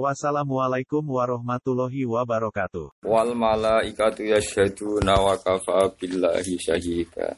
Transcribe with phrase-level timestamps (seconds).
[0.00, 3.04] Wassalamualaikum warahmatullahi wabarakatuh.
[3.04, 7.36] Wal malaikatu yasyhaduna wa kafa billahi syahida.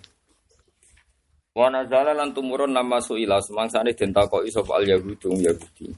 [1.51, 5.91] Wa nazala lan tumurun nama suila semangsane den takoki sapa al yahudung yahudi.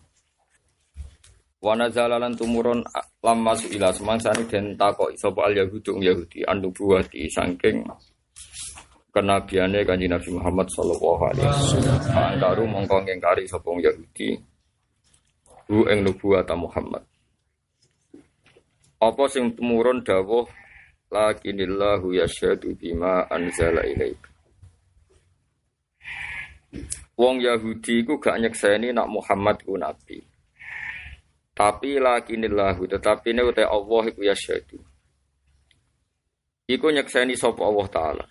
[1.61, 2.81] Wa nazala lan tumurun
[3.21, 7.85] lamma suila semangsane den takoki sapa al yahudung yahudi andu buati saking
[9.13, 12.01] kenabiane kanjeng Nabi Muhammad sallallahu alaihi wasallam.
[12.17, 14.56] Andaru mongko ngingkari sapa Yahudi
[15.67, 17.03] hu ing nubuwata Muhammad.
[19.03, 20.47] Apa sing tumurun dawuh
[21.11, 24.19] lakinillahu yasyhadu bima anzala ilaik.
[27.17, 30.23] Wong Yahudi iku gak nyekseni nak Muhammad ku nabi.
[31.57, 34.79] Tapi lakinillahu tetapi ne uta Allah iku yasyhadu.
[36.67, 38.27] Iku nyekseni sapa Allah taala.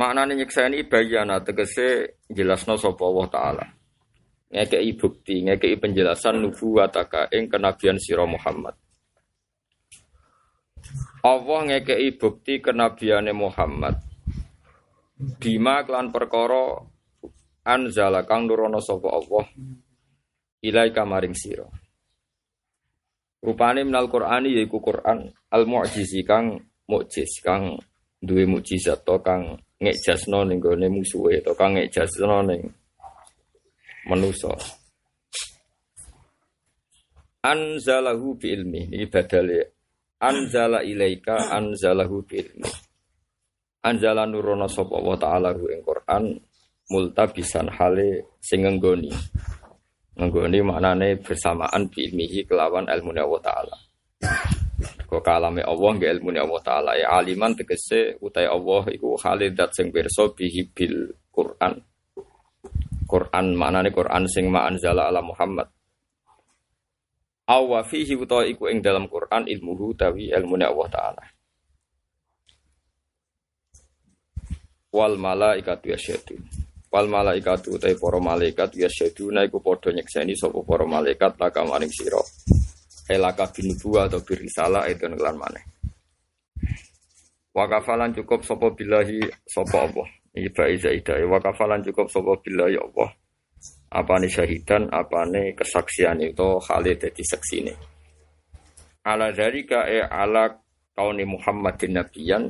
[0.00, 3.66] Maknane nyekseni bayana tegese jelasno sapa Allah taala
[4.50, 8.74] ngekei bukti, ngekei penjelasan nubuwataka ing kenabian sira Muhammad.
[11.22, 13.94] Allah ngekei bukti kenabiane Muhammad.
[15.38, 16.80] Bima klan perkara
[17.62, 19.46] anzala kang nurono sapa Allah
[20.64, 21.68] ilaika maring sira.
[23.40, 27.78] Rupane minal Qur'ani yaiku Qur'an al-mu'jizi kang mukjiz kang
[28.20, 32.68] duwe mukjizat to kang ngejasno ning gone musuhe to kang ngejasno ning
[34.08, 34.52] manusa.
[37.40, 38.92] Anzalahu bi ilmi.
[38.92, 39.60] Ini badale.
[40.20, 42.68] Anzala ilaika anzalahu bi ilmi.
[43.80, 46.36] Anzala nurono sapa wa taala hu ing Quran
[46.92, 49.08] multabisan hale sing nggoni
[50.20, 53.76] nggoni maknane bersamaan bi ilmihi kelawan ilmu Allah taala.
[55.08, 56.92] Kok kalame Allah nggih ilmu Allah taala.
[57.00, 61.80] Ya aliman tegese utai Allah iku khalidat sing pirsa bihi bil Quran
[63.10, 65.66] Quran maknane Quran sing ma anzala ala Muhammad.
[67.50, 71.22] Awa fihi utawa iku ing dalam Quran ilmuhu tawi ilmune Allah taala.
[74.94, 76.38] Wal malaikatu yasyhadu.
[76.94, 82.22] Wal malaikatu utawi para malaikat yasyhaduna iku padha nyekseni sapa para malaikat laka maring sira.
[83.10, 85.64] Elaka binubuwa atau birisalah itu ngelan maneh.
[87.50, 90.19] Wakafalan cukup sapa billahi sapa Allah.
[90.30, 93.10] Iba zaidah wa kafalan cukup sapa bila ya Allah.
[93.90, 97.74] Apane syahidan, apane kesaksian itu Khalid dadi saksine.
[99.02, 100.46] Ala dari e ala
[100.94, 102.46] kauni Muhammadin nabiyan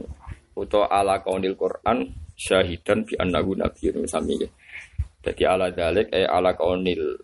[0.52, 2.04] utawa ala kaunil Quran
[2.36, 4.36] syahidan bi annahu nabiyyun sami
[5.24, 7.16] Jadi ala dalik e ala kaunil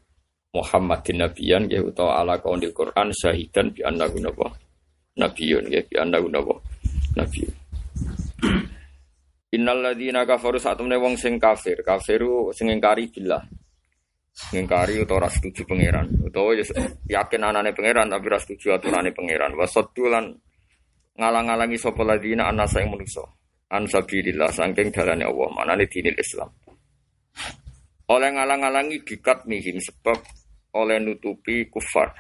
[0.57, 4.17] Muhammadin nabiyan ya utawa ala kaunil Quran syahidan bi annahu
[5.21, 6.33] nabiyyun ya bi annahu
[7.13, 7.55] nabiyyun.
[9.57, 13.41] Innal ladzina kafaru satemene wong sing kafir, kafiru sing ingkari billah.
[14.53, 16.65] Ngingkari utawa ora setuju pangeran, utawa ya
[17.09, 19.57] yakin anane pangeran tapi ora setuju aturane pangeran.
[19.57, 20.29] Wasaddu lan
[21.17, 23.25] ngalang-alangi sapa ladzina anasa ing manusa.
[23.73, 26.53] An sabilillah saking dalane Allah, manane dinil Islam.
[28.13, 30.21] Oleh ngalang-alangi dikat mihim sebab
[30.77, 32.13] oleh nutupi kufar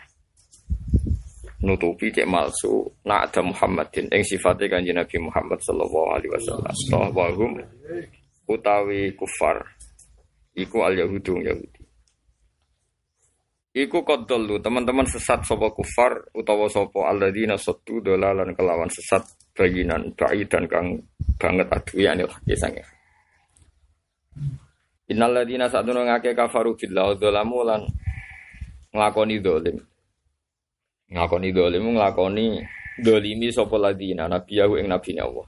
[1.64, 6.74] nutupi cek malsu nak ada Muhammadin yang sifatnya kanji Nabi Muhammad sallallahu alaihi wasallam.
[7.14, 7.48] Bahwa
[8.46, 9.64] utawi kufar
[10.52, 11.82] iku al yahudu yahudi.
[13.76, 19.20] Iku kodolu teman-teman sesat sopo kufar utawa sopo alladzina saddu dolalan kelawan sesat
[19.52, 20.96] bayinan dan kang
[21.36, 22.84] banget adu ya lagi sange
[25.06, 27.84] Innal ladzina sadunu ngake kafaru billah dzalamu lan
[29.44, 29.76] dolim
[31.10, 32.62] ngakoni dolim nglakoni
[32.98, 34.26] dolimi sapa ladina?
[34.26, 35.46] Nabi yahu ing nabi Allah.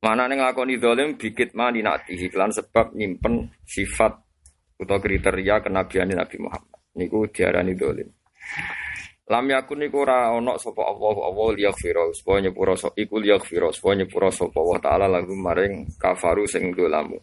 [0.00, 4.12] Mana nih nglakoni dolim bikit mani nanti iklan sebab nyimpen sifat
[4.80, 6.80] atau kriteria kenabian Nabi Muhammad.
[6.96, 8.08] Niku diarani dolim.
[9.30, 14.26] Lam yakun niku ora ana sapa Allah Allah liyaghfira supaya nyepura iku liyaghfira supaya nyepura
[14.34, 17.14] sapa Allah taala lagu maring kafaru sing dolamu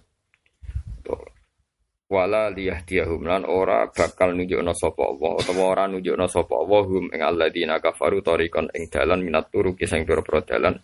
[2.08, 3.22] wala liyahdiyahum.
[3.28, 8.24] Lan ora bakal nunjukna sapa Allah utawa ora nunjukna sapa Allah hum ing alladzina kafaru
[8.24, 10.76] tariqan ing dalan minat turuki sing pira-pira dalan.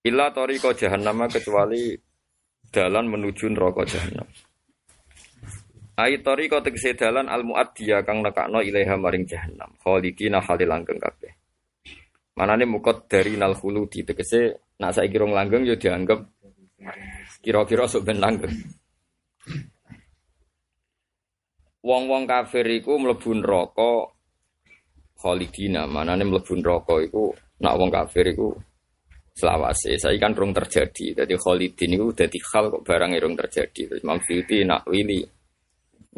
[0.00, 1.92] Illa tariqa jahannam kecuali
[2.72, 4.28] dalan menuju neraka jahannam.
[6.00, 9.76] Ai tariqa tegese dalan al muaddiya kang nekakno ilaiha maring jahannam.
[9.84, 11.32] Khalidina halil langgeng kabeh.
[12.40, 14.00] Manane mukot dari nal khuludi.
[14.08, 16.24] Tegese nak saiki rong langgeng yo dianggap
[17.44, 18.56] kira-kira sok ben langgeng.
[21.80, 24.12] Wong-wong kafir iku mlebu neraka
[25.16, 27.32] khalidina, manane mlebu neraka iku
[27.64, 28.52] nak wong kafir iku
[29.32, 29.96] selawase.
[29.96, 31.24] Saya kan rong terjadi.
[31.24, 33.80] Jadi khalidin itu dadi hal kok barang rong terjadi.
[33.88, 34.20] Terus Imam
[34.68, 35.24] nak wili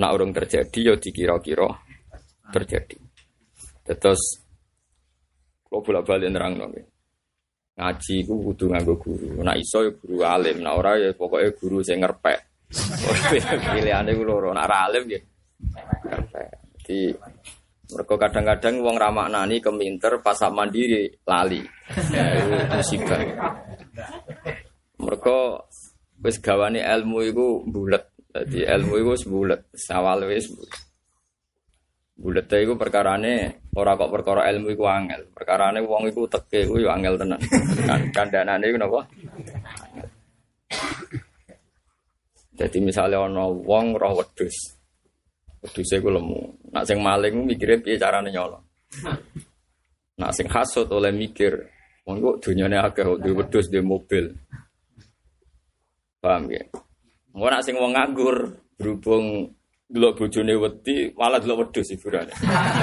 [0.03, 1.69] nak urung terjadi ya dikira-kira
[2.51, 2.99] terjadi.
[3.87, 4.23] Terus
[5.69, 6.87] kalau bolak-balik nerang nggih.
[7.73, 9.41] Ngaji ku kudu nganggo guru.
[9.41, 12.41] Nak iso ya guru alim, nak ora ya pokoknya guru sing ngerpek.
[13.73, 15.32] Pilihane ku loro, nak alim ya ngerpek.
[16.83, 17.15] Jadi
[17.93, 21.61] mereka kadang-kadang wong ramak nani keminter pas mandiri lali.
[22.09, 23.21] Ya, itu musibah.
[24.97, 25.37] Mereka
[26.25, 28.05] wis gawane ilmu iku bulet.
[28.33, 30.81] Jadi ilmu iku wis bulet, sawal wis bulet.
[32.13, 35.29] Bulet iku perkarane ora kok perkara ilmu iku angel.
[35.35, 37.41] Perkarane wong iku teke iku angel tenan.
[37.85, 39.01] Kan kandhanane iku napa?
[42.57, 44.81] Jadi misalnya ana wong roh wedhus.
[45.63, 46.41] Wedhuse iku lemu.
[46.75, 48.67] Nak sing maling mikire piye carane nyolong.
[50.19, 51.55] Nak sing hasut oleh mikir,
[52.03, 54.35] wong kok dunyane akeh duwe wedhus duwe mobil.
[56.19, 56.67] Paham ya?
[57.33, 59.55] Mau nak sing wong nganggur berhubung
[59.87, 62.35] delok bojone wedi malah delok wedhus hiburane.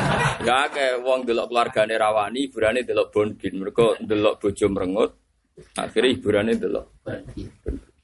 [0.48, 3.60] ya akeh wong delok keluargane rawani hiburane delok bonbin.
[3.60, 5.12] Mergo delok bojo merengut
[5.76, 6.88] akhirnya hiburane delok.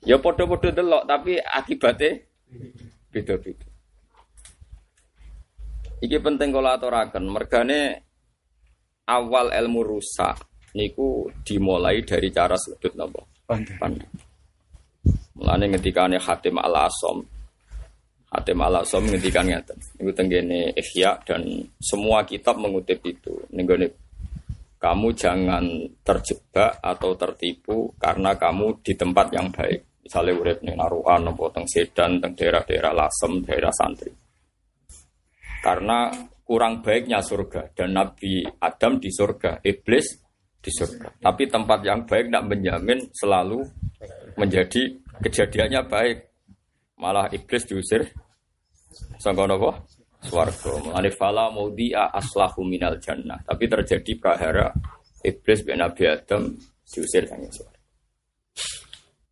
[0.03, 2.19] Ya padha-padha delok tapi akibatnya
[3.09, 3.74] beda-beda.
[6.03, 8.03] Iki penting kalau aturaken, mergane
[9.07, 10.35] awal ilmu rusak
[10.75, 13.23] niku dimulai dari cara sudut napa?
[13.47, 14.11] Pandang.
[15.35, 17.23] Mulane ngendikane Hatim Al-Asom.
[18.31, 19.79] Hatim Al-Asom ngendikan ngeten.
[19.99, 21.43] Niku tenggene Ihya dan
[21.79, 23.31] semua kitab mengutip itu.
[23.55, 23.87] Nenggone
[24.79, 25.63] kamu jangan
[26.03, 30.03] terjebak atau tertipu karena kamu di tempat yang baik.
[30.05, 34.24] Misalnya urip ning Naruhan, nopo teng Sedan, teng daerah-daerah Lasem, daerah santri.
[35.65, 36.13] Karena
[36.45, 40.13] kurang baiknya surga dan Nabi Adam di surga, iblis
[40.61, 41.17] di surga.
[41.17, 43.65] Tapi tempat yang baik tidak menjamin selalu
[44.37, 44.93] menjadi
[45.25, 46.17] kejadiannya baik.
[47.01, 48.05] Malah iblis diusir
[49.17, 49.81] sangka napa?
[50.21, 50.85] Swarga.
[50.85, 53.41] Mulane fala maudhi'a aslahu minal jannah.
[53.41, 54.69] Tapi terjadi prahara
[55.25, 56.53] iblis ben Nabi Adam
[56.85, 57.79] diusir sang surga.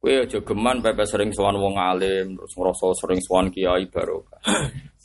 [0.01, 4.41] Kowe aja geman pepe sering sowan wong alim, terus ngrasa sering sowan kiai barokah.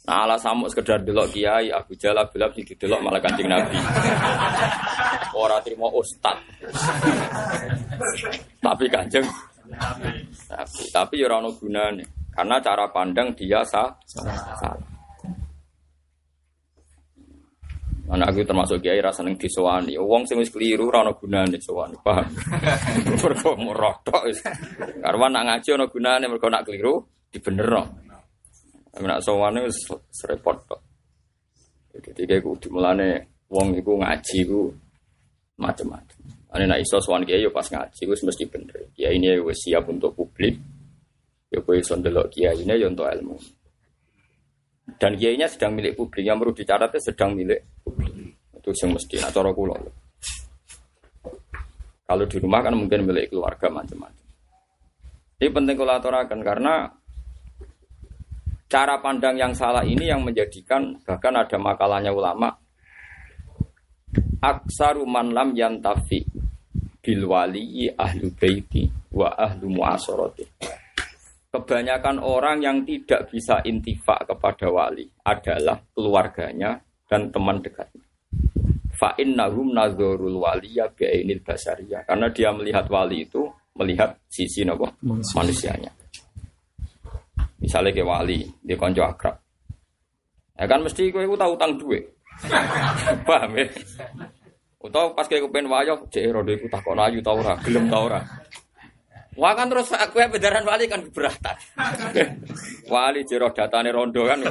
[0.09, 3.77] Nah, ala samuk sekedar delok kiai Abu Jalal Bilal sing didelok malah Kanjeng Nabi.
[5.37, 6.41] Ora trimo ustad.
[8.57, 9.29] Tapi Kanjeng
[9.69, 10.25] Nabi.
[10.89, 11.45] Tapi ya ora
[12.33, 13.93] karena cara pandang dia sah.
[14.09, 14.81] salah.
[18.09, 20.01] Mana aku termasuk kiai rasa neng disowani.
[20.01, 22.25] Wong sing wis keliru ora ono gunane sowani, paham?
[24.25, 24.41] Wis.
[25.05, 28.08] Karena nak ngaji ono gunane mergo nak keliru dibenerno.
[28.99, 29.79] Nak sowane wis
[30.27, 30.81] repot kok.
[31.99, 34.71] Jadi kayak kudu mulane wong iku ngaji ku
[35.59, 36.19] macam-macam.
[36.55, 38.91] Ane nak iso sowan kiai yo pas ngaji wis mesti bener.
[38.95, 40.55] Kiai ini wis siap untuk publik.
[41.51, 43.37] Yo kowe iso ndelok kiai ini yo untuk ilmu.
[44.99, 48.13] Dan kiainya sedang milik publik yang perlu dicatat sedang milik publik.
[48.57, 49.77] Itu yang mesti nak cara kula.
[52.09, 54.27] Kalau di rumah kan mungkin milik keluarga macam-macam.
[55.39, 56.89] Ini penting kalau aturakan karena
[58.69, 62.53] cara pandang yang salah ini yang menjadikan bahkan ada makalahnya ulama.
[64.39, 66.23] Aksaru man lam yantafi
[67.03, 70.47] bil wali ahlu baiti wa ahlu muasarati
[71.49, 78.05] kebanyakan orang yang tidak bisa intifak kepada wali adalah keluarganya dan teman dekatnya.
[78.95, 82.05] Fa innahum nazarul waliya bi'ainil basariyah.
[82.05, 83.47] Karena dia melihat wali itu
[83.79, 84.91] melihat sisi nopo
[85.39, 85.98] manusianya
[87.59, 89.37] misalnya ke wali dia konco akrab
[90.59, 92.05] ya kan mesti kowe tahu utang duit
[93.29, 93.67] paham ya
[94.79, 98.23] Utawa pas kayak kepen wayo, cek rodo iku takon ayu tau ora, gelem tau ora.
[99.35, 101.57] Wah kan terus aku ya bedaran wali kan keberatan.
[102.93, 104.39] wali jero datane rondo kan.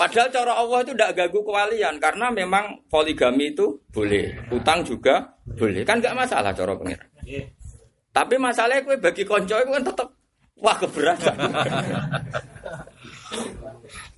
[0.00, 5.84] Padahal cara Allah itu tidak gagu kewalian karena memang poligami itu boleh, utang juga boleh,
[5.84, 7.08] kan nggak masalah cara pengiran.
[8.08, 10.08] Tapi masalahnya kue bagi konco itu kan tetap
[10.62, 11.36] wah keberatan.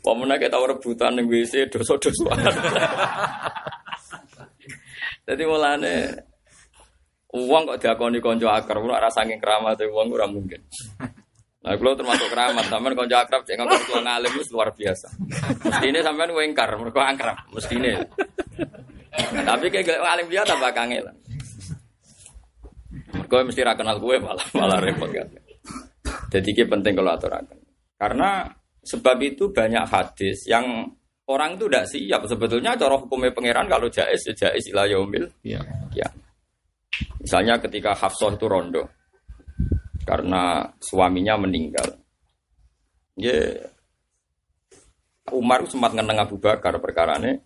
[0.05, 2.37] Pemenang kita rebutan yang WC dosa-dosa.
[5.25, 5.97] Jadi mulane
[7.33, 10.61] uang kok diakoni konco akar, ora rasa saking keramat uang ora mungkin.
[11.65, 15.09] Nah, kalau termasuk keramat, sampean konco akrab cek nganggo tua ngalim luar biasa.
[15.65, 17.97] Mesti ini sampean wengkar, mereka akrab, mesti ini.
[19.17, 21.17] Tapi kayak alim dia tambah kangelan.
[23.25, 25.25] Gue mesti ra kenal gue malah malah repot kan.
[26.35, 27.59] Jadi ini penting kalau aturakan.
[27.95, 28.51] Karena
[28.83, 30.91] sebab itu banyak hadis yang
[31.31, 32.21] orang itu tidak siap.
[32.27, 35.31] Sebetulnya cara hukumnya pangeran kalau jais ya jais ilah yaumil.
[35.47, 35.63] Iya.
[35.95, 36.11] Ya.
[37.23, 38.83] Misalnya ketika Hafsah itu rondo
[40.03, 42.03] karena suaminya meninggal.
[43.15, 43.71] Ya
[45.31, 47.39] Umar sempat ngeneng Abu Bakar perkara ini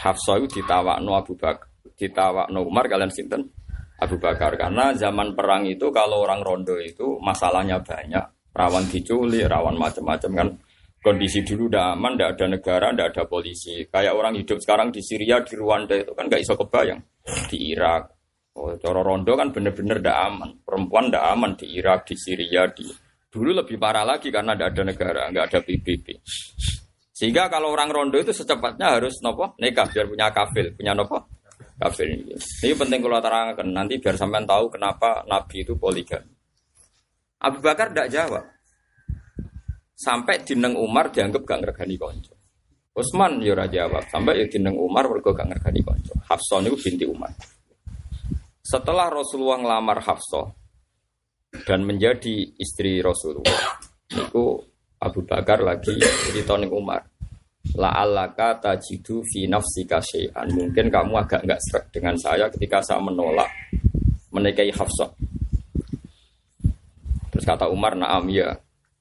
[0.00, 1.68] Hafsah itu ditawakno Abu Bakar
[2.00, 3.52] ditawakno Umar kalian sinten
[4.00, 4.56] Abu Bakar.
[4.56, 8.24] Karena zaman perang itu kalau orang rondo itu masalahnya banyak.
[8.50, 10.48] Rawan diculik rawan macam-macam kan.
[11.00, 13.88] Kondisi dulu udah aman tidak ada negara tidak ada polisi.
[13.88, 17.00] Kayak orang hidup sekarang di Syria di Rwanda itu kan nggak iso kebayang.
[17.48, 18.02] Di Irak.
[18.58, 20.50] Oh, coro rondo kan bener-bener tidak aman.
[20.60, 22.84] Perempuan tidak aman di Irak di Syria di
[23.30, 26.18] dulu lebih parah lagi karena tidak ada negara nggak ada PBB
[27.20, 30.72] sehingga kalau orang rondo itu secepatnya harus nopo nikah biar punya kafil.
[30.72, 31.20] Punya nopo
[31.80, 32.36] kafir ini.
[32.36, 36.28] Ini penting kalau terangkan nanti biar sampean tahu kenapa Nabi itu poligami.
[37.40, 38.44] Abu Bakar tidak jawab.
[39.96, 42.36] Sampai dineng Umar dianggap gak ngergani konco.
[42.92, 44.04] Utsman ya ora jawab.
[44.12, 46.12] Sampai ya dineng Umar mergo gak ngergani konco.
[46.28, 47.32] Hafsah itu binti Umar.
[48.60, 50.52] Setelah Rasulullah ngelamar Hafsah
[51.64, 53.80] dan menjadi istri Rasulullah,
[54.12, 54.62] itu
[55.00, 55.96] Abu Bakar lagi
[56.28, 57.02] cerita Umar
[57.76, 60.48] la'allaka tajidu fi nafsika syai'an.
[60.52, 63.48] Mungkin kamu agak enggak serak dengan saya ketika saya menolak
[64.32, 65.10] menikahi Hafsah.
[67.30, 68.56] Terus kata Umar, "Na'am ya."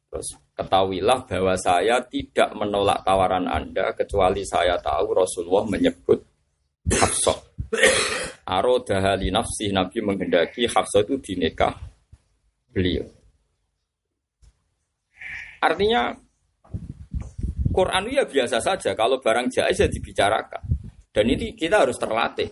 [0.09, 6.19] Terus ketahuilah bahwa saya tidak menolak tawaran Anda kecuali saya tahu Rasulullah menyebut
[6.89, 7.37] Hafsah.
[8.49, 11.77] Aro dahali nafsi Nabi menghendaki Hafsah itu dinikah
[12.73, 13.05] beliau.
[15.61, 16.15] Artinya
[17.79, 18.91] Quran ya biasa saja.
[18.91, 20.59] Kalau barang jais ya dibicarakan.
[21.15, 22.51] Dan ini kita harus terlatih.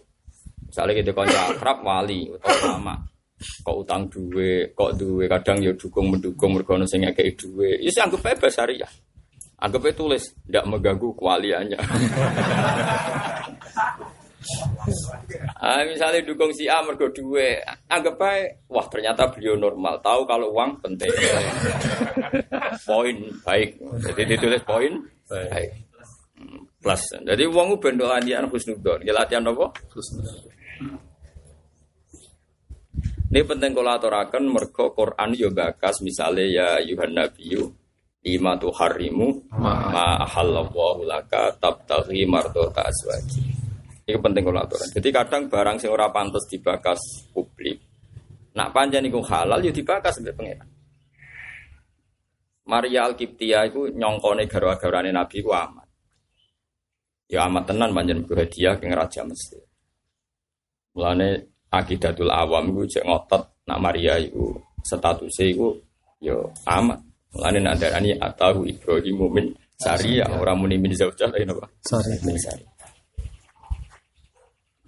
[0.67, 2.96] Misalnya kita konco akrab wali atau lama.
[3.38, 7.77] Kok utang duwe, kok duwe kadang ya dukung mendukung mergono sing ngekeki duwe.
[7.84, 8.89] Ya anggap bebas ya.
[9.57, 11.81] Anggap tulis, tidak mengganggu kewaliannya.
[15.65, 20.53] ah, misalnya dukung si A mergo duwe, anggap aja, wah ternyata beliau normal, tahu kalau
[20.53, 21.10] uang penting.
[22.89, 23.81] poin baik.
[24.05, 24.93] Jadi ditulis poin
[25.27, 25.69] baik.
[26.81, 27.01] Plus.
[27.25, 29.03] Jadi uang ben latihan husnudon.
[29.03, 29.74] Ya latihan apa?
[29.91, 30.55] Husnudon.
[33.27, 37.67] Ini penting kalau aturakan mergo Quran yo bakas misalnya ya Yuhan Nabiyu
[38.24, 43.43] lima tu harimu ma ahallallahu laka tabtaghi mardota aswaji.
[44.07, 44.88] Ini penting kalau aturan.
[44.96, 47.84] Jadi kadang barang sing ora pantas dibakas publik.
[48.55, 50.67] Nak panjang iku halal yo dibakas sampai pengiran.
[52.68, 55.88] Maria Al-Qibtiyah itu nyongkone garwa-garwane Nabi ku amat.
[57.32, 59.64] Ya amat tenan panjen hadiah ke Raja Mesir.
[60.96, 64.52] Mulane akidatul awam iku cek ngotot nak Maria iku
[64.84, 65.68] statusnya iku
[66.20, 67.00] yo ya amat.
[67.36, 69.48] Mulane nak darani atahu Ibrahim min
[69.78, 71.70] Sari ya orang muni min zaujah lain apa?
[71.86, 72.18] Sari.
[72.26, 72.66] Min Sari.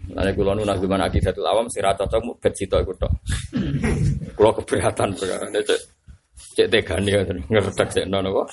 [0.09, 3.13] Mulane kula nu nak akidatul awam sira cocok mu bet sitok iku tok.
[4.39, 5.98] Kula keberatan perkara cek
[6.55, 7.11] cek tegane
[7.47, 8.47] ngertek cek nono kok.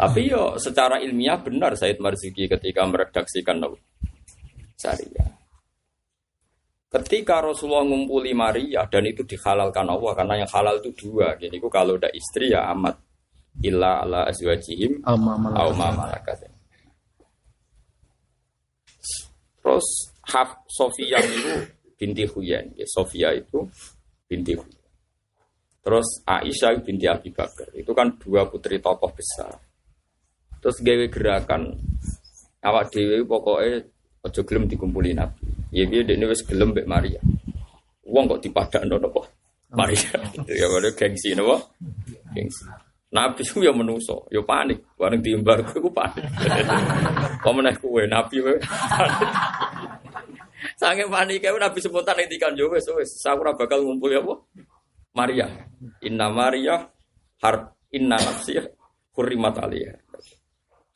[0.00, 3.76] Tapi yo secara ilmiah benar Said Marzuki ketika meredaksikan Nabi
[4.80, 5.28] Syariah.
[6.90, 11.36] Ketika Rasulullah ngumpuli Maria dan itu dihalalkan Allah karena yang halal itu dua.
[11.36, 12.96] Ku kalau udah istri ya amat
[13.60, 16.48] illa ala azwajihim au malakat.
[19.60, 19.86] Terus
[20.32, 21.52] Haf Sofia itu
[22.00, 22.72] binti Huyen.
[22.74, 23.68] Ya, Sofia itu
[24.24, 24.79] binti Huyen.
[25.80, 27.72] Terus Aisyah binti Abi Bakar.
[27.72, 29.56] Itu kan dua putri tokoh besar.
[30.60, 31.72] Terus gawe gerakan
[32.60, 33.80] awak dewi pokoknya
[34.20, 35.48] ojo gelem dikumpulin Nabi.
[35.72, 37.20] Ya dia ini wis gelem mbek Maria.
[38.04, 39.24] Wong kok dipadakno napa?
[39.72, 40.20] Maria.
[40.50, 41.56] ya ada gengsi napa?
[42.36, 42.68] Gengsi.
[43.10, 44.86] Nabi itu ya menuso, ya panik.
[44.94, 46.22] Bareng diimbar ku panik.
[47.42, 48.54] Kok meneh kowe Nabi kowe.
[50.80, 54.34] Sange panik kae Nabi spontan ngendikan yo wis wis aku ora bakal ngumpul apa?
[55.14, 55.46] Maria.
[56.06, 56.76] Inna Maria
[57.42, 57.54] har
[57.90, 58.60] inna nafsi
[59.16, 59.94] hurrimat alaiha.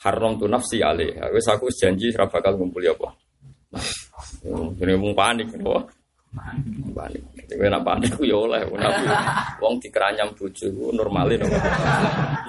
[0.05, 1.33] Haram tu nafsi alaiha.
[1.33, 3.09] Wis aku janji ora bakal ngumpul apa?
[4.79, 5.83] Ini mung panik, kenapa?
[6.95, 7.23] Panik.
[7.51, 8.63] Kowe nak panik ku ya oleh.
[9.59, 11.59] Wong dikeranyam bojo normale napa?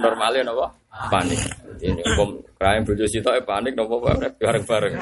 [0.01, 0.65] Normale napa?
[1.09, 1.39] Panik.
[1.81, 3.95] Ini wong keranyam bojo sitoke panik napa
[4.37, 4.93] bareng-bareng.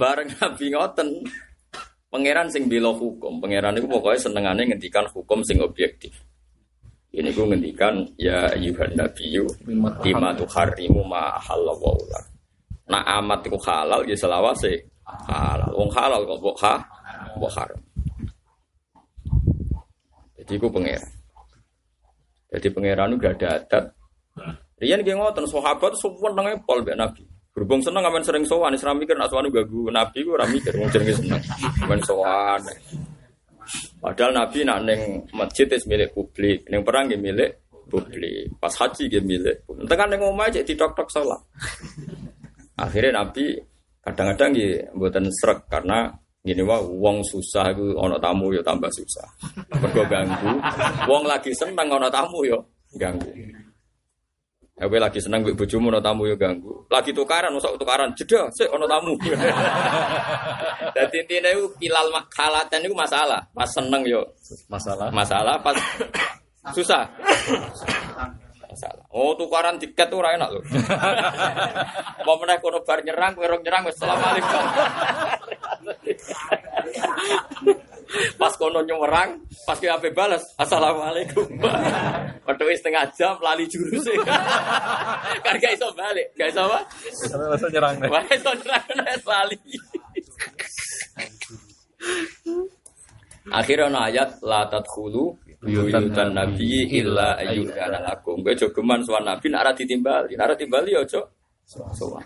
[0.00, 1.08] Bareng nabi ngoten.
[2.08, 6.12] Pangeran sing bela hukum, pangeran itu pokoknya senengane ngendikan hukum sing objektif.
[7.12, 9.44] Ini gue ngendikan ya ayuhan nabiyyu
[10.04, 12.24] lima tuharimu ma halallahu lak.
[12.88, 15.72] Nah amat itu halal ya selawase halal.
[15.76, 16.74] Wong halal kok mbok ha
[17.56, 17.80] haram.
[20.36, 21.12] Jadi gue pangeran.
[22.56, 23.84] Jadi pangeran itu gak ada adat.
[24.80, 27.24] Rian gue ngotot sahabat semua pol be nabi.
[27.58, 30.86] Berhubung seneng aman sering sowan, Islam mikir nak sowan ganggu nabi gue rami mikir wong
[30.94, 31.42] jenenge seneng.
[31.82, 32.62] Aman sowan.
[33.98, 39.10] Padahal Nabi nak neng masjid itu milik publik, neng perang itu milik publik, pas haji
[39.10, 39.66] itu milik.
[39.66, 41.42] Entah kan neng omah aja tok tok sholat.
[42.78, 43.58] Akhirnya Nabi
[44.06, 46.14] kadang-kadang gitu buatan serak karena
[46.46, 49.26] gini wah wong susah itu ono tamu yo tambah susah.
[49.82, 50.62] Mergo ganggu.
[51.10, 52.62] Wong lagi seneng ono tamu yo
[52.94, 53.34] ganggu.
[54.78, 56.86] Ya lagi seneng mbek bojomu ono tamu yo ganggu.
[56.86, 59.18] Lagi tukaran, usah tukaran, jeda sik ono tamu.
[60.94, 63.42] Dadi intine iku kilal khalatan iku masalah.
[63.50, 64.22] Pas seneng yo
[64.70, 65.10] Masalah.
[65.10, 65.74] masalah, pas
[66.70, 67.10] susah.
[68.70, 69.02] Masalah.
[69.10, 70.62] Oh, tukaran tiket ora enak lho.
[72.26, 74.62] Mau meneh kono bar nyerang, kowe nyerang wis asalamualaikum.
[78.40, 79.36] Pas kono nyerang,
[79.68, 81.44] pas kowe ape balas, assalamualaikum.
[82.40, 84.08] Padahal setengah jam lali jurus
[85.44, 86.80] kan gak iso balik, gak iso apa?
[87.52, 87.94] Masa nyerang.
[88.08, 88.84] Wah, iso nyerang
[89.28, 89.58] lali.
[93.48, 98.40] Akhirnya ana ayat la tadkhulu buyutan nabi illa ayyukana lakum.
[98.40, 101.20] Kowe jogeman sowan nabi nek ora ditimbali, nek ora timbali ya aja
[101.68, 102.24] sowan.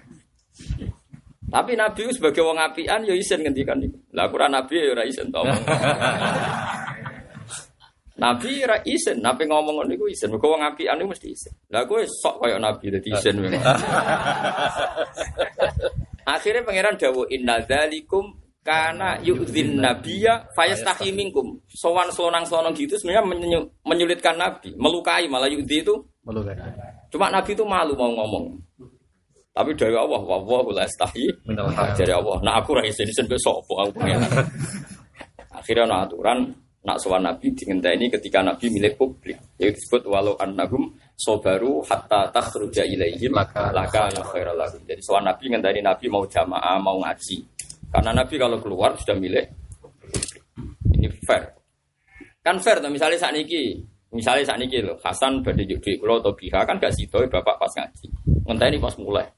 [1.52, 4.00] Tapi Nabi sebagai wong apian ya isin ngendikan niku.
[4.16, 5.44] Lah aku ora nabi ya ora isin to.
[8.22, 10.30] Nabi ora isin, nabi ngomong ngono niku isin.
[10.32, 11.52] Mergo wong apian niku mesti isin.
[11.68, 13.60] Lah kowe sok kaya nabi dadi isin memang.
[16.24, 18.30] Akhirnya pangeran dawuh inna dzalikum
[18.62, 21.58] karena yu'dzin nabiyya fayastahi minkum.
[21.66, 25.98] Sowan sonang sonong gitu sebenarnya menyu- menyulitkan nabi, melukai malah yu'dzi itu.
[26.22, 26.54] Malu kan?
[27.10, 28.54] Cuma nabi itu malu mau ngomong.
[29.52, 30.88] Tapi dari Allah, wallahu la
[31.44, 32.40] Minal dari Allah.
[32.40, 34.20] Nah aku ra isin isin besok apa aku pengen.
[35.60, 36.48] Akhirnya ana aturan
[36.82, 39.36] nak sowan nabi digenteni ketika nabi milik publik.
[39.60, 44.80] Yaitu disebut walau annahum sobaru hatta takhruja ilaihim Laka- laka khairal lahum.
[44.88, 47.44] Jadi sowan nabi ngenteni nabi mau jamaah, mau ngaji.
[47.92, 49.52] Karena nabi kalau keluar sudah milik.
[50.96, 51.44] Ini fair.
[52.40, 53.84] Kan fair tuh misalnya saat niki,
[54.16, 57.72] misalnya saat niki loh, Hasan juk duit kula atau Biha kan gak sido bapak pas
[57.76, 58.06] ngaji.
[58.48, 59.28] Ngenteni pas mulai.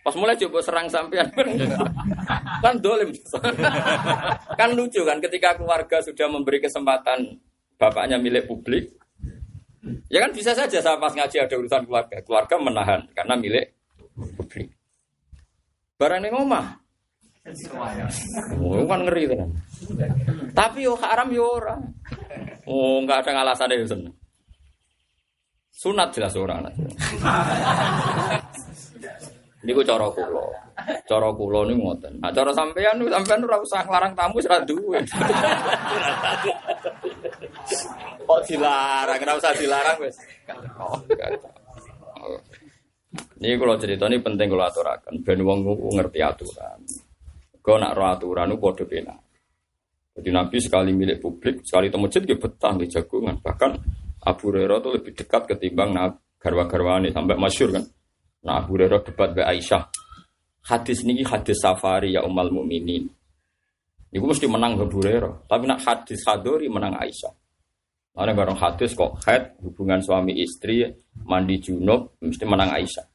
[0.00, 1.28] Pas mulai coba serang sampean
[2.64, 3.12] kan dolim.
[4.56, 7.36] kan lucu kan ketika keluarga sudah memberi kesempatan
[7.76, 8.96] bapaknya milik publik.
[10.08, 13.76] Ya kan bisa saja saya pas ngaji ada urusan keluarga, keluarga menahan karena milik
[14.36, 14.72] publik.
[16.00, 16.80] Barang yang omah.
[18.60, 19.48] Oh, kan ngeri kan.
[20.52, 21.76] Tapi yo haram yo ora.
[22.68, 23.96] Oh, enggak ada alasan itu.
[25.72, 26.60] Sunat jelas ora
[29.60, 30.48] Ini gue cara kulo,
[31.04, 32.16] cara kulo ini ngoten.
[32.16, 35.04] Nah, cara sampean, sampean ora usah nglarang tamu ora duwe.
[38.24, 39.18] Kok dilarang?
[39.20, 40.16] Ora usah dilarang wis.
[40.80, 40.96] Oh,
[43.40, 45.12] Ini kalau cerita ini penting kalau aturakan.
[45.20, 45.60] Ben wong
[45.92, 46.80] ngerti aturan.
[47.60, 49.12] Kau nak roh aturan itu kode pena.
[50.16, 53.36] Jadi Nabi sekali milik publik, sekali temu masjid dia betah di jagungan.
[53.44, 53.70] Bahkan
[54.24, 57.84] Abu Hurairah itu lebih dekat ketimbang nah, garwa-garwani sampai masyur kan.
[58.40, 59.84] Nah Abu Hurairah debat be Aisyah.
[60.60, 63.08] Hadis ini hadis safari ya umal mukminin.
[64.10, 65.48] Iku mesti menang Abu Hurairah.
[65.48, 67.32] Tapi nak hadis hadori menang Aisyah.
[68.10, 70.82] Ada barang hadis kok head hubungan suami istri
[71.24, 73.06] mandi junub mesti menang Aisyah.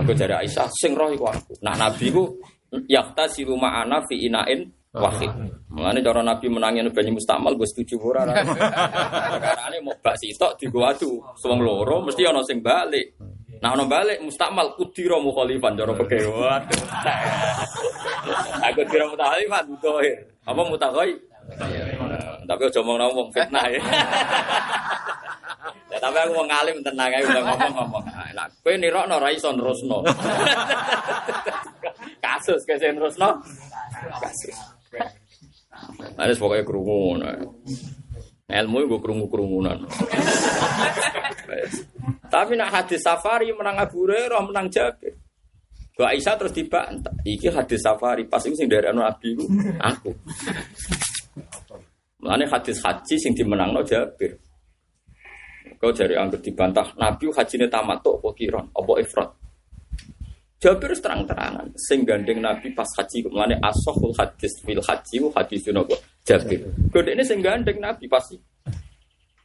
[0.00, 1.52] Aku dari Aisyah sing roh iku aku.
[1.60, 2.40] Nah Nabi ku
[2.88, 4.64] yakta si rumah ana fi inain
[4.96, 5.30] wahid.
[5.70, 8.26] Mulane cara Nabi menangin banyu mustamal gue setuju ora.
[8.26, 11.22] Perkara mau bak sitok digo adu.
[11.22, 13.14] Wong loro mesti ana sing balik.
[13.60, 16.24] Nah ono balik mustakmal kudira mukhalifan cara peke.
[16.24, 16.82] Waduh.
[18.72, 20.16] Aku kira mukhalifan dohir.
[20.48, 21.12] Apa mutaghai?
[22.48, 23.82] Tapi aja ngomong ngomong fitnah ya.
[25.90, 28.04] Ya tapi aku mau ngalim tenang aja udah ngomong-ngomong.
[28.34, 30.06] Nah, kowe nirokno ra iso nerusno.
[32.22, 33.42] Kasus kese nerusno.
[34.22, 34.56] Kasus.
[36.14, 37.38] Nah, ini pokoknya kerumunan.
[38.50, 39.78] Ilmu gue kerungu-kerumunan.
[42.30, 45.14] Tapi nak hadis safari menang Abu Hurairah menang Jabir.
[45.98, 47.12] Gua Aisyah terus dibantah.
[47.26, 49.44] Iki hadis safari pas itu sing dari anu Abi ku
[49.82, 50.14] aku.
[52.24, 54.32] Mulane hadis haji sing dimenangno Jabir.
[55.76, 59.28] Kau dari anggur dibantah Nabi hajine tamat tuh apa kiron apa ifrat.
[60.60, 65.96] Jabir terang-terangan sing gandeng Nabi pas haji ke mana asohul hadis fil haji hadis nopo
[66.24, 66.60] Jabir.
[66.92, 68.36] Kode ini sing gandeng Nabi pasti.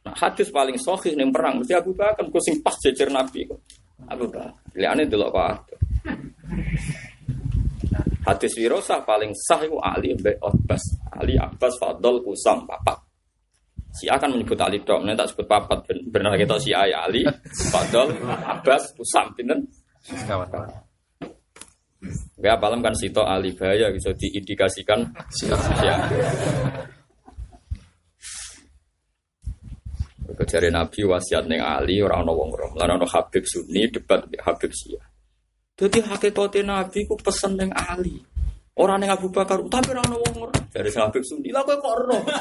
[0.06, 3.58] Nah hadis paling sahih ning perang mesti Abu Bakar kok sing pas jejer Nabi kok.
[4.06, 4.54] Abu Bakar.
[4.78, 5.78] Liane delok kok.
[8.26, 10.82] Hadis wirosah paling sah itu Ali bin Abbas.
[11.14, 12.98] Ali Abbas Fadl Usam papat.
[13.96, 15.88] Si akan menyebut Ali dok, nanti tak sebut papat.
[16.12, 17.24] Benar kita si A ya Ali,
[17.72, 19.64] Fadl, Abbas, Usam, pinten.
[20.28, 20.52] Kawan.
[22.36, 25.56] Gak apalam kan sito Ali bahaya bisa diindikasikan si A.
[30.36, 32.72] Kejari Nabi wasiat neng Ali orang ono wong rom.
[32.76, 35.06] Lan ono Habib Sunni debat Habib Syiah.
[35.72, 38.20] Dadi hakikate Nabi ku pesen neng Ali.
[38.76, 40.64] Orang neng Abu Bakar, tapi orang ono wong rom.
[40.68, 42.18] Dari sing Habib Sunni, lah kowe kok ero.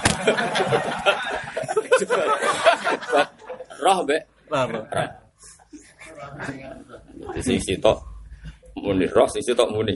[3.86, 4.82] Roh mbek Lama.
[7.36, 8.15] di sing sitok
[8.80, 9.96] muni roh, sing sitok muni.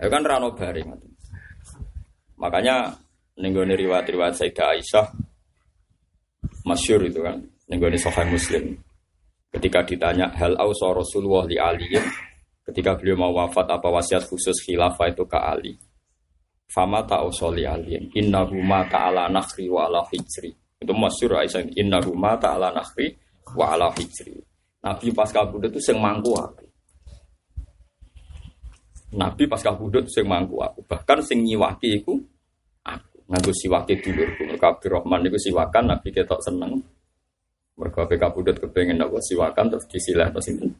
[0.00, 0.88] Ya kan rano bareng.
[2.40, 2.88] Makanya
[3.36, 5.06] nenggone riwayat-riwayat Sayyidah Aisyah
[6.64, 7.36] masyur itu kan
[7.68, 8.80] nenggone Sahih Muslim.
[9.50, 11.90] Ketika ditanya hal ausa Rasulullah li Ali
[12.70, 15.74] ketika beliau mau wafat apa wasiat khusus khilafah itu ke Ali.
[16.70, 20.54] Fama ta'ausa li Ali innahu ma ta'ala nakhri wa ala hijri.
[20.78, 23.10] Itu masyur Aisyah innahu ma ta'ala nakhri
[23.58, 24.38] wa ala hijri.
[24.80, 26.69] Nabi pas kabudut itu sing mangku aku.
[29.10, 30.86] Nabi pas kabudut sing mangku aku.
[30.86, 32.14] Bahkan sing nyiwaki iku
[32.86, 33.16] aku.
[33.26, 34.46] Nganggo siwake dulurku.
[34.46, 36.78] Mergo Abdurrahman iku siwakan Nabi ketok seneng.
[37.74, 40.70] Mergo ape kabudut kepengen apa siwakan terus disilah terus sinten.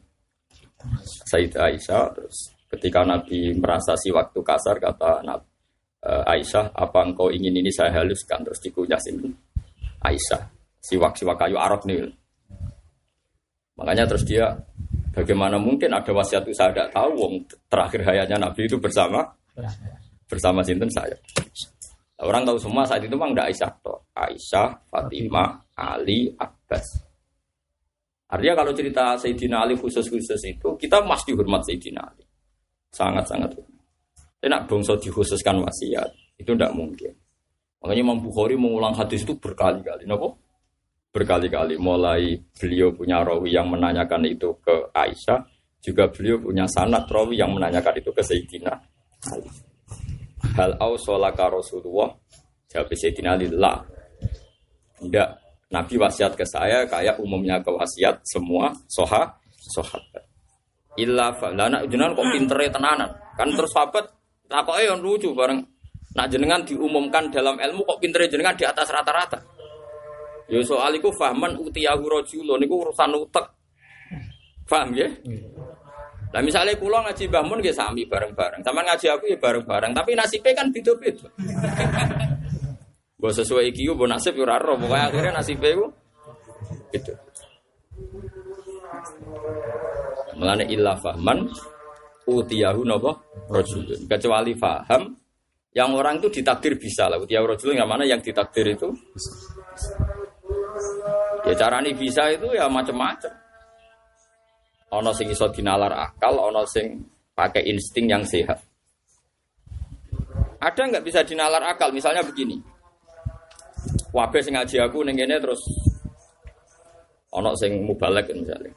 [1.27, 5.51] Sayyidah Aisyah terus ketika Nabi merasa siwak itu kasar kata Nabi
[6.01, 9.37] Aisyah, apa engkau ingin ini saya haluskan terus dikunyah sinten.
[10.01, 10.49] Aisyah,
[10.81, 12.09] siwak-siwak kayu Arab nih.
[13.77, 14.49] Makanya terus dia
[15.11, 17.33] bagaimana mungkin ada wasiat itu saya tidak tahu wong
[17.67, 19.23] terakhir hayatnya Nabi itu bersama
[20.25, 21.15] bersama sinten saya.
[22.21, 23.99] Orang tahu semua saat itu memang tidak Aisyah toh.
[24.13, 26.85] Aisyah, Fatimah, Ali, Abbas.
[28.31, 32.23] Artinya kalau cerita Sayyidina Ali khusus-khusus itu kita mesti hormat Sayyidina Ali.
[32.93, 33.85] Sangat-sangat hormat.
[34.41, 37.11] Enak bangsa dikhususkan wasiat itu tidak mungkin.
[37.81, 40.05] Makanya Imam Bukhari mengulang hadis itu berkali-kali.
[40.05, 40.37] Kenapa?
[41.11, 45.43] Berkali-kali mulai beliau punya rawi yang menanyakan itu ke Aisyah
[45.83, 48.71] juga beliau punya sanat rawi yang menanyakan itu ke Sayyidina
[49.27, 49.51] Ali.
[50.55, 52.15] Hal ausolaka Rasulullah?
[52.71, 53.83] Jawab Sayyidina Ali lah
[55.03, 55.29] tidak
[55.71, 59.27] Nabi wasiat ke saya kayak umumnya ke wasiat semua soha
[59.75, 60.23] sahabat
[60.99, 63.11] illa lana jenengan kok pintere tenanan?
[63.39, 64.05] Kan terus sahabat
[64.47, 65.63] takoke yang lucu bareng.
[66.11, 69.39] Nak jenengan diumumkan dalam ilmu kok pintere jenengan di atas rata-rata
[70.51, 73.47] Ya soal iku fahman utiyahu rajulun niku urusan utek.
[74.67, 75.07] Paham ya?
[76.31, 78.59] Lah misalnya kula ngaji Mbah Mun nggih sami bareng-bareng.
[78.63, 81.27] Sama ngaji aku ya bareng-bareng, tapi nasibnya kan beda-beda.
[83.19, 85.85] Mbok sesuai iki yo mbok nasib yo ora ero, pokoke akhirnya nasibnya iku
[86.89, 87.13] gitu.
[90.41, 91.45] Mulane illa fahman
[92.25, 93.13] utiyahu napa
[93.45, 94.09] rajulun.
[94.09, 95.13] Kecuali faham
[95.69, 97.21] yang orang itu ditakdir bisa lah.
[97.21, 98.89] Utiyahu rajulun yang mana yang ditakdir itu
[101.45, 103.33] Ya cara ini bisa itu ya macam-macam.
[104.91, 106.99] Ono sing iso dinalar akal, ono sing
[107.31, 108.59] pakai insting yang sehat.
[110.61, 111.89] Ada nggak bisa dinalar akal?
[111.89, 112.59] Misalnya begini.
[114.11, 115.63] Wabe sing ngaji aku ning kene terus
[117.31, 118.75] ono sing mubalek misalnya.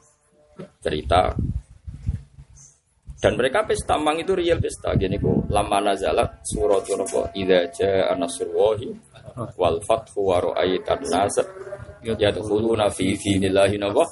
[0.79, 1.35] Cerita
[3.25, 8.13] dan mereka pesta mang itu real pesta gini kok lama nazalat surat apa idza jaa
[8.13, 8.85] nasrullahi
[9.57, 10.37] wal fathu wa
[12.13, 14.05] yadkhuluna fi dinillahi nawa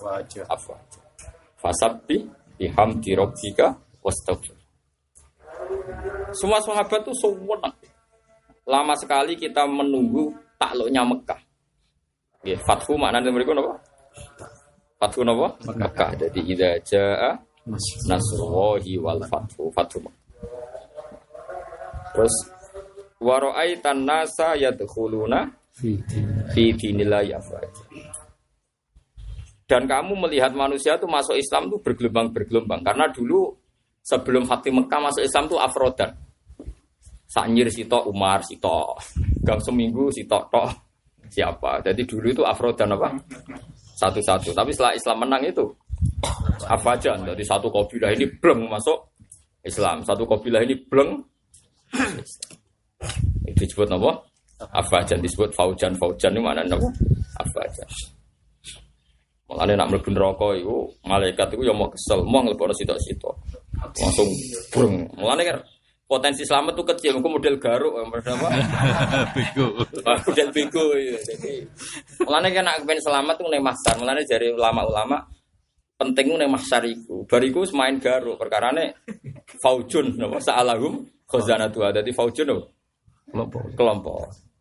[0.49, 0.75] afwa.
[1.61, 2.25] Fasabbi
[2.57, 4.57] bihamdi rabbika wastaghfir.
[6.33, 7.77] Semua sahabat tuh sewenang.
[8.65, 11.39] Lama sekali kita menunggu takluknya Mekah.
[12.43, 13.79] Ya fathu maknanya mereka napa
[14.99, 15.55] fathu napa?
[15.63, 16.11] Mekah.
[16.19, 17.31] Jadi idza jaa
[18.09, 19.71] nasrullahi wal fathu.
[19.71, 20.03] Fathu
[22.13, 22.35] terus
[23.17, 27.83] wa ra'aitan nasa yadkhuluna fi dinillahi afwaja.
[29.63, 33.57] Dan kamu melihat manusia itu masuk Islam itu bergelombang-bergelombang karena dulu
[34.03, 36.11] sebelum Fatih Mekah masuk Islam itu afrodan.
[37.25, 38.93] Sanyir sito Umar sito,
[39.41, 40.69] gang seminggu sito toh
[41.33, 41.81] siapa.
[41.81, 43.09] Jadi dulu itu afrodan apa?
[43.97, 44.53] Satu-satu.
[44.53, 45.65] Tapi setelah Islam menang itu
[46.69, 47.17] apa aja?
[47.17, 49.17] Jadi satu kabilah ini bleng masuk
[49.65, 51.23] Islam, satu kabilah ini bleng.
[53.49, 54.32] Itu disebut apa?
[54.71, 56.87] Afajan disebut faujan faujan itu mana nopo
[57.41, 57.89] afajan.
[59.53, 63.35] Makanya nak mlebu neraka itu malaikat itu yang mau kesel, mau ngelebokno sitok-sitok.
[64.01, 64.29] Langsung
[64.71, 65.05] breng.
[65.19, 65.57] Mulane kan
[66.07, 68.47] potensi selamat tuh kecil, aku model garuk, model apa?
[69.35, 69.67] Bego.
[70.07, 71.17] Ah, model bego ya.
[71.21, 71.65] Jadi,
[72.23, 75.17] mulane kan nak pengen selamat tuh ning mahsar, mulane dari ulama-ulama
[75.99, 77.27] penting ning mahsar iku.
[77.29, 79.05] Bariku main garuk, perkarane
[79.61, 81.83] faujun napa sa'alahum khazanatu.
[81.93, 82.47] Dadi faujun
[83.33, 83.59] napa?
[83.77, 84.52] Kelompok.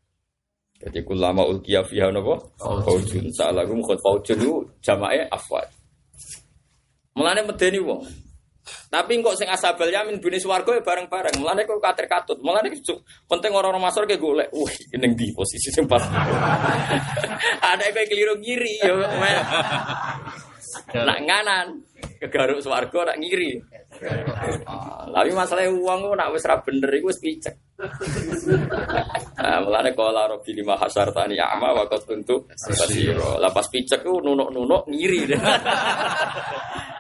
[0.83, 2.43] Jadi kulama ulkiya fiha napa?
[2.59, 5.71] Faujun sa'alahum khad faujun itu jamae afwad.
[7.15, 8.03] Mulane medeni wong.
[8.63, 11.39] Tapi kok sing asabal yamin bune swarga ya bareng-bareng.
[11.39, 12.39] Mulane kok kater katut.
[12.43, 12.75] Mulane
[13.31, 14.51] penting orang-orang masuk ke golek.
[14.51, 16.03] Wih, ning di posisi sing pas.
[17.63, 18.95] Ada yang keliru ngiri ya.
[20.93, 21.67] Nak nganan
[22.23, 23.59] kegaruk swarga nak ngiri.
[24.65, 27.55] Ah, Tapi masalah uang nak wis ra bener iku wis picek.
[29.43, 29.91] Nah, mulane
[30.55, 33.43] lima hasartani a'ma wa qad kuntu basira.
[33.43, 35.35] Lah picek ku nunuk-nunuk ngiri.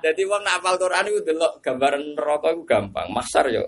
[0.03, 3.63] Jadi wong nak hafal Quran iku delok gambaran neraka iku gampang, masar yo.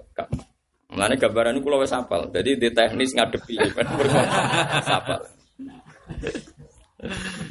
[0.90, 2.29] Mulane gambaran iku wis hafal.
[2.35, 3.57] Jadi di teknis ngadepi
[4.90, 5.23] hafal.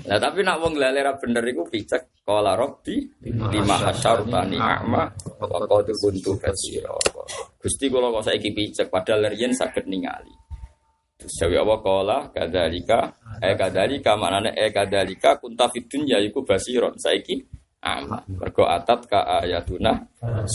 [0.09, 5.03] Nah tapi nak wong lali ra bener iku picek kala rabbi lima hasartani a'ma
[5.39, 6.91] wa qad kuntu basira.
[7.61, 10.33] Gusti kula kok saiki picek padahal riyen saged ningali.
[11.15, 12.99] Terus jawi apa kala kadzalika
[13.39, 17.39] eh kadzalika maknane eh kadzalika kunta fid dunya iku basiron saiki
[17.83, 19.91] ama mergo atat ka ayatuna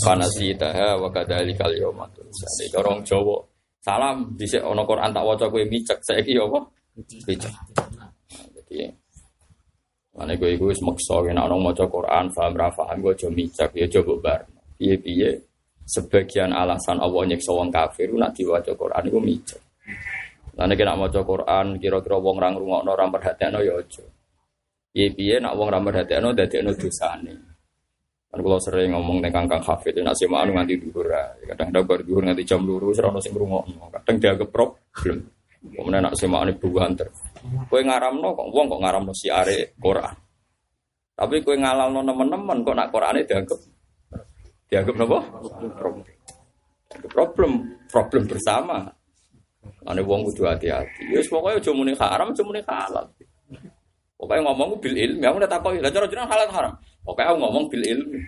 [0.01, 2.45] fanasitaha wa kadzalika al-yawma tunsa.
[2.77, 3.37] Orang Jawa
[3.79, 6.59] salam dhisik ana Quran tak waca kowe micek saiki apa?
[7.25, 7.53] Picek.
[8.69, 8.85] Jadi
[10.19, 13.87] Mane gue iku wis maksa yen ana maca Quran paham ra gue aja micek ya
[13.87, 14.41] coba bar.
[14.75, 15.29] Piye-piye
[15.87, 19.61] sebagian alasan Allah nyiksa wong kafir nak diwaca Quran iku micek.
[20.59, 24.03] Lah nek nak maca Quran kira-kira wong ra ngrungokno ra perhatekno ya aja.
[24.91, 27.33] Piye-piye nak wong ra perhatekno dadekno dosane.
[28.29, 31.47] Kan kula sering ngomong ning Kangkang Hafid nek semaan nganti dhuwur ae.
[31.47, 33.87] Kadang-kadang bar dhuwur nganti jam 2 ora ono sing ngrungokno.
[33.87, 35.38] Kadang dianggap problem.
[35.59, 37.11] Kemudian nak semaan buanter.
[37.67, 40.15] Kowe ngaramno kok wong kok ngaramno siare Quran.
[41.19, 43.59] Tapi kowe ngalalno nemen-nemen kok nak Qurane dianggap
[44.71, 45.19] dianggap napa?
[45.75, 46.05] Problem.
[47.11, 47.51] Problem,
[47.91, 48.87] problem bersama.
[49.83, 51.11] Ane wong kudu hati-hati.
[51.11, 53.05] Ya wis pokoke aja muni haram, aja muni halal.
[54.15, 56.73] Pokoke ngomong bil ilmi, aku udah takoki, lah cara jeneng halal haram.
[57.03, 58.19] Pokoke aku ngomong bil ilmi.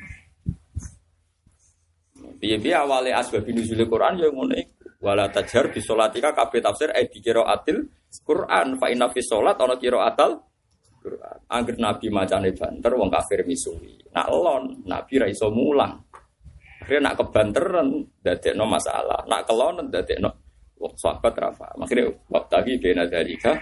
[2.42, 4.81] Piye-piye awale asbab nuzul Quran ya iku.
[5.02, 7.90] Wala tajhar bi sholatika kabeh tafsir eh dikira atil
[8.22, 10.38] Quran fa inna fi sholat ana kira atal
[11.02, 11.38] Quran.
[11.50, 13.98] Angger nabi macane banter wong kafir misuwi.
[14.14, 15.98] Nak lon, nabi ra iso mulang.
[16.82, 17.88] Akhirnya nak kebanteran
[18.22, 19.26] dadekno masalah.
[19.26, 20.30] Nak kelon dadekno
[20.78, 21.68] wong sahabat rafa.
[21.82, 23.58] Akhirnya waktu lagi bena dalika.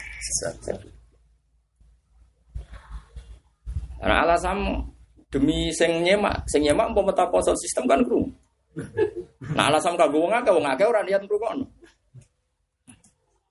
[3.99, 4.83] Nah alasan
[5.31, 8.27] demi sing nyemak, sing nyemak umpama sistem kan kru.
[9.55, 11.65] Nah alasan kanggo wong akeh wong akeh ora niat ngrungokno.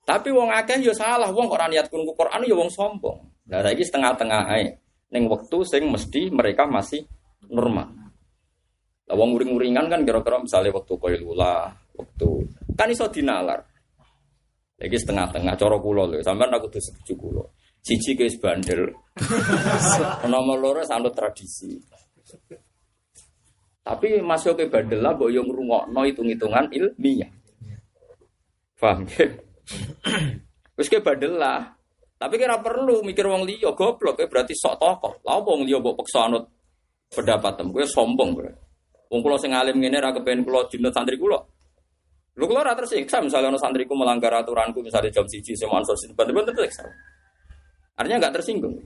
[0.09, 3.19] Tapi wong akeh yo salah, wong kok ora niat krungu Quran yo wong sombong.
[3.53, 4.65] Lah saiki setengah-tengah ae.
[5.13, 7.05] Ning wektu sing mesti mereka masih
[7.53, 7.93] normal.
[9.09, 12.29] Lah wong uring-uringan kan kira-kira misalnya waktu koilula, waktu
[12.73, 13.61] kan iso dinalar.
[14.79, 17.45] Lagi setengah-tengah cara kula lho, sampean aku kudu setuju kula.
[17.83, 18.89] Siji guys bandel.
[20.33, 21.77] Nomor loro sanut tradisi.
[23.89, 27.33] Tapi masuk ke bandel lah mbok yo ngrungokno hitung-hitungan ilmiah.
[28.77, 29.25] Paham ya?
[30.77, 31.73] Wis ke bandel lah.
[32.21, 35.25] Tapi kira perlu mikir wong liya goblok ya berarti sok tokoh.
[35.25, 36.45] Lah wong liya mbok paksa anut
[37.09, 38.61] pendapat tem kowe sombong berarti.
[39.09, 41.41] Wong kula sing alim ngene ra kepen kula dinut santri kula.
[42.37, 46.45] Lho kula ora tersiksa misalnya ono santriku melanggar aturanku misalnya jam 1 sama ansor tiba-tiba
[46.45, 46.85] tersiksa.
[47.97, 48.77] Artinya nggak tersinggung.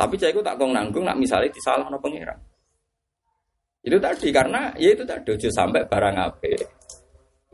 [0.00, 2.40] Tapi saya itu tak kong nanggung nak misalnya disalah no pengiran.
[3.80, 6.52] Itu tadi karena ya itu tadi ojo sampai barang apa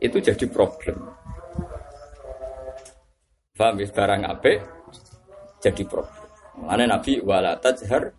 [0.03, 0.97] itu jadi problem.
[3.55, 4.51] Paham ya barang apa
[5.63, 6.27] jadi problem.
[6.67, 8.11] Mana Nabi wala tajhar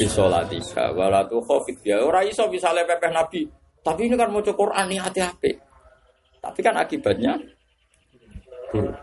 [0.00, 3.42] bisolatika wala khofit ya ora iso misalnya pepeh Nabi.
[3.82, 5.52] Tapi ini kan mau Quran nih hati-hati.
[6.38, 7.34] Tapi kan akibatnya
[8.70, 8.94] buruk.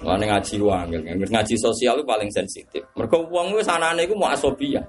[0.00, 0.96] Mana ngaji uang,
[1.28, 2.80] ngaji sosial itu paling sensitif.
[2.96, 4.80] Mereka uang itu sana itu mau asobia.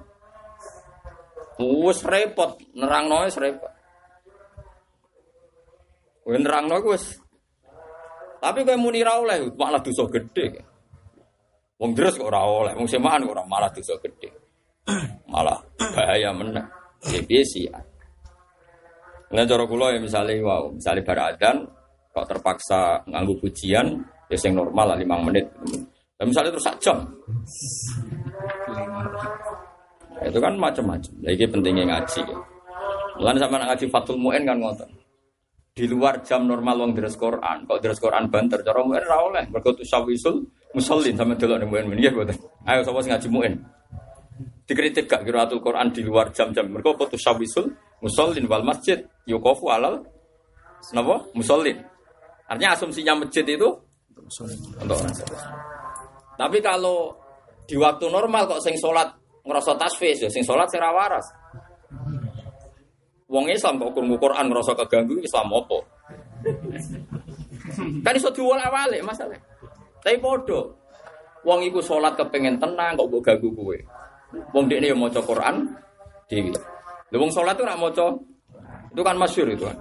[1.62, 3.72] Wes repot, nerang noy repot.
[6.26, 7.06] Wes nerang noy wes.
[8.42, 10.66] Tapi kayak muni ra oleh, malah dosa gede.
[11.78, 14.30] Wong deres kok ora oleh, wong semaan kok ora malah dosa gede.
[15.32, 16.66] Malah bahaya meneh.
[17.06, 17.80] Ya?
[19.32, 21.70] Nah cara kula ya misalnya wow, misalnya baradan
[22.12, 23.88] kok terpaksa nganggu pujian
[24.28, 25.46] ya yang normal lah lima menit.
[26.18, 26.98] Dan misalnya terus sak jam.
[30.22, 31.14] Nah, itu kan macam-macam.
[31.26, 32.22] Lagi pentingnya ngaji.
[32.30, 33.34] Ya.
[33.42, 34.90] Sama ngaji Fatul Muin kan ngoten.
[35.72, 39.44] di luar jam normal wong deres Quran, kok deres Quran banter cara muen ora oleh.
[39.48, 40.44] Mergo tusawisul
[40.76, 42.36] musallin sampe delok muen nggih boten.
[42.68, 43.54] Ayo sapa sing ngaji muen.
[44.68, 46.68] Dikritik gak qiraatul Quran di luar jam-jam.
[46.68, 47.72] Mergo apa tusawisul
[48.04, 50.04] musallin wal masjid yuqafu alal
[50.92, 51.24] napa?
[51.40, 51.80] Musallin.
[52.52, 53.70] Artinya asumsinya masjid itu
[54.12, 55.16] untuk orang.
[56.36, 57.16] Tapi kalau
[57.64, 59.08] di waktu normal kok sing sholat
[59.42, 61.26] ngerasa tasfis ya sing sholat sira waras.
[63.32, 65.80] Wong Islam kok kurung Quran ngerasa keganggu Islam apa?
[68.02, 69.38] kan iso diwolak-walik masalah.
[70.02, 70.82] Tapi podo.
[71.42, 73.78] Wong iku sholat kepengen tenang kok mbok ganggu kowe.
[74.54, 75.56] Wong dekne ya maca Quran
[76.30, 76.54] dhewe.
[77.12, 78.08] Lha wong sholat tuh ora maca
[78.92, 79.78] itu kan masyhur itu kan.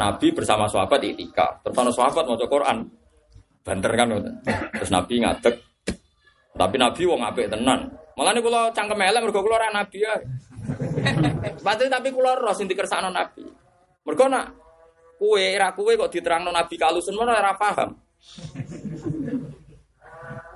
[0.00, 1.60] Nabi bersama sahabat itikaf.
[1.60, 2.78] Terus ana sahabat maca Quran.
[3.60, 4.08] Banter kan.
[4.76, 5.54] Terus Nabi ngadeg.
[6.56, 7.92] Tapi Nabi wong apik tenan.
[8.20, 10.12] Malah nih kalau cangkem elek mergo kula ora nabi ya.
[11.64, 13.48] Pasti tapi kula roh sing dikersakno nabi.
[14.04, 14.52] Mergo nak
[15.16, 17.96] kue ra kue kok diterangno nabi kalusun mana ora paham.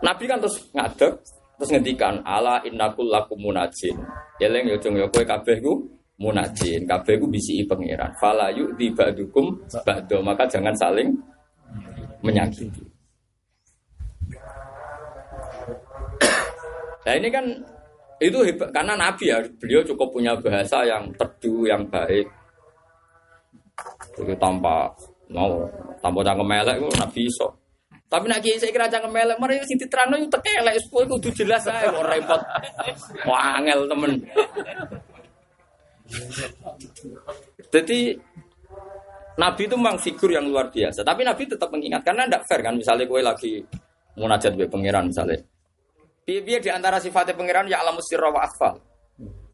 [0.05, 1.12] Nabi kan terus ngadeg
[1.57, 3.96] terus ngendikan ala innakul lakum munajin.
[4.37, 5.88] Eleng yo cung yo kowe kabeh ku
[6.20, 8.12] munajin, kabeh ku bisi pangeran.
[8.20, 11.16] Fala yuk di ba'dukum ba'do, maka jangan saling
[12.20, 12.93] menyakiti.
[17.04, 17.44] Nah ini kan
[18.22, 22.26] itu hebat karena Nabi ya beliau cukup punya bahasa yang teduh yang baik.
[24.16, 24.88] Itu tanpa
[25.28, 25.66] mau
[26.00, 27.48] tanpa cangkem melek itu Nabi iso.
[28.04, 31.66] Tapi nak kiai saya kira cangkem melek, mari sing diterangno itu tekelek, itu kudu jelas
[31.66, 32.40] ae kok repot.
[33.26, 34.12] Wah angel temen.
[37.74, 38.14] Jadi
[39.34, 41.02] Nabi itu memang figur yang luar biasa.
[41.02, 42.74] Tapi Nabi tetap mengingatkan karena tidak fair kan.
[42.78, 43.52] Misalnya kue lagi
[44.14, 45.42] munajat be pangeran misalnya.
[46.24, 48.80] Biar di antara sifatnya pangeran ya alam sirra wa akhfal.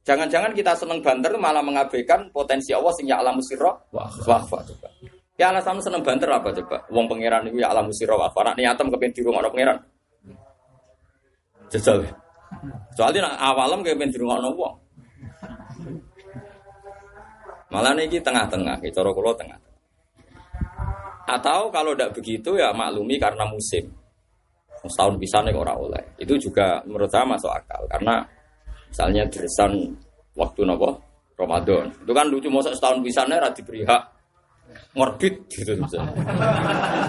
[0.06, 4.06] Jangan-jangan kita seneng banter malah mengabaikan potensi Allah sing ya alam sirra wa.
[4.06, 4.88] Coba.
[5.34, 6.86] Ya alasan seneng banter apa coba?
[6.92, 8.54] Wong pangeran itu ya alam sirra wa akhfal.
[8.54, 9.78] Nek niatem kepen di rumah pangeran.
[11.70, 12.06] Jajal.
[12.94, 14.74] Soalnya awalam kepen di rumah wong.
[17.70, 19.58] Malah ini tengah-tengah, cara kula tengah.
[21.30, 23.86] Atau kalau tidak begitu ya maklumi karena musim.
[24.80, 26.04] Setahun bisa nih orang oleh.
[26.16, 28.24] Itu juga menurut saya masuk akal karena
[28.88, 29.72] misalnya dresan
[30.36, 30.96] waktu nopo
[31.36, 31.92] Ramadan.
[32.00, 34.02] Itu kan lucu masa setahun bisa nih diberi hak
[34.94, 36.14] ngorbit gitu misalnya.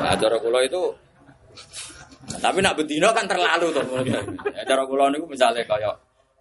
[0.02, 0.82] Nah, cara itu
[2.42, 3.84] tapi nak bedino kan terlalu tuh.
[4.08, 5.96] Ya, cara niku misalnya kayak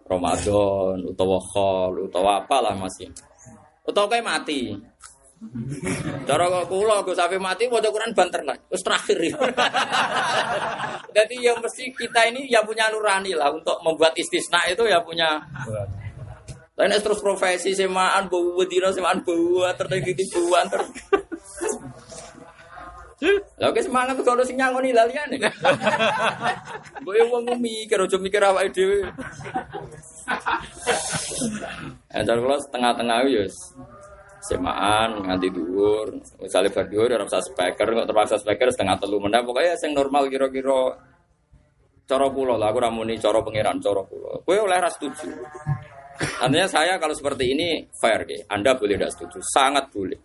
[0.07, 3.07] Ramadan utawa khol utawa apalah masih
[3.81, 4.77] Utawa kayak mati.
[6.29, 8.57] Cara kok kula Gus Safi mati maca Quran banter lah.
[8.69, 9.17] Terus terakhir.
[11.17, 15.41] Jadi yang mesti kita ini ya punya nurani lah untuk membuat istisna itu ya punya
[16.79, 20.01] Lain terus profesi semaan bau bedino semaan bau terus
[20.33, 20.81] bau antar.
[23.61, 25.37] Lah oke semangat tuh kalau sing nyangoni laliane.
[27.05, 29.05] Gue yang wong mikir aja mikir awake dhewe.
[32.09, 33.45] Entar kalau setengah-tengah ya
[34.41, 39.45] semaan nganti dhuwur, misalnya bar dhuwur ora usah speaker, kok terpaksa speaker setengah telu meneh
[39.45, 40.97] pokoknya sing normal kira-kira
[42.09, 44.41] cara kula lah aku ramuni cara pangeran cara kula.
[44.41, 45.29] Kowe oleh ra setuju.
[46.41, 48.41] Artinya saya kalau seperti ini fair deh.
[48.49, 50.19] Anda boleh tidak setuju, sangat boleh.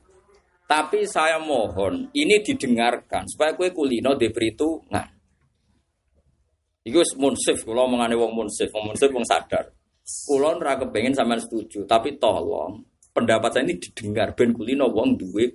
[0.67, 5.07] Tapi saya mohon ini didengarkan supaya kue kulino itu nah.
[6.87, 9.67] Iku munsif, kalau mengani wong munsif, wong munsif wong sadar.
[10.07, 12.79] Kulon ora kepengen sampean setuju, tapi tolong
[13.17, 15.49] pendapat saya ini didengar ben kulino wong duwe.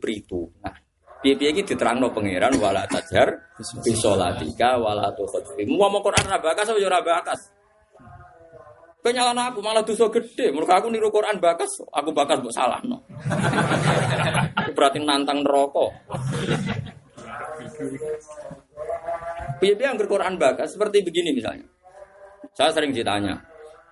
[0.65, 0.73] Nah,
[1.21, 3.53] piye-piye iki diterangno pangeran wala tajar
[3.85, 5.69] bisolatika wala tukhfi.
[5.69, 7.53] Mau mau Quran ra bakas apa ora bakas?
[9.01, 10.49] Penyalan aku malah dosa gede.
[10.53, 13.01] Mereka aku niru Quran bakas, aku bakas mbok salah no.
[14.77, 15.85] Berarti nantang neraka.
[19.61, 21.65] Piye-piye yang Quran bakas seperti begini misalnya.
[22.57, 23.37] Saya sering ditanya,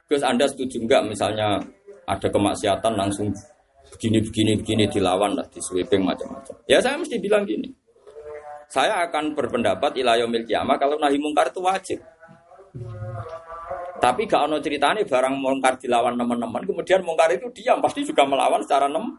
[0.10, 1.62] Gus Anda setuju enggak misalnya
[2.10, 3.30] ada kemaksiatan langsung
[3.96, 6.56] begini begini begini dilawan lah di sweeping macam-macam.
[6.70, 7.70] Ya saya mesti bilang gini.
[8.70, 12.00] Saya akan berpendapat ilayomil kiamah kalau nahi mungkar itu wajib.
[14.00, 18.64] Tapi gak ono ceritanya barang mungkar dilawan teman-teman, kemudian mungkar itu diam, pasti juga melawan
[18.64, 19.12] secara nem.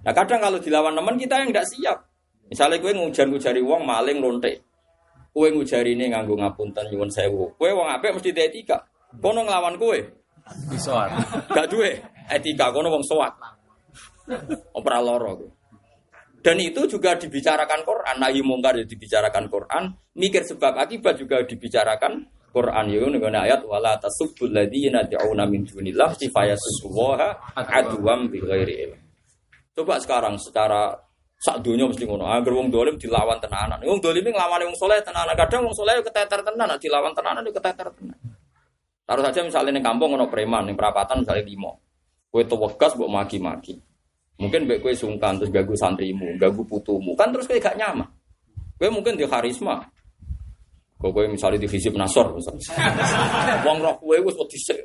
[0.00, 1.98] Nah kadang kalau dilawan teman kita yang tidak siap.
[2.48, 4.64] Misalnya gue ngujar ngujari uang maling lonte,
[5.34, 8.86] gue ngujari ini nganggu ngapunten nyuwun sewu, gue uang apa mesti etika.
[9.20, 9.98] Kono ngelawan gue,
[10.72, 11.10] Isoan.
[11.52, 13.34] gak duwe etika, kono wong soat.
[14.76, 15.32] Opera loro.
[16.42, 18.16] Dan itu juga dibicarakan Quran.
[18.22, 19.82] Nahi mungkar ya dibicarakan Quran.
[20.14, 22.84] Mikir sebab akibat juga dibicarakan Quran.
[22.90, 29.00] Itu dengan ayat wala tasubbul ladzina yad'una min dunillah sifayasubbuha aduwam bi ghairi ilm.
[29.74, 31.06] Coba sekarang secara
[31.36, 32.24] Sak dunia mesti ngono.
[32.24, 33.76] Angger wong dolim dilawan tenanan.
[33.84, 35.36] Wong dolim nglawan wong soleh tenanan.
[35.36, 38.16] Kadang wong soleh keteter tenan, nek dilawan tenanan yo keteter tenan.
[39.04, 41.72] Taruh saja misalnya ning kampung ono preman, ning perapatan misalnya limo.
[42.32, 43.76] Kowe tewegas mbok maki-maki.
[44.36, 47.16] Mungkin mbek kowe sungkan terus gagu santrimu, gagu putumu.
[47.16, 48.04] Kan terus kowe gak nyaman.
[48.76, 49.80] Kowe mungkin di karisma.
[51.00, 52.68] Kok kowe misalnya di fisip nasor misalnya.
[53.64, 54.80] Wong roh kowe wis wedi sik.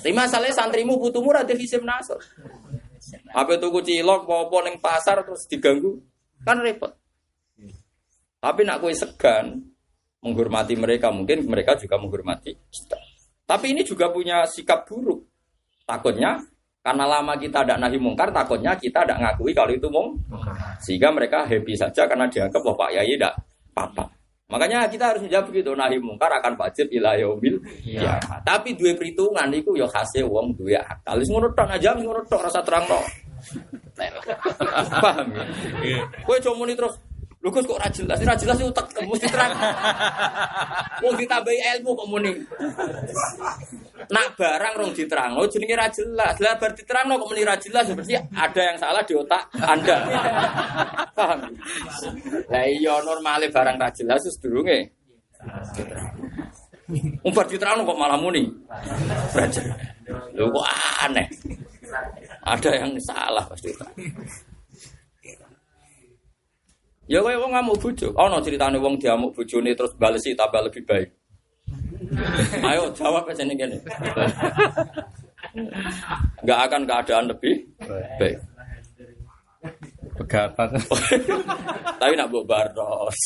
[0.00, 2.20] Tapi masalahnya santrimu putumu ra di fisip nasor.
[3.36, 6.00] Apa tuku cilok apa ning pasar terus diganggu
[6.44, 6.92] kan repot.
[8.40, 9.60] Tapi nak kowe segan
[10.24, 12.98] menghormati mereka, mungkin mereka juga menghormati kita.
[13.44, 15.24] Tapi ini juga punya sikap buruk.
[15.88, 16.36] Takutnya
[16.88, 20.16] karena lama kita tidak nahi mungkar, takutnya kita tidak ngakui kalau itu mung.
[20.80, 23.36] Sehingga mereka happy saja karena dianggap bahwa Pak Yai tidak
[23.76, 24.04] apa-apa.
[24.48, 28.16] Makanya kita harus menjawab begitu, nahi mungkar akan wajib ila yaumil ya.
[28.40, 31.20] Tapi dua perhitungan itu ya khasnya wong dua akal.
[31.20, 33.04] Wis ngono tok aja ngono tok rasa terang tok.
[35.04, 35.28] Paham
[35.84, 36.00] ya?
[36.24, 36.96] Kowe cuma muni terus
[37.38, 39.54] Lho Gus kok ora jelas, ora jelas itu tak mesti terang.
[41.06, 42.34] Wong ditambahi ilmu kok muni.
[44.10, 46.34] Nak barang rong diterang, oh jenenge ra jelas.
[46.42, 49.96] Lah bar diterangno kok muni ra jelas berarti ada yang salah di otak Anda.
[51.14, 51.46] Paham?
[52.50, 54.90] Lah iya normale barang ra jelas wis durunge.
[57.22, 58.50] Umbar diterangno kok malah muni.
[60.34, 60.66] Lho kok
[61.06, 61.30] aneh.
[62.42, 63.70] Ada yang salah pasti.
[67.08, 68.12] Ya kaya wong ngamuk bojo.
[68.12, 71.08] Ono ceritane wong diamuk bojone terus balesi tambah lebih baik.
[72.68, 73.78] Ayo jawab aja nih gini.
[76.44, 77.64] Gak akan keadaan lebih
[78.20, 78.36] baik.
[80.20, 80.68] Pegatan.
[82.00, 83.18] Tapi nak mbok baros.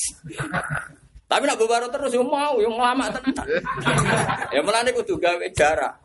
[1.27, 3.47] Tapi nak mbok baros terus yo mau, yo lama tenan.
[4.55, 5.99] Ya melane kudu gawe jarak.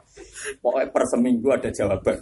[0.66, 2.18] Pokoknya per seminggu ada jawaban.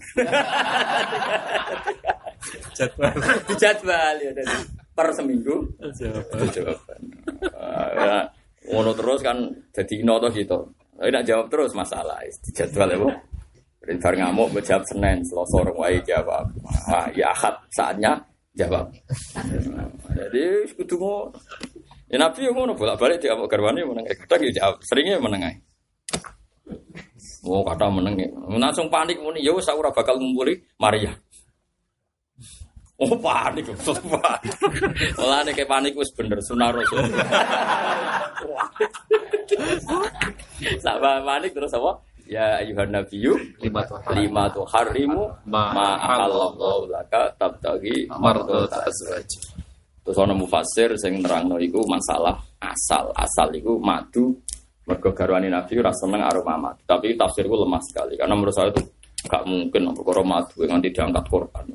[2.75, 3.13] Jadwal.
[3.47, 4.31] Dijadwal ya.
[4.95, 5.55] Per seminggu
[5.99, 6.47] Jawaban.
[6.55, 6.99] jawaban.
[7.51, 8.15] Ah, ya,
[8.71, 9.37] Ngono terus kan
[9.75, 10.55] jadi noto gitu.
[10.95, 13.09] Tapi nak jawab terus masalah dijadwal ya, Bu.
[14.01, 16.47] Bar ngamuk mbok jawab Senin, Selasa wae jawab.
[16.89, 18.17] Ah, ya Ahad saatnya
[18.55, 18.89] jawab.
[20.15, 21.35] Jadi kudu ngono.
[22.09, 25.55] Ya Nabi yang ngono bolak-balik dia mau garwane meneng kadang ya jawab, seringnya meneng ae.
[27.45, 28.17] Oh, kata meneng.
[28.17, 28.29] ya.
[28.57, 31.13] Langsung panik muni, ya wis ora bakal ngumpuli Maria.
[32.95, 34.55] Oh panik, betul panik.
[35.19, 37.03] Malah nih kayak panik wis bener sunah rasul.
[40.79, 41.91] Sama panik terus apa?
[42.25, 43.85] Ya ayuhan nabiyyu Lima
[44.49, 44.65] tuh.
[44.65, 45.69] harimu Ma-
[46.01, 49.29] ahallallahu laka tabtagi mardot azwaj.
[50.01, 53.13] Terus ana mufasir sing nerangno iku masalah asal.
[53.13, 54.33] Asal iku madu
[54.85, 56.81] mergo garwane Nabi ora seneng aroma madu.
[56.87, 58.81] Tapi tafsirku lemah sekali karena menurut saya itu
[59.25, 61.65] gak mungkin perkara madu yang nanti diangkat korban.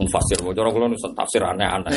[0.00, 1.94] Mufasir cara kula nu tafsir aneh-aneh.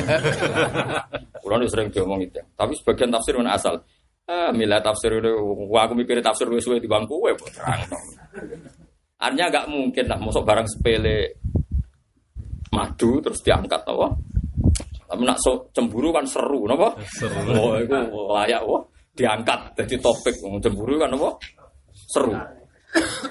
[1.43, 2.39] Kula nu sering diomong itu.
[2.55, 3.80] Tapi sebagian tafsir mana asal.
[4.28, 5.32] Ah, milah tafsir itu,
[5.72, 7.80] wah aku mikir tafsir suwe di bangku gue, terang.
[9.24, 11.39] Artinya gak mungkin lah, masuk barang sepele
[12.76, 14.07] madu terus diangkat apa?
[15.07, 16.91] Tapi nak so, cemburu kan seru, napa?
[17.07, 17.39] Seru.
[17.55, 18.84] Oh, itu layak wah
[19.15, 21.30] diangkat jadi topik cemburu kan apa?
[21.95, 22.36] Seru.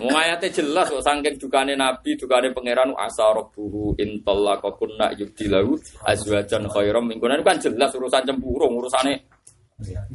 [0.01, 6.69] Mau ayatnya jelas kok saking dukane Nabi, dukane pangeran asa rabbuhu in talaqakunna yubdilahu azwajan
[6.69, 9.27] khairam mingkunan kan jelas urusan cemburu, urusane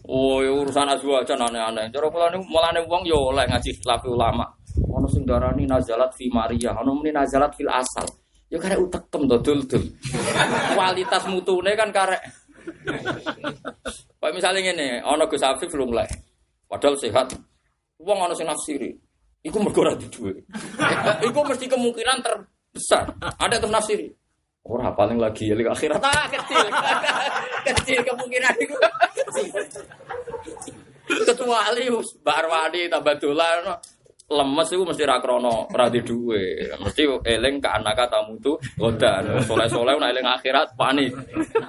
[0.10, 1.94] Oh, ya urusan azwajan aneh-aneh.
[1.94, 4.42] Cara kula niku mulane wong yo oleh ngaji khilaf ulama.
[4.90, 8.10] Ono sing darani nazalat fi Maria, ono muni nazalat fil asal.
[8.50, 9.86] Ya karek utekem to dul-dul.
[10.74, 12.22] Kualitas mutune kan karek
[14.22, 16.06] Kayak misalnya ngene, ono Gus Afif lumleh.
[16.70, 17.34] Padahal sehat.
[18.02, 18.90] Wong ono sing nafsiri.
[19.42, 20.46] Iku mergo ora duwe.
[21.28, 23.10] Iku mesti kemungkinan terbesar.
[23.42, 24.08] Ada tuh nafsiri.
[24.62, 26.66] Ora paling lagi ya akhirat ah kecil.
[27.74, 28.78] kecil kemungkinan itu.
[31.26, 33.66] Kecuali Mbak Arwani tambah dolan
[34.32, 36.72] lemes itu mesti ra krono ra di duwe.
[36.80, 39.44] Mesti eling ke anak tamu tu godan.
[39.44, 41.12] Soleh-soleh nek eling akhirat panik.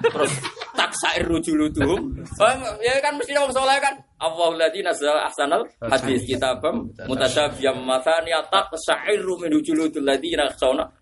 [0.07, 0.31] Terus
[0.71, 1.99] tak sair rujulutuhum.
[2.39, 3.93] Oh, ya kan mesti wong soleh kan.
[4.23, 10.47] Allahul ladzi nazzala ahsanal hadis kitabam mutasyabiyam mathani tak sairu min rujulutul ladzina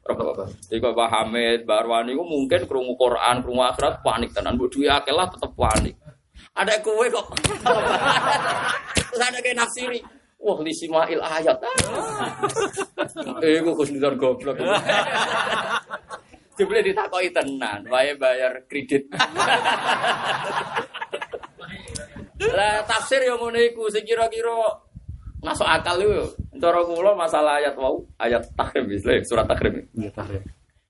[0.02, 0.50] rabbahum.
[0.66, 4.58] Jadi kok Pak Hamid, Mbak Arwani ku mungkin krungu Quran, krungu akhirat panik tenan.
[4.58, 5.94] Mbok duwe akeh lah tetep panik.
[6.58, 7.28] Ada kue kok.
[9.22, 10.00] Ada kayak nafsiri.
[10.42, 11.58] Wah, li simail ayat.
[13.42, 14.58] Eh, gue kusnudon goblok.
[16.58, 19.10] Jebule ditakoki tenan, wae bayar kredit.
[22.58, 24.54] Lah tafsir yang ngono iku sing kira-kira
[25.46, 26.26] masuk akal yo.
[26.58, 29.86] Cara kula masalah ayat wau, ayat tahrim Islam, surat tahrim.
[29.98, 30.42] Iya tahrim.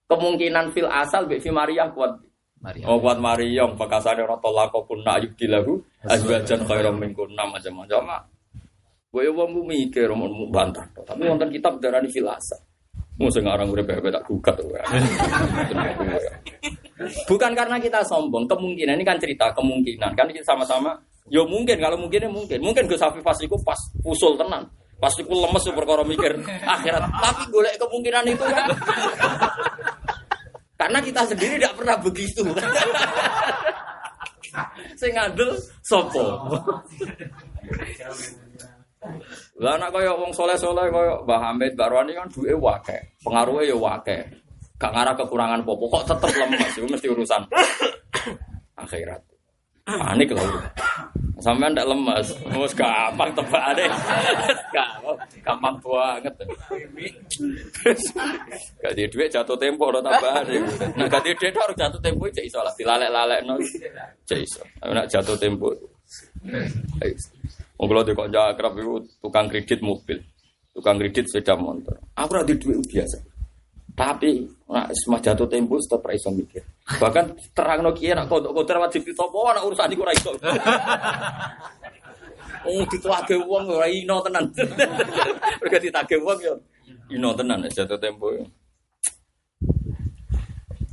[0.07, 2.19] Kemungkinan fil asal mbek fi Maryam kuat.
[2.61, 2.83] Maria.
[2.85, 8.27] Oh kuat Mariam, bekasane ora tolako pun nak yubdilahu azwajan khairam min kunna macam-macam.
[9.11, 12.55] Gue wong mu mikir mau bantah, tapi wonten kitab darani filasa.
[13.19, 14.71] Mau sing aran urip bebek tak gugat tuh.
[17.27, 20.95] Bukan karena kita sombong, kemungkinan ini kan cerita kemungkinan kan kita sama-sama.
[21.27, 23.75] Yo mungkin kalau mungkinnya mungkin, mungkin Gus Hafiz pas iku pas
[24.07, 24.63] usul tenan.
[24.95, 26.31] Pas iku lemes perkara mikir
[26.63, 27.03] akhirat.
[27.11, 28.67] Tapi golek kemungkinan itu kan.
[30.79, 32.47] Karena kita sendiri tidak pernah begitu.
[34.95, 36.47] Sing ngandel sopo.
[39.57, 43.77] Lah anak kaya wong soleh-soleh kaya Mbah Hamid, Mbak Roni kan duwe wake, pengaruhnya ya
[43.77, 44.17] wake.
[44.77, 47.41] Gak ngarah kekurangan popo, kok tetep lemes, itu mesti urusan
[48.77, 49.21] akhirat.
[49.85, 50.45] Panik lah.
[51.41, 53.85] Sampai ndak lemes, wis gampang tebakane.
[54.69, 56.33] Gampang, gampang banget.
[58.81, 60.61] Gak di duit jatuh tempo ora tambahane.
[60.93, 63.57] Nah gak di duit harus jatuh tempo cek iso lah, dilalek-lalekno
[64.25, 64.61] cek iso.
[64.85, 65.73] Nek jatuh tempo.
[67.81, 70.21] Wong kula kok akrab iku tukang kredit mobil,
[70.69, 71.97] tukang kredit sepeda motor.
[72.13, 73.17] Aku ora duit biasa.
[73.97, 76.61] Tapi nak semua jatuh tempo tetep ra iso mikir.
[77.01, 77.25] Bahkan
[77.57, 80.31] terangno kiye nak kodok-kodok wajib ditopo ana urusan iku ora iso.
[82.61, 84.45] Oh dituake wong ora ino tenan.
[85.65, 86.53] Mergo ditake wong yo
[87.09, 88.29] ino tenan jatuh tempo.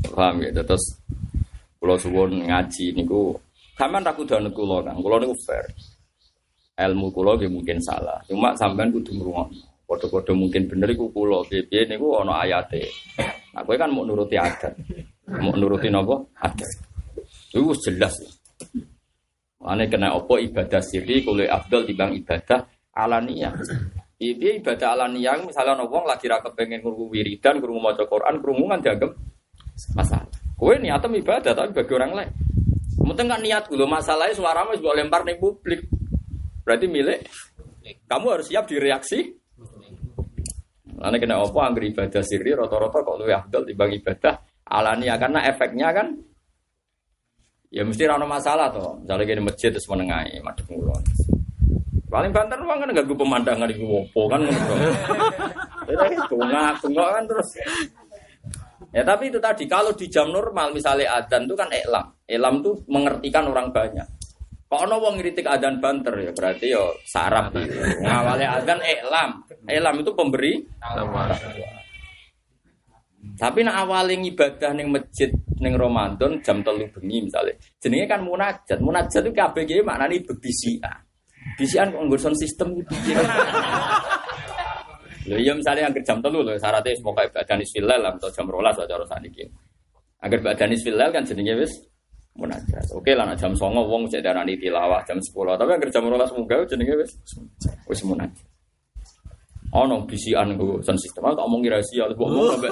[0.08, 0.96] Paham ya, terus
[1.76, 3.36] kula suwun ngaji niku
[3.76, 4.96] sampean tak kudu kula Kang.
[5.04, 5.68] Kula niku fair
[6.78, 8.22] ilmu kulo nggih mungkin salah.
[8.30, 9.66] Cuma sampean kudu ngrungokno.
[9.88, 11.42] Padha-padha mungkin bener iku kulo.
[11.50, 12.86] Piye niku ana ayate.
[13.56, 14.76] Nah, kowe kan mau nuruti adat.
[15.42, 16.22] Mau nuruti napa?
[16.38, 16.70] Adat.
[17.50, 18.14] Itu jelas.
[19.58, 22.62] Ane kena opo ibadah siri kulo afdal dibang ibadah
[22.94, 23.58] alaniyah.
[24.18, 28.82] Ini ibadah alaniyah misalnya wong lagi ra kepengen krungu wiridan, krungu maca Quran, krungu kan
[28.82, 29.10] dianggap
[29.94, 30.30] masalah.
[30.58, 32.30] Kowe niatem ibadah tapi bagi orang lain.
[32.98, 35.86] Mungkin kan niat dulu masalahnya suaramu juga lempar nih publik.
[36.68, 37.24] Berarti milik
[38.04, 39.32] kamu harus siap direaksi.
[40.98, 44.34] Karena kena apa angger ibadah sirri rata-rata kok lebih afdal dibang ibadah
[44.68, 46.12] alania karena efeknya kan
[47.72, 49.00] ya mesti rano masalah toh.
[49.00, 51.02] Misalnya gini masjid terus menengahi madhep ngulon.
[52.12, 54.74] Paling banter uang kan ganggu pemandangan di wopo kan ngono.
[55.88, 57.48] Ya tungak kan terus.
[58.92, 62.12] Ya tapi itu tadi kalau di jam normal misalnya adzan itu kan elam.
[62.28, 64.17] Elam tuh mengertikan orang banyak.
[64.68, 67.72] Kok ono wong ngritik adzan banter ya berarti yo sarap gitu.
[68.04, 69.40] Ngawale adzan elam.
[69.64, 70.60] Elam itu pemberi
[73.38, 77.56] Tapi nak awale ibadah ning masjid ning Ramadan jam telu bengi misalnya.
[77.80, 78.78] Jenenge kan munajat.
[78.84, 81.00] Munajat itu kabeh iki maknane bebisian.
[81.56, 82.92] Bisian kok nggon sistem gitu.
[85.28, 89.04] Lho iya misalnya yang jam telu lho syaratnya semoga ibadah nisfilal atau jam rolas cara
[89.08, 89.48] saniki.
[90.20, 91.72] Agar ibadah nisfilal kan jenenge wis
[92.38, 92.86] munajat.
[92.94, 95.58] Oke lah jam songo wong cek darani tilawah jam 10.
[95.58, 97.12] Tapi agar jam 12 munggah jenenge wis
[97.90, 98.46] wis munajat.
[99.76, 101.28] Ono bisian go sound system.
[101.28, 102.70] Aku tak omong rahasia, mbok ngomong sampe.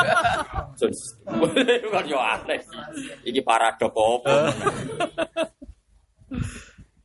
[0.80, 1.38] Sound system.
[1.94, 2.58] Kan yo aneh.
[3.22, 4.34] Iki paradok apa?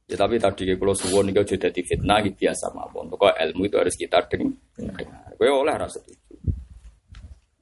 [0.09, 3.13] Ya tapi tadi kalau suwon ini jadi fitnah gitu biasa mawon.
[3.13, 5.05] Pokok ilmu itu harus kita dengar.
[5.37, 6.35] Kowe oleh rasa itu.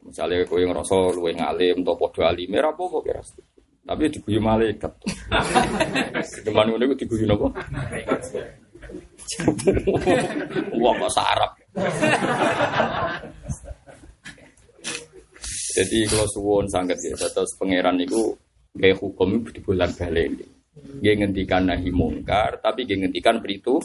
[0.08, 3.22] Misalnya kowe ngerasa luwe ngalim atau podo alim, ora apa-apa kira
[3.90, 4.94] Tapi diguyu malaikat.
[6.46, 7.50] Cuman ngono iku diguyu napa?
[10.78, 11.52] Wah bahasa Arab.
[15.74, 18.38] Jadi kalau suwon sangat ya, terus pangeran itu
[18.78, 20.46] gaya hukum itu di bulan balik ini.
[21.02, 23.82] Dia ngendikan nahi mungkar, tapi dia ngendikan beritu,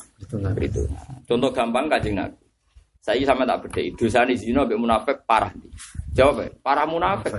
[0.52, 0.84] beritu.
[1.24, 2.44] Contoh gampang kajing nabi.
[3.04, 3.80] Saya sama tak beda.
[4.00, 5.72] Dosa ini zina be munafik parah nih.
[6.16, 7.36] Jawab ya, parah munafik.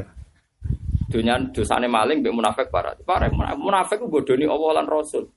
[1.16, 2.92] Dunia dosane maling be munafik parah.
[3.08, 5.32] Parah munafik ku bodoni Allah lan Rasul.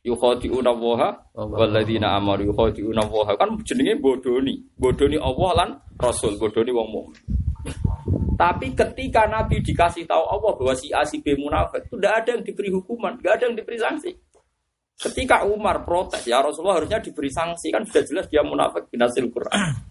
[0.00, 5.68] yukhadi'una waha walladzina amaru yukhadi'una waha kan jenenge bodoni bodoni Allah lan
[6.00, 7.20] Rasul bodoni wong mukmin.
[8.40, 12.28] Tapi ketika Nabi dikasih tahu Allah bahwa si A si B munafik itu tidak ada
[12.32, 14.10] yang diberi hukuman tidak ada yang diberi sanksi.
[14.96, 17.68] Ketika Umar protes ya Rasulullah harusnya diberi sanksi.
[17.68, 19.89] Kan sudah jelas dia munafik binasil Quran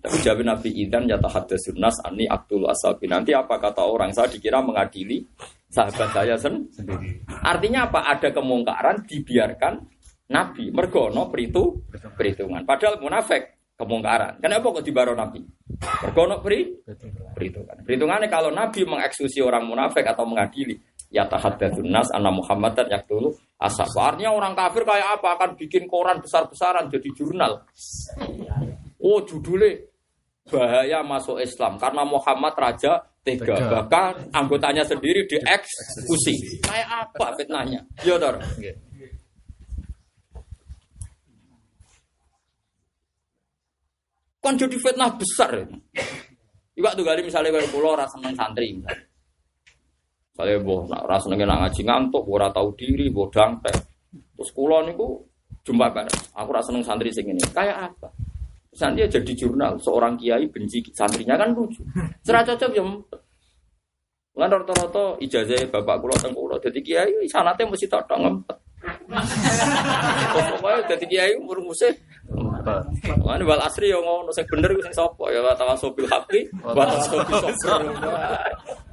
[0.00, 4.32] tapi jawab Nabi Idan yata hadasun nas ani aktul asabi nanti apa kata orang saya
[4.32, 5.20] dikira mengadili
[5.70, 7.22] sahabat saya sendiri.
[7.46, 8.08] Artinya apa?
[8.08, 9.74] Ada kemungkaran dibiarkan
[10.32, 11.84] Nabi mergono peritu
[12.16, 12.64] perhitungan.
[12.64, 14.40] Padahal munafik kemungkaran.
[14.40, 15.44] Kenapa kok dibaro Nabi?
[16.00, 16.64] Mergono peri
[17.36, 17.84] perhitungan.
[17.84, 20.80] Perhitungannya kalau Nabi mengeksekusi orang munafik atau mengadili
[21.10, 23.90] ya tahaddatsun nas anna Muhammadan yaqtulu asab.
[24.00, 25.28] Artinya orang kafir kayak apa?
[25.36, 27.66] Akan bikin koran besar-besaran jadi jurnal.
[29.00, 29.89] Oh judulnya
[30.50, 33.56] bahaya masuk Islam karena Muhammad raja tega.
[33.56, 36.60] Bahkan anggotanya sendiri dieksekusi.
[36.66, 37.80] Kayak apa fitnahnya?
[38.02, 38.36] Iya Tor.
[44.40, 45.68] Kan jadi fitnah besar.
[46.74, 49.04] Iwak tuh kali misalnya kalau pulau rasa seneng santri misalnya.
[50.32, 53.76] Saya boh, nak rasa seneng nak ngaji ngantuk, ora tahu diri, boh dangtek.
[54.32, 55.20] Terus kulo niku
[55.60, 56.32] jumpa bareng.
[56.32, 57.44] Aku rasa seneng santri sing ini.
[57.52, 58.08] Kayak apa?
[58.70, 61.82] Dia jadi jurnal, seorang kiai benci santrinya kan lucu.
[62.22, 62.84] Serah cocok ya.
[64.38, 68.56] Lan rata-rata ijazah bapak kulo teng kulo dadi kiai sanate mesti tok ngempet.
[70.32, 71.92] Pokoknya dadi kiai umur musih
[72.30, 77.80] Mana wal asri yang ngono sing bener sing sapa ya wa tawasobil haqi wa sabr.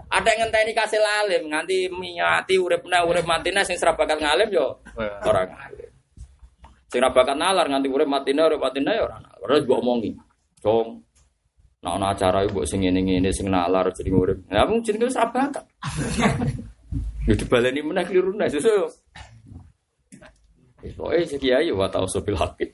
[0.07, 4.80] Ada yang ngenteni kasil alim nganti miati uripna urip matine sing ora bakal ngalim yo
[5.28, 5.86] ora ngalim.
[6.88, 9.39] Sing ora bakal nalar nganti urip matine urip matine yo ora nalar.
[9.43, 10.11] Terus mbok omongi.
[10.63, 10.88] Dong.
[11.83, 14.39] Nah, ana acara ibu sing ngene-ngene sing nalar jadi urip.
[14.47, 15.63] Ya mung jenenge wis ora bakal.
[17.27, 18.88] Ya dibaleni meneh kliru nek sesuk.
[20.77, 22.71] Pokoknya si kiai wa tawassul haqi.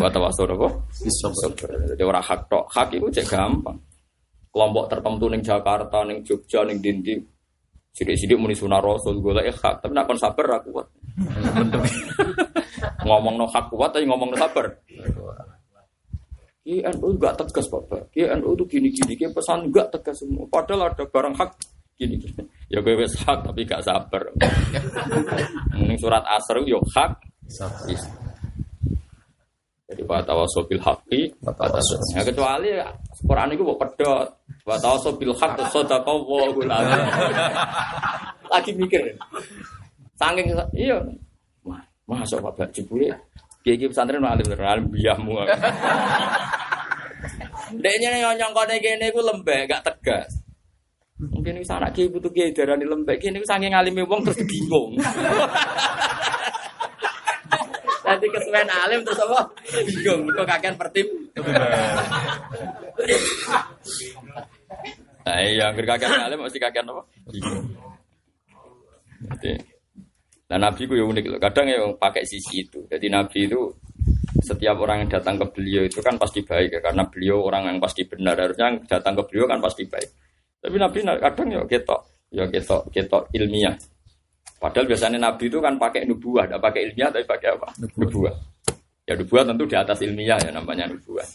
[0.00, 0.68] Wa tawassul apa?
[1.02, 1.28] Bisa
[1.92, 3.76] Jadi orang hak tok, hak itu cek gampang.
[4.48, 7.20] Kelompok tertentu ning Jakarta, ning Jogja, ning Dindi.
[7.92, 10.88] Sidik-sidik muni sunah rasul golek hak, tapi nak kon sabar ra kuat.
[13.04, 14.66] Ngomong no hak kuat tapi ngomong no sabar.
[16.62, 18.14] INU enggak tegas Bapak.
[18.14, 20.46] INU itu gini-gini, kayak pesan enggak tegas semua.
[20.46, 21.50] Padahal ada barang hak
[21.98, 22.22] gini.
[22.72, 24.22] Ya gue wes hak tapi gak sabar.
[25.76, 27.18] Ini surat asr yo hak.
[27.90, 28.02] Is.
[29.92, 32.16] Jadi wa tawasobil haqi wa tawasobil.
[32.16, 32.70] Ya kecuali
[33.28, 34.28] Quran itu kok pedot.
[34.64, 36.48] Wa tawasobil haq sadaqa wa
[38.48, 39.04] Lagi mikir.
[40.16, 40.96] Saking iya.
[42.06, 43.14] Masuk Bapak jebule.
[43.62, 45.38] Kiai kiai pesantren alim alim biahmu.
[47.78, 50.42] Deknya yang nyongkone kene iku lembek, gak tegas.
[51.22, 54.98] Mungkin wis anak kiai butuh kiai darani lembek, kene iku saking ngalime wong terus bingung.
[58.02, 59.46] Nanti kesuwen alim terus apa?
[59.86, 61.06] Bingung, kok kakean pertim.
[65.22, 67.02] Nah, iya, kakean alim mesti kakean apa?
[67.30, 67.62] Bingung.
[69.22, 69.54] Jadi,
[70.52, 71.40] nah Nabi ku ya unik loh.
[71.40, 72.84] Kadang ya pakai sisi itu.
[72.84, 73.72] Jadi Nabi itu
[74.44, 76.80] setiap orang yang datang ke beliau itu kan pasti baik ya.
[76.84, 78.36] Karena beliau orang yang pasti benar.
[78.36, 80.10] Harusnya yang datang ke beliau kan pasti baik.
[80.62, 83.74] Tapi nabi kadang ya ketok ya ketok ketok ilmiah.
[84.60, 86.44] Padahal biasanya nabi itu kan pakai nubuah.
[86.44, 87.68] Tidak pakai ilmiah tapi pakai apa?
[87.96, 88.34] Nubuah.
[89.08, 91.26] Ya nubuah tentu di atas ilmiah ya namanya nubuah.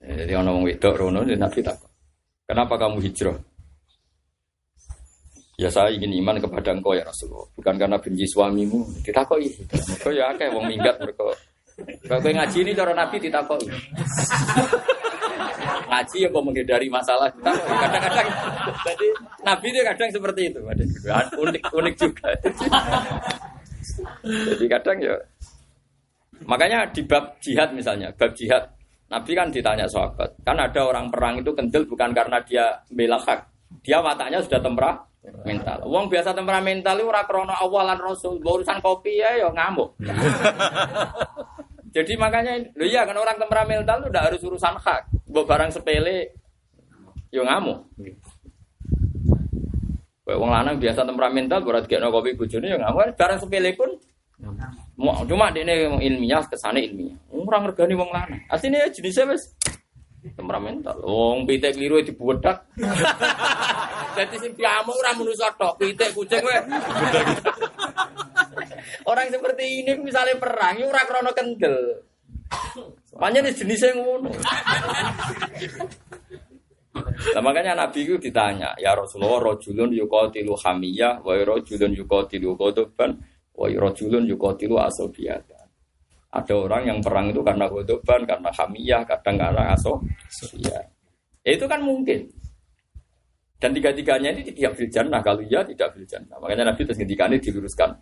[0.00, 1.76] Ya, jadi orang wedok rono jadi nabi tak
[2.48, 3.36] kenapa kamu hijrah
[5.60, 7.44] Ya saya ingin iman kepada engkau ya Rasulullah.
[7.52, 9.04] Bukan karena benci suamimu.
[9.04, 9.44] Ditakoi.
[9.68, 11.36] Mereka ya kayak wong minggat mereka.
[12.08, 13.68] Kalau ngaji ini cara Nabi ditakoi.
[15.92, 17.28] ngaji ya kok menghindari masalah.
[17.44, 18.28] Kadang-kadang
[18.88, 19.06] jadi
[19.44, 20.60] Nabi itu kadang seperti itu.
[21.36, 22.28] Unik unik juga.
[24.56, 25.16] jadi kadang ya
[26.48, 28.64] makanya di bab jihad misalnya, bab jihad
[29.12, 33.40] Nabi kan ditanya sahabat, kan ada orang perang itu kendel bukan karena dia bela hak,
[33.82, 35.09] dia wataknya sudah temperah
[35.44, 35.84] mental.
[35.84, 39.96] Wong biasa temperamental itu ora krana awalan rasul, Mbok urusan kopi ya ya ngamuk.
[41.94, 45.00] Jadi makanya lho iya kan orang temperamental itu udah harus urusan hak.
[45.28, 46.32] Mbok barang sepele
[47.28, 47.84] ya ngamuk.
[50.24, 53.18] Kayak wong lanang biasa temperamental berat gekno kopi bojone ya ngamuk.
[53.18, 53.90] Barang sepele pun
[55.00, 57.12] Mau cuma ini ilmiah ke sana ilmiah.
[57.32, 58.40] Orang regani wong lanang.
[58.48, 59.52] Aslinya jenisnya wes
[60.36, 60.96] temperamental.
[61.00, 62.68] Wong pitik keliru dibuedak.
[64.16, 66.58] Jadi sing diamuk ora manusa tok, pitik kucing kowe.
[69.06, 72.04] Orang seperti ini misalnya perang, ya ora krana kendel.
[73.16, 74.30] Makanya jenisnya ngono.
[77.30, 83.14] Nah, makanya Nabi itu ditanya, ya Rasulullah, rojulun yukotilu hamiyah, wa rojulun yukotilu kodoban,
[83.54, 85.59] wa rojulun yukotilu asobiyata.
[86.30, 90.84] Ada orang yang perang itu karena kodoban, karena hamiyah, kadang karena asobiyah.
[91.42, 92.30] Ya, itu kan mungkin.
[93.60, 94.88] Dan tiga-tiganya ini tidak fil.
[94.88, 96.08] Kalau iya tidak fil.
[96.40, 97.92] Makanya Nabi terus ketika ini diluruskan.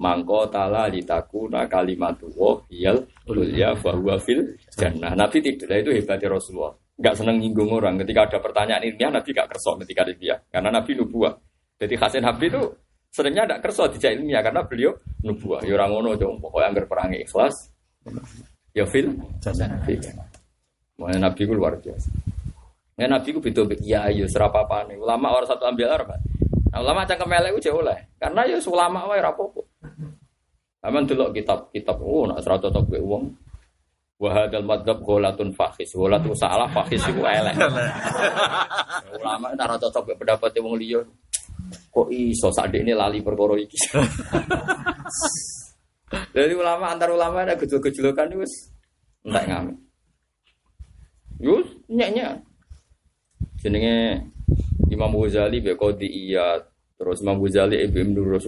[0.00, 2.30] Mangko tala litakuna kalimatu
[2.70, 5.12] hiyal ulya bahwa fil jannah.
[5.18, 5.82] Nabi tidak.
[5.82, 6.72] Itu hebatnya Rasulullah.
[6.94, 7.98] Gak seneng nyinggung orang.
[7.98, 10.38] Ketika ada pertanyaan ilmiah, Nabi gak kersok ketika ilmiah.
[10.46, 11.34] Karena Nabi nubuah.
[11.80, 12.62] Jadi khasin Nabi itu
[13.10, 14.42] seringnya gak kersok tidak ilmiah.
[14.42, 14.94] Karena beliau
[15.26, 15.66] nubuah.
[15.66, 16.38] Ya orang ngono dong.
[16.40, 17.70] Pokoknya anggar perangi ikhlas.
[18.72, 19.12] Ya fil.
[21.00, 22.08] Makanya Nabi itu luar biasa.
[23.00, 25.00] Ya Nabi ku beda ya ayo serapa apa nih.
[25.00, 26.20] Ulama orang satu ambil arba.
[26.70, 27.96] Nah, ulama cangkem elek ku jauh lah.
[28.20, 29.62] Karena ya ulama wae ra apa-apa.
[30.80, 33.24] Aman delok kitab-kitab oh nak serata cocok gue wong.
[34.20, 35.96] Wa hadzal madzhab gholatun fakhis.
[35.96, 37.56] Gholatun salah fakhis iku elek.
[39.20, 41.00] Ulama ora cocok pendapat wong liya.
[41.90, 42.48] Kok iso?
[42.50, 43.78] Ini lali perkara iki.
[46.34, 48.70] Jadi ulama antar ulama ada gejol-gejolokan wis
[49.26, 49.76] entek ngamen.
[51.38, 52.42] Yus nyek-nyek.
[53.62, 54.26] Jenenge
[54.90, 56.58] Imam Ghazali be iya.
[56.98, 58.46] Terus Imam Ghazali Ibnu Nurus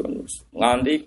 [0.53, 1.07] nganti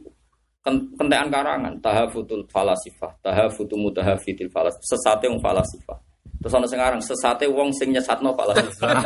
[0.64, 1.74] kentekan karangan.
[1.84, 3.20] Tahafutul falasifah.
[3.20, 6.05] Tahafutu mutahafitil falas sesate wong falasifah
[6.46, 9.02] terus ana sekarang sesate wong sing nyesatno falasifah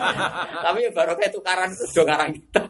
[0.64, 2.62] tapi ya baru kayak tukaran itu do ngarang kita.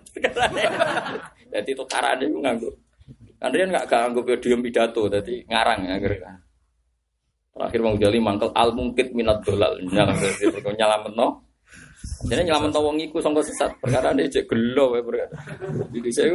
[1.54, 2.70] Jadi tukaran itu nganggo.
[3.38, 5.96] Dia nggak nganggo podium pidato jadi ngarang ya
[7.54, 9.78] terakhir Imam Ghazali mangkel al mungkit minat dolal.
[9.86, 11.48] Nyalamet no
[12.26, 13.78] jadi nyelamat wong iku sangka sesat.
[13.78, 15.34] Perkara ini cek gelo ya perkara.
[15.94, 16.34] Jadi saya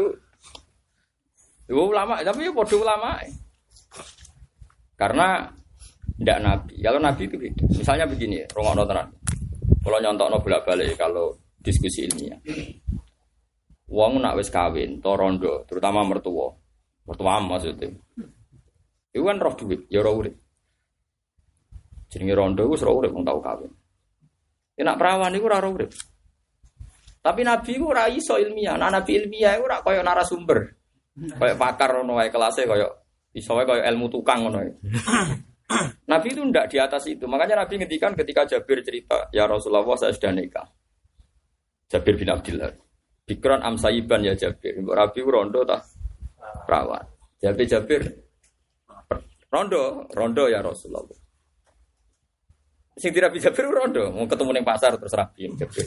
[1.64, 3.20] itu ulama, tapi ya bodoh ulama.
[4.96, 5.48] Karena
[6.18, 6.74] tidak nabi.
[6.80, 7.64] Kalau nabi itu beda.
[7.74, 9.08] Misalnya begini ya, rongok tenan.
[9.84, 12.40] Kalau nyontok no bolak balik kalau diskusi ilmiah.
[13.90, 16.50] Wong nak wis kawin, torondo, terutama mertua.
[17.04, 17.92] Mertua maksudnya.
[19.14, 20.34] Itu kan roh duit, ya roh urip.
[22.10, 23.70] Jenenge rondo wis roh urip wong tau kawin.
[24.74, 25.92] Ya nak perawan itu ora urip.
[27.24, 28.76] Tapi nabi itu ora iso ilmiah.
[28.76, 30.60] Nah, nabi ilmiah itu ora koyo narasumber.
[31.14, 32.90] Koyo pakar ngono wae kelase koyo
[33.38, 34.60] iso wae ilmu tukang ngono
[36.12, 37.24] Nabi itu ndak di atas itu.
[37.26, 40.68] Makanya Nabi ngendikan ketika Jabir cerita, "Ya Rasulullah, saya sudah nikah."
[41.88, 42.74] Jabir bin Abdullah.
[43.24, 44.82] Bikron amsayiban ya Jabir.
[44.84, 45.82] Mbok Rabi rondo tak
[46.68, 47.06] perawan.
[47.40, 48.02] Jabir Jabir
[49.54, 51.06] rondo, rondo ya Rasulullah.
[52.94, 55.86] Sing dirabi Jabir rondo, mau ketemu neng pasar terus rapi Jabir.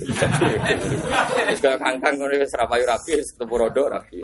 [1.46, 4.18] Terus kayak kangkang ngono wis rapayu rapi ketemu rondo rapi.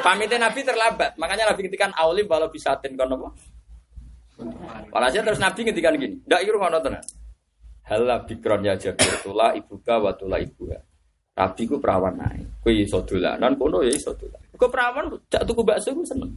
[0.00, 3.28] Pamitnya Nabi terlambat, makanya Nabi ngendikan aulim walau bisatin kono apa?
[4.90, 7.02] Walhasil terus Nabi ngendikan gini, ndak iku ngono tenan.
[7.84, 10.80] Hala bikron ya Jabir tula ibuka wa tula ibuka.
[11.34, 12.62] Rabi ku perawan naik.
[12.62, 14.14] Kuwi iso dolanan kono ya iso.
[14.54, 16.30] Kok perawan cak tuku bakso ku seneng.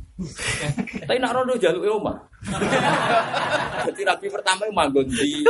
[1.05, 2.17] Tapi nak rondo jaluk e omah.
[3.85, 5.45] Jadi rabi pertama manggon di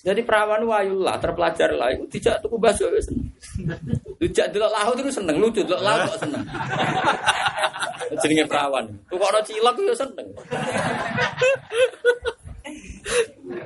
[0.00, 3.30] Jadi perawan wayullah terpelajar lah itu tidak tuku bakso ya seneng.
[4.20, 6.42] Tidak delok laut itu seneng, lucu delok laut kok seneng.
[8.22, 8.84] Jenenge perawan.
[9.06, 10.26] Kok ora cilok ya seneng.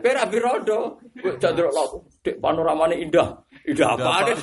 [0.05, 1.01] Kowe rabi rondo,
[1.41, 3.29] cak delok laut, dek panoramane indah.
[3.65, 4.29] Indah apa?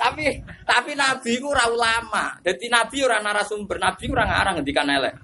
[0.00, 0.24] tapi
[0.64, 2.36] tapi nabi ku ora ulama.
[2.40, 5.14] Dadi nabi ora narasumber, nabi ora ngarang ngendikan elek.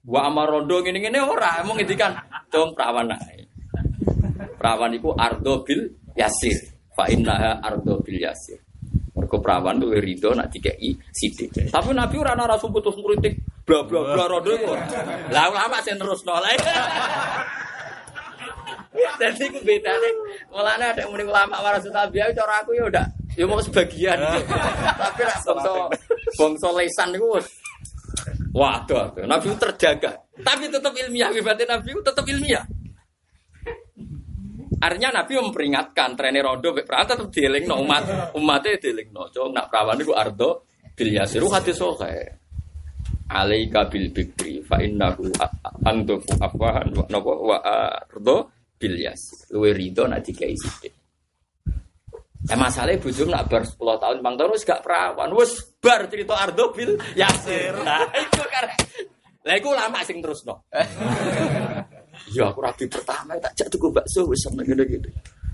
[0.00, 2.16] Wa amarondo ngene-ngene ora, emang ngendikan
[2.48, 3.49] dong perawan ae.
[4.60, 6.52] Perawan iku ardo bil yasir.
[6.92, 8.60] Fa innaha ardo bil yasir.
[9.16, 11.72] Mergo perawan tuh rido nak dikei sidik.
[11.72, 14.76] Tapi nabi ora narasumber terus ngritik bla bla bla rondo iku.
[15.32, 16.36] Lah ulama sing terusno.
[19.16, 20.08] Jadi ku bedane
[20.52, 23.06] mulane ada muni ulama warasul tabi'ah cara aku ya udah
[23.40, 24.20] ya mau sebagian.
[25.00, 25.72] Tapi nek bangsa
[26.36, 27.48] bangsa lesan wis
[28.50, 30.10] Waduh, Nabi itu terjaga.
[30.42, 32.66] Tapi tetap ilmiah, hebatnya Nabi itu tetap ilmiah.
[34.80, 39.28] Artinya Nabi memperingatkan trainer rondo perang tetap dieling no umat umatnya dieling no.
[39.28, 40.50] Coba nak perawan itu ardo
[40.96, 42.40] bil yasiru hati sohe.
[43.30, 45.28] Alaika bil bikri fa innahu
[45.84, 48.50] antu afwahan wa wa ardo
[48.80, 50.96] bilyas luwe rido nak dikai sithik
[52.48, 56.40] Ya masalahnya bujum nak bar 10 tahun, bang tahun wis gak perawan, wis bar cerita
[56.40, 57.76] Ardo bil Yasir.
[57.84, 58.74] Nah, itu karena
[59.44, 60.64] lah iku lama sing terus no.
[62.30, 65.10] ya aku rapi pertama tak jak tuku bakso wis seneng ngene-ngene.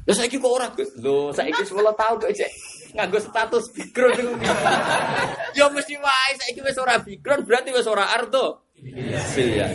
[0.06, 0.86] Ya saiki kok ora, Gus.
[1.02, 2.50] Lho, saiki 10 tahun kok cek
[2.94, 4.32] nganggo status background iku.
[5.58, 8.70] ya mesti wae saiki wis ora background berarti wis ora Ardo.
[8.86, 9.66] Yasir.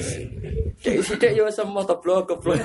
[0.82, 2.58] Dek sithik ya semua keblok keblok.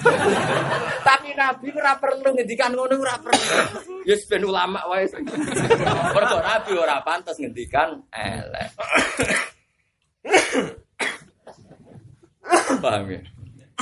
[1.04, 3.44] Tapi Nabi ora perlu ngendikan ngono ora perlu.
[4.08, 5.04] Ya ben ulama wae.
[6.14, 8.70] Mergo Nabi ora pantas ngendikan elek.
[12.80, 13.20] Paham ya?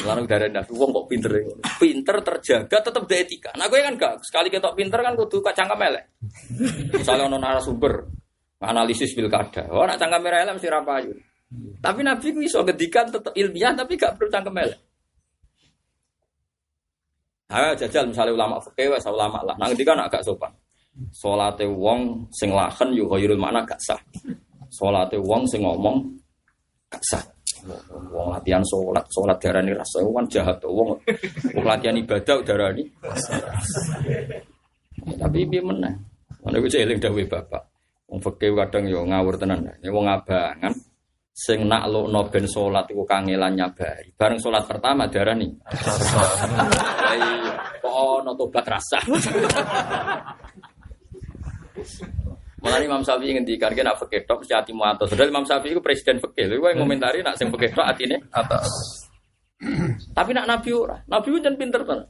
[0.03, 1.55] Lalu dari Nabi wong kok pinter ya?
[1.79, 3.51] Pinter terjaga tetap ada etika.
[3.55, 6.19] Nah gue kan gak sekali ketok pinter kan kudu kacang elek.
[6.91, 8.03] Misalnya ono narasumber
[8.59, 9.71] analisis pilkada.
[9.71, 11.15] Oh nak cangkem elek mesti rapayu.
[11.79, 14.81] Tapi Nabi ku iso ngedikan tetap ilmiah tapi gak perlu cangkem elek.
[17.55, 19.55] Ayo jajal misalnya ulama fikih wes ulama lah.
[19.63, 20.51] Nang kan agak sopan.
[21.15, 23.99] Salate wong sing lahen yo khairul makna gak sah.
[24.75, 26.03] Salate wong sing ngomong
[26.91, 27.34] gak sah.
[28.13, 30.73] Wong latihan sholat, sholat darani rasa kan jahat tuh.
[30.73, 32.85] Wong latihan ibadah darani.
[35.05, 35.95] Tapi piye meneh?
[36.45, 37.63] Mana gue eling dawuh bapak.
[38.09, 39.65] Wong fikih kadang yo ngawur tenan.
[39.81, 40.77] Ya wong abangan
[41.35, 44.15] sing nak lo no ben salat iku kangelan nyabari.
[44.15, 45.51] Bareng salat pertama darani.
[47.15, 49.01] Iya, kok ono tobat rasa.
[52.65, 55.13] Mulane Imam Syafi'i ngendikan kena fikih tok mesti atimu atos.
[55.13, 56.49] Padahal Imam Syafi'i itu presiden fikih.
[56.49, 58.65] Lha yang ngomentari nak sing fikih tok atine Atas.
[60.17, 60.97] Tapi nak Nabi ora.
[61.05, 62.09] Nabi ku jan pinter tenan.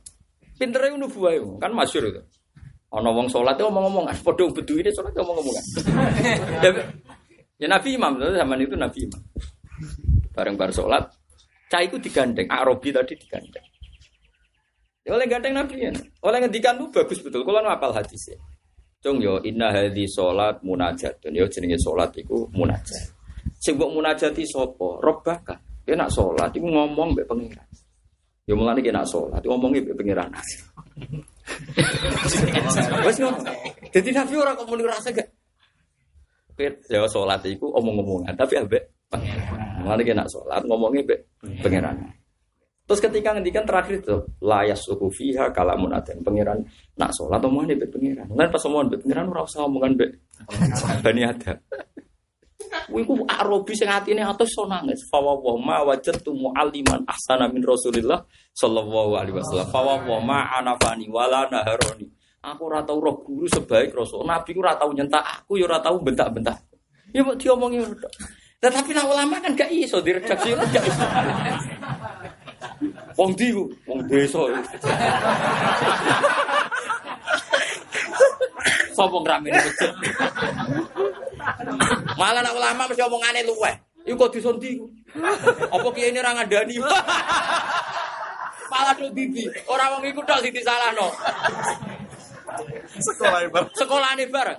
[0.55, 2.23] Pintere buahe kan masyhur itu.
[2.95, 5.65] Ana wong salat itu omong-omongan, padha bedu ini salat omong-omongan.
[6.63, 6.71] ya,
[7.59, 9.19] ya Nabi Imam, zaman itu Nabi Imam.
[10.31, 11.11] Bareng bar salat,
[11.67, 13.67] cah iku digandeng, Arabi tadi digandeng.
[15.03, 15.91] Ya oleh gandeng Nabi ya.
[16.23, 17.43] Oleh ngendikan tuh bagus betul.
[17.43, 18.39] Kalau apal hadis ya.
[19.05, 21.37] Cung yo inna hadhi salat munajatun.
[21.37, 23.13] Yo jenenge salat iku munajat.
[23.61, 24.97] Sing mbok munajati sapa?
[25.05, 25.61] Robbaka.
[25.85, 27.69] Dia nak salat iku ngomong mbek pengiran.
[28.49, 30.33] Ya mulane ki nak salat ngomongi mbek pengiran.
[33.05, 33.45] Wes ngono.
[33.93, 35.29] Dadi Nabi ora kok muni rasa gak.
[36.89, 39.85] Ya salat iku omong-omongan tapi ambek pengiran.
[39.85, 41.21] Mulane ki nak salat ngomongi mbek
[41.61, 42.09] pengiran.
[42.85, 46.61] Terus ketika ngendikan terakhir itu layas suku fiha kalamun aden pangeran
[47.01, 48.29] nak sholat omongan be pangeran.
[48.29, 50.07] Kan pas omongan be pangeran ora usah omongan be
[51.05, 51.57] bani ada.
[52.93, 55.01] Wiku arobi sing atine atus so nangis.
[55.09, 58.21] Fa wa ma wajadtu mualliman ahsana min Rasulillah
[58.53, 59.69] sallallahu alaihi wasallam.
[59.73, 62.05] Fa wa ma anafani wala naharoni.
[62.45, 64.29] Aku ora tau roh guru sebaik Rasul.
[64.29, 66.61] Nabi ku ora tau nyentak aku ya ora tau bentak-bentak.
[67.17, 67.97] Ya mau diomongi ngono.
[68.61, 71.05] Tetapi nak ulama kan gak iso diredaksi gak iso.
[73.15, 74.43] Wong di ku, wong desa.
[78.95, 79.91] Sopo ngrame di masjid.
[82.15, 83.75] Malah nak ulama mesti omongane luweh.
[84.05, 84.87] Iku kok disondi ku.
[85.71, 86.77] Apa kiai ini ra ngandani?
[88.71, 89.47] Malah do bibi.
[89.71, 91.11] Ora wong iku tok sing disalahno.
[92.95, 93.71] Sekolah ibarat.
[93.75, 94.59] Sekolahane bareng.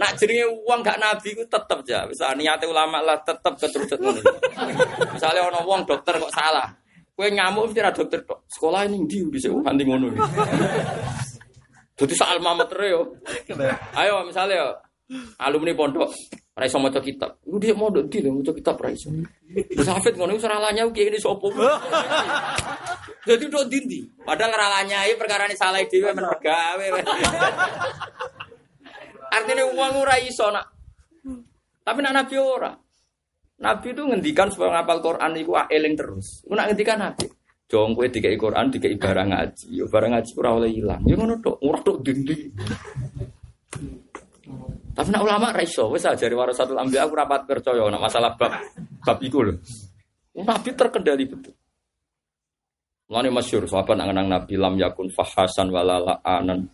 [0.00, 2.08] Nak jenenge wong gak nabi ku tetep ya.
[2.08, 4.20] Wis niate ulama lah tetep keterucut ngono.
[5.12, 6.72] Misale ana wong dokter kok salah.
[7.18, 8.46] Kowe ngamuk mesti ra dokter tok.
[8.46, 10.14] Sekolah ini ndi bisa nganti ngono.
[11.98, 13.18] Dadi sak alma mater yo.
[13.98, 14.70] Ayo misalnya yo
[15.42, 16.14] alumni pondok
[16.54, 17.42] ora iso maca kitab.
[17.42, 19.10] Iku dhek mondok ndi lho maca kitab ora iso.
[19.10, 21.50] Ngono salahnya kiai ini sapa.
[23.26, 24.06] Jadi udah dindi.
[24.22, 26.86] Padahal ralanya ini perkara ini salah dhewe men pegawe.
[29.34, 30.70] Artinya uang ora iso nak.
[31.82, 32.38] Tapi nak nabi.
[33.58, 36.46] Nabi itu ngendikan supaya ngapal Quran itu eling terus.
[36.46, 37.26] Iku nak ngendikan Nabi.
[37.68, 39.66] Jong kowe dikai Quran, dikai barang ngaji.
[39.76, 41.02] Yo barang ngaji ora oleh ilang.
[41.04, 42.36] Ya ngono tok, ora tok dindi.
[44.98, 48.50] Tapi nak ulama ra iso, wis ajari warasatul anbiya aku rapat percaya nak masalah bab
[49.04, 49.54] bab iku lho.
[50.38, 51.54] Nabi terkendali betul.
[53.08, 56.66] Mulane masyhur sahabat nak ngenang Nabi lam yakun fahasan walala anan.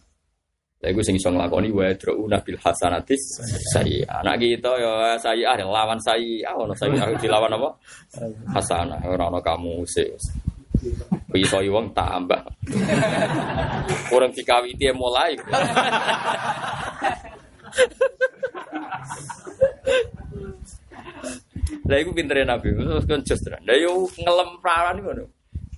[0.85, 3.41] Lha iku sing iso nglakoni wa drauna bil hasanatis
[3.73, 4.05] sayyi.
[4.05, 6.45] Anak kita ya sayyi ah lawan sayyi.
[6.45, 7.73] Ah ono sayyi ah dilawan apa?
[8.53, 10.13] Hasanah ora ono kamu sih.
[11.33, 12.45] Iso wong tambah.
[14.13, 15.33] Kurang dikawiti mulai.
[21.85, 23.65] Lah iku pintere Nabi, terus kan just tenan.
[23.65, 25.25] Lah yo ngelem perawan ngono.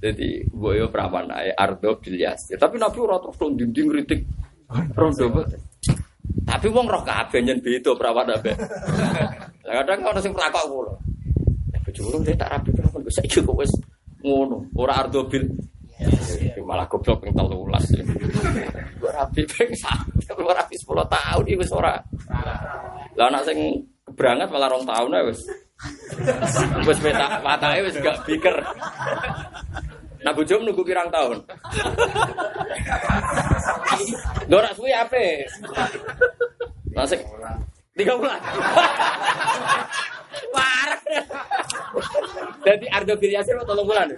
[0.02, 2.50] Jadi boyo perawan ae ardo bilyas.
[2.58, 4.26] Tapi Nabi ora terus tok dinding kritik.
[4.70, 5.60] Rondo boten.
[6.46, 8.54] Tapi wong roh kabeh nyen beda perawan ape.
[9.62, 10.94] Kadang ono sing prakok kula.
[11.86, 13.70] Bojoku dia tak rapi perawan kok saiki kok wis
[14.26, 14.66] ngono.
[14.74, 15.46] Ora ardo bil
[16.66, 17.46] malah goblok ping 13.
[18.98, 21.94] Ora rapi ping 1, ora rapi 10 tahun iki wis ora.
[23.14, 23.58] Lah anak sing
[24.02, 25.40] keberangat malah rong tahun ae wis.
[26.82, 28.56] Wis petak patake wis gak biker.
[30.26, 31.38] Nah bojomu nunggu pirang tahun.
[34.50, 35.46] Ora suwi ape?
[36.90, 37.22] Masih
[37.94, 38.42] tiga bulan.
[40.50, 40.98] Parah.
[42.66, 44.10] Jadi Ardo Biryasir mau tolong bulan.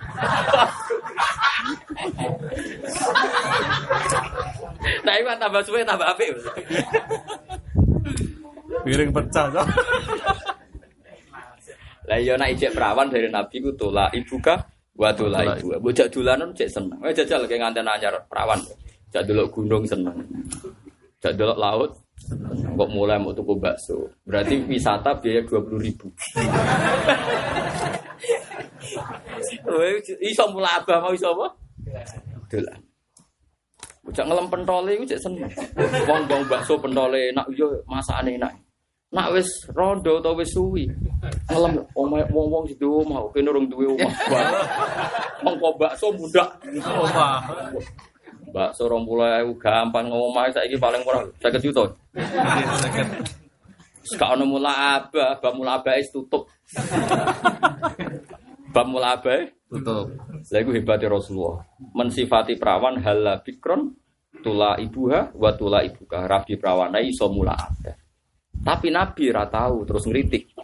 [5.04, 6.32] Nah, ini tambah suwe tambah api.
[8.88, 9.52] Piring pecah.
[12.09, 15.78] Lah iya nek ijek perawan dari Nabi ku tola ibuka wa Tola ibu.
[15.78, 16.99] Bocah dolanan cek seneng.
[17.07, 18.59] Eh jajal kayak nganten anyar perawan.
[19.14, 20.18] Jak delok gunung seneng.
[21.22, 21.90] Jak delok laut
[22.78, 24.11] kok mulai mau tuku bakso.
[24.26, 26.11] Berarti wisata biaya 20 ribu.
[30.18, 31.46] iso mulai abah mau iso apa?
[32.51, 32.80] Dolan.
[34.03, 35.46] Bocah ngelem pentole iku cek seneng.
[36.11, 38.51] Wong wong bakso pentole enak yo masakane enak.
[39.09, 40.84] Nak wis rondo atau wis suwi.
[41.48, 44.12] Ngelem omah wong-wong sido mau kene urung duwe omah.
[45.44, 46.50] Wong kok bakso mudak.
[46.84, 47.40] Omah.
[48.52, 51.84] Bakso 20.000 gampang ngomah saiki paling murah 50 juta.
[54.09, 56.48] Sekarang ono mula'abah, bab mula'abah es tutup.
[58.72, 60.16] bab mula'abah Tutup.
[60.48, 61.61] Lha iku hebate Rasulullah.
[61.92, 63.92] Mensifati perawan hala bikron
[64.40, 66.24] tula ibuha wa tula ibuka.
[66.24, 68.07] Rabi perawana iso mula'abah.
[68.64, 70.54] Tapi Nabi ra tahu terus ngritik.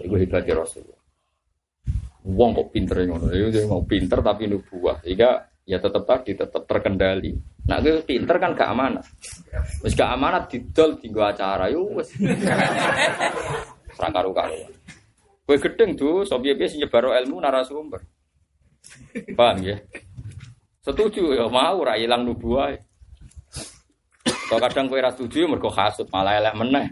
[0.00, 1.00] Iku hebate Rasulullah.
[2.26, 3.30] Wong kok pinter ngono.
[3.32, 5.00] Iku dia mau pinter tapi nubuah.
[5.04, 7.32] Sehingga ya tetap tadi tetap terkendali.
[7.70, 9.04] Nah, gue pinter kan gak amanah.
[9.86, 12.10] Wis gak amanah didol dinggo acara yo wis.
[13.94, 14.74] Serang karu-karuan.
[15.46, 18.02] Kue gedeng tuh, sobiye biasa nyebar ilmu narasumber.
[19.34, 19.76] Paham ya?
[20.82, 22.74] Setuju ya mau ra ilang nubuah.
[24.50, 26.86] Kalau kadang kue ra setuju mergo hasud malah elek meneh.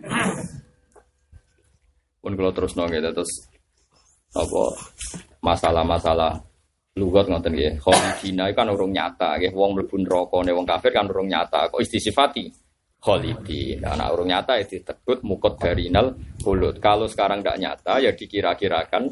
[2.22, 3.50] Pun kalau terus nongol terus
[4.30, 4.62] apa
[5.42, 6.38] masalah-masalah
[6.94, 7.82] lugat ngoten nggih.
[7.82, 9.50] Khalidina kan urung nyata nggih.
[9.58, 11.66] Wong mlebu neraka wong kafir kan urung nyata.
[11.66, 12.46] Kok istisifati
[13.02, 13.82] khalidin.
[13.82, 16.78] Nah, urung nyata ya disebut mukot darinal bulut.
[16.78, 19.10] Kalau sekarang tidak nyata ya dikira-kirakan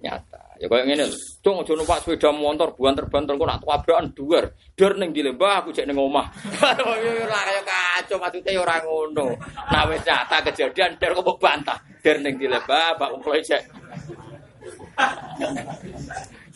[0.00, 0.47] nyata.
[0.58, 1.06] Ya kayak ngene,
[1.38, 4.50] cung aja numpak sepeda motor banter-banter kok nak tabrakan duar.
[4.74, 6.26] Dur ning di lembah aku cek ning omah.
[6.82, 9.38] Ora kaya kacau maksudnya ya ora ngono.
[9.70, 11.78] Nah wis nyata kejadian der kok bantah.
[12.02, 13.62] Der ning di lembah Pak Ungklo cek.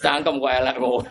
[0.02, 1.02] Cangkem kok elek kok.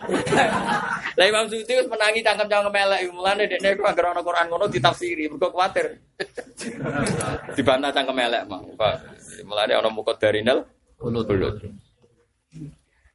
[1.16, 5.32] Lah Imam Suyuti wis menangi cangkem-cangkem elek mulane dekne iku anggere ana Quran ngono ditafsiri
[5.32, 5.96] mergo kuwatir.
[7.56, 8.60] Dibantah cangkem elek mah.
[9.48, 10.60] Mulane ana muqaddarinal
[11.00, 11.24] Bulut.
[11.24, 11.56] bulut.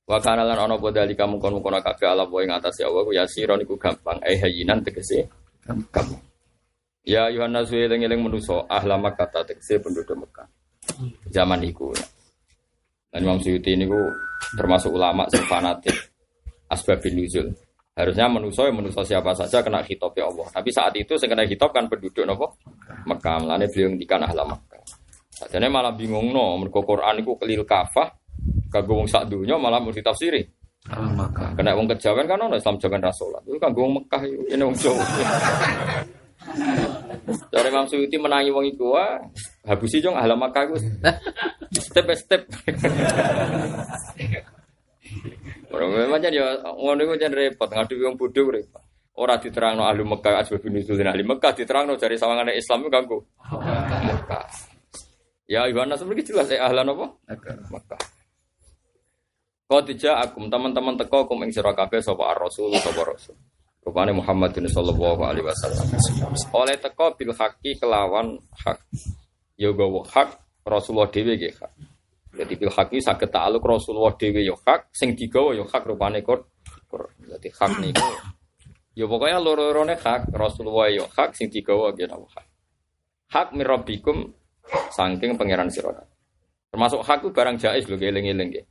[0.08, 3.12] Wa kana lan ana apa dalika mungkon-mungkon kabeh ala wa ing atas ya Allah ku
[3.12, 5.28] yasiron gampang eh hayinan tegese
[5.68, 6.08] gampang.
[7.04, 10.48] Ya Yohanes eling-eling manusa ahla Makkah tegese penduduk Mekah.
[11.28, 11.92] Zaman iku.
[13.12, 14.00] Dan Imam Suyuti ini ku
[14.56, 15.96] termasuk ulama sing fanatik
[16.72, 17.52] asbabun nuzul.
[17.98, 20.48] Harusnya manusia yang manusia siapa saja kena hitop ya Allah.
[20.54, 22.56] Tapi saat itu yang kena hitop kan penduduk nopo
[23.04, 23.44] Mekah.
[23.44, 24.84] Melane beliau ngendikan ahla Mekah.
[25.36, 28.10] Sajane malah bingung no, mergo Quran iku kelil kafah,
[28.72, 30.42] kanggo wong sak donya malah mesti tafsiri.
[30.88, 31.52] Maka.
[31.60, 33.44] Kena wong kejawen kan ono Islam jagan rasulat.
[33.44, 35.04] Itu kanggo wong Mekah iku ini wong Jawa.
[37.52, 39.20] Dari Imam Suyuti menangi wong iku wah,
[39.68, 40.76] habusi jong ahla Mekah iku
[41.92, 42.42] step by step.
[45.68, 48.84] Orang memang jadi ngono iku jan repot ngadepi wong bodho repot.
[49.18, 53.18] Ora diterangno ahli Mekah asbabun nuzul ahli Mekah diterangno dari sawangane Islam iku kanggo
[54.08, 54.46] Mekah.
[55.52, 57.08] Ya Yohanes seperti jelas eh ahlan apa?
[57.72, 58.17] Mekah.
[59.68, 63.36] Kau tidak akum teman-teman teko kum ing sira kabeh sapa ar-rasul sapa rasul.
[63.84, 65.92] Rupane Muhammadin sallallahu alaihi wasallam.
[66.56, 68.80] Oleh teko bil haqi kelawan hak.
[69.60, 71.72] Ya gawa hak Rasulullah dhewe nggih hak.
[72.40, 76.48] Jadi bil haqi saged ta'aluk Rasulullah dhewe ya hak, sing digawa ya hak rupane kor.
[77.28, 78.08] Jadi hak niku
[78.98, 82.46] ya pokoknya loro-lorone hak Rasulullah ya hak sing digawa napa hak.
[83.36, 84.32] Hak mirabbikum
[84.96, 85.92] saking pangeran sira.
[86.72, 88.66] Termasuk hak itu barang jais lho eling-eling nggih.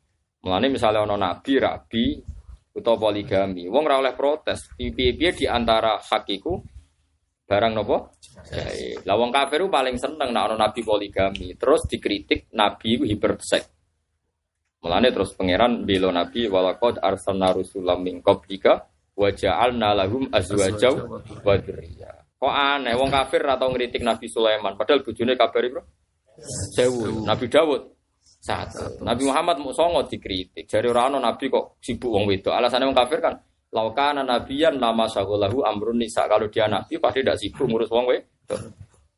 [0.47, 2.23] Mulane misalnya ana nabi, rabi
[2.71, 4.71] utawa poligami, wong ora oleh protes.
[4.79, 6.55] Piye-piye di antara hak iku
[7.43, 8.15] barang nopo?
[8.47, 9.03] Jais.
[9.03, 13.65] Lah wong kafir ku paling seneng nek ana nabi poligami, terus dikritik nabi iku hipersek.
[14.87, 18.87] Mulane terus pangeran bela nabi walaqad arsalna rusulam min qablika
[19.19, 20.95] wa ja'alna lahum azwaja
[21.43, 22.39] wa dzurriyyah.
[22.39, 25.81] Kok aneh, wong kafir atau ngeritik Nabi Sulaiman, padahal bojone kabari bro.
[26.77, 27.25] Sewu.
[27.25, 27.96] Nabi Dawud
[28.47, 29.03] satu.
[29.03, 30.71] Nabi Muhammad mau songo dikritik.
[30.71, 32.55] Jadi orang Nabi kok sibuk wong wedok.
[32.55, 33.35] Alasannya wong kafir kan
[33.75, 36.31] laukana nabiyan nama sagolahu amrun nisa.
[36.31, 38.61] Kalau dia nabi pasti tidak sibuk ngurus wong wedok.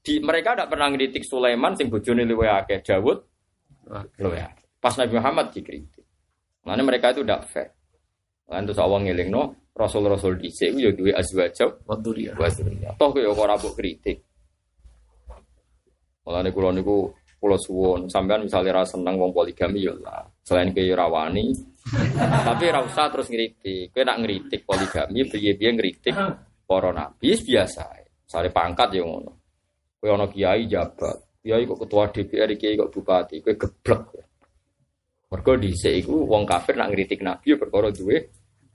[0.01, 3.19] Di mereka tidak pernah ngeritik Sulaiman sing bojone luwe akeh Dawud
[4.25, 4.41] luwe.
[4.81, 6.05] Pas Nabi Muhammad dikritik.
[6.65, 7.69] Makanya mereka itu tidak fair.
[8.49, 12.35] Lan terus awang ngelingno Rasul-rasul dhisik ya duwe azwaja wa dzurriyyah.
[12.99, 14.19] Toh kowe ora mbok kritik.
[16.27, 20.27] Mulane kula niku kula suwun sampean misalnya ra seneng wong poligami ya lah.
[20.43, 21.55] Selain kowe ora wani,
[22.19, 23.95] tapi ra usah terus ngritik.
[23.95, 26.15] Kowe nak ngritik poligami piye-piye ngritik
[26.67, 27.87] para nabi biasa.
[28.29, 29.33] Sale pangkat ya ngono.
[30.03, 34.03] Kowe ana kiai jabat, kiai kok ketua DPR, kiai kok bupati, kowe geblek.
[35.29, 38.17] Mergo dhisik iku wong kafir nak ngritik nabi ya perkara duwe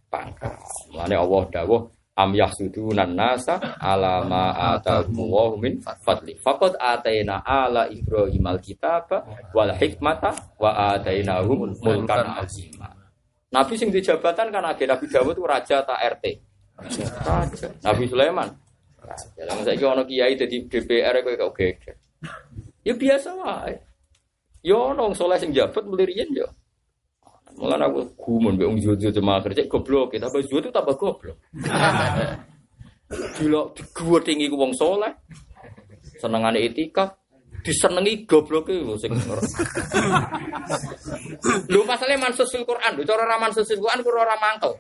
[0.07, 0.61] pangkat.
[0.93, 1.82] Mulane Allah dawuh
[2.14, 6.38] am yahsudunan nasa ala ma atahumullahu min fadli.
[6.38, 12.93] Faqad ataina ala Ibrahim alkitaba wal hikmata wa atainahum mulkan azima.
[13.53, 16.26] Nabi sing di jabatan kan agak Nabi Dawud raja tak RT.
[17.22, 17.70] Raja.
[17.86, 18.49] Nabi Sulaiman.
[19.38, 21.95] Lah saiki ana kiai dadi DPR kowe kok geger.
[22.82, 23.78] Ya biasa wae.
[24.64, 26.47] Ya ono wong saleh sing jabat mulirian ya.
[27.64, 31.39] Mulane aku gumun mbek wong jojo jemaah kerja goblok, tapi jojo itu tambah goblok.
[33.39, 35.16] Gila gue tinggi ku wong soleh.
[36.20, 37.24] Senengane etika.
[37.64, 39.16] disenengi gobloke lho sing.
[41.72, 44.76] Lho pasale mansus fil Quran, lho cara ora mansus fil Quran kok ora mangkel.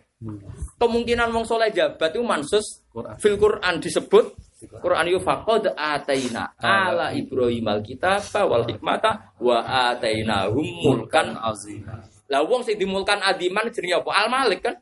[0.75, 3.15] Kemungkinan wong soleh jabat itu mansus Quran.
[3.23, 4.35] fil Quran disebut
[4.83, 11.87] Quran yu faqad ataina ala Ibrahim alkitab wal hikmata wa atainahum mulkan azim.
[12.33, 14.09] Lah wong sing dimulkan adiman jenenge apa?
[14.09, 14.73] Al Malik kan?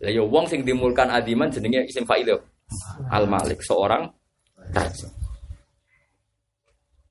[0.00, 2.40] Lah ya wong sing dimulkan adiman jenenge isim fa'il ya.
[3.12, 4.08] Al Malik, seorang
[4.72, 5.08] raja.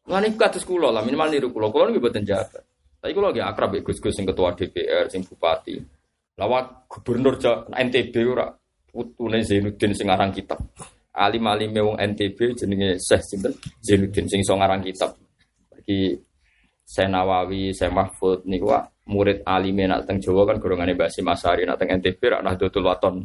[0.09, 1.69] Lah niku kados kula lah minimal niru kula.
[1.69, 2.65] Kula niku mboten jabat.
[2.97, 5.77] Tapi kula nggih akrab ya Gus-gus sing ketua DPR, sing bupati.
[6.41, 8.49] Lah wak gubernur Ja- NTB ora
[8.89, 10.57] putune Zainuddin sing aran kitab.
[11.13, 13.53] Alim-alime wong NTB jenenge Syekh sinten?
[13.85, 15.13] Zainuddin sing iso ngarang kitab.
[15.85, 16.17] Iki
[16.85, 21.29] Saya Nawawi, saya Mahfud niku wak murid alime nak teng Jawa kan golongane Mbak Sim
[21.29, 23.15] Asari nak teng NTB rak Nahdlatul Waton.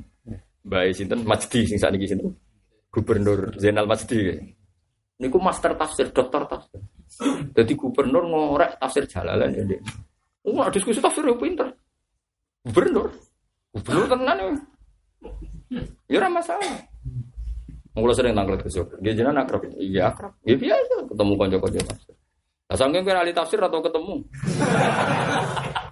[0.64, 2.36] Mbak sinten Majdi sing sakniki sinten?
[2.92, 4.36] Gubernur Zainal Majdi.
[5.20, 6.80] Niku master tafsir, dokter tafsir.
[7.56, 9.80] Jadi gubernur ngorek tafsir Jalalain ya, Dek.
[10.48, 11.68] Oh, diskusi tafsir yo pinter.
[12.64, 13.12] Gubernur.
[13.76, 14.50] Gubernur tenan ya.
[16.08, 16.72] Ya ora masalah.
[17.94, 18.96] Mula sering tanggal Jogja.
[19.04, 19.62] Dia jenengan akrab.
[19.76, 20.32] Iya akrab.
[20.48, 22.14] Ya biasa ketemu kanca-kanca tafsir.
[22.70, 24.14] Lah saking ahli tafsir atau ketemu.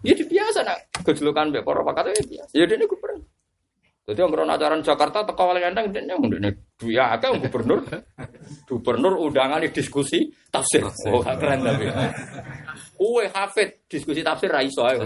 [0.03, 2.53] Ya di biasa nak gejolokan mbek para pakate ya biasa.
[2.55, 3.27] Ya dene gubernur.
[4.09, 7.85] Jadi orang ajaran Jakarta teko wali endang dene dene duya akeh gubernur.
[8.65, 10.85] Gubernur undangan di diskusi tafsir.
[11.13, 11.93] Oh, keren tapi.
[12.97, 14.97] Kue hafid diskusi tafsir ra iso ae.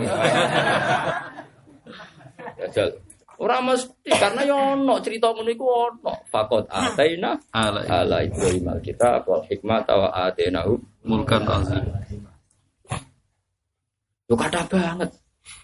[2.62, 2.94] Jajal.
[3.42, 6.14] Ora mesti karena yo ono cerita ngono iku ono.
[6.30, 10.78] Fakot ataina Ala Ibrahim alkitab wal hikmah wa atainahu
[11.10, 11.82] mulkan azim.
[14.32, 15.12] Lu kata banget.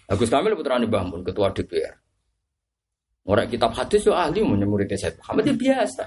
[0.05, 1.97] Agus Kamil putrane Mbah Mun, ketua DPR.
[3.25, 6.05] Orang kitab hadis yo ahli mau muridnya Said Muhammad ya biasa.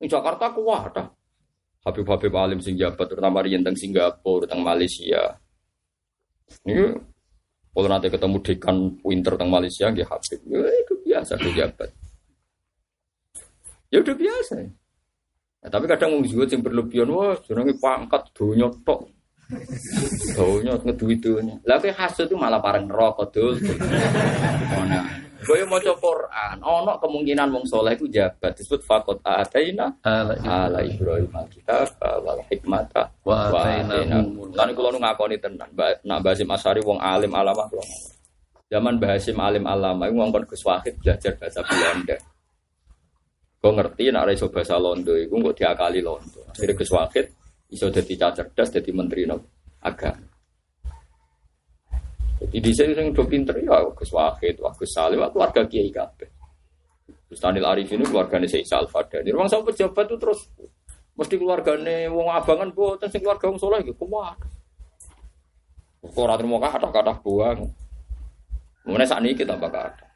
[0.00, 1.08] Di Jakarta kuat dah.
[1.84, 5.36] Habib-habib alim sing jabat terutama riyen teng Singapura, teng Malaysia.
[6.64, 6.88] Ini
[7.72, 10.40] kalau nanti ketemu dekan winter teng Malaysia nggih Habib.
[10.48, 11.88] Ya itu biasa dia jabat.
[13.92, 14.52] Ya udah biasa.
[15.60, 19.19] Ya, tapi kadang wong zuhud berlebihan wah jenenge pangkat donya tok.
[20.38, 21.54] Donya ngeduwi donya.
[21.66, 23.58] Lah kowe hasud itu malah pareng neraka dul.
[24.78, 25.00] Ono.
[25.40, 31.96] Kowe maca Quran, ono kemungkinan wong soleh iku jabat disebut faqat ataina Ala Ibrahim alkitab
[32.20, 37.32] wal hikmata wa atainahum Lan kula ngakoni tenan, Mbak nak Mbak Hasim Asari wong alim
[37.32, 37.84] alamah kula.
[38.68, 42.16] Zaman Mbak Hasim alim alamah iku ngongkon Gus Wahid belajar bahasa Belanda.
[43.60, 46.44] Kau ngerti nak iso bahasa Londo iku kok diakali Londo.
[46.52, 47.26] Akhirnya Gus Wahid
[47.70, 49.38] iso cah cerdas dadi menteri no
[49.86, 50.26] agama.
[52.40, 56.28] Jadi di sini yang do pinter ya Gus Wahid, Wah Gus Salim, keluarga Kiai kabeh.
[57.28, 58.64] Gus Tanil Arif ini keluarganya Syekh.
[59.22, 60.48] Di ruang sama pejabat itu terus
[61.14, 64.40] mesti keluargane wong abangan boten sing keluarga wong saleh iki kuat.
[66.00, 67.68] Kok ora terima kata-kata buang.
[68.88, 70.08] Mulane sakniki tambah kata.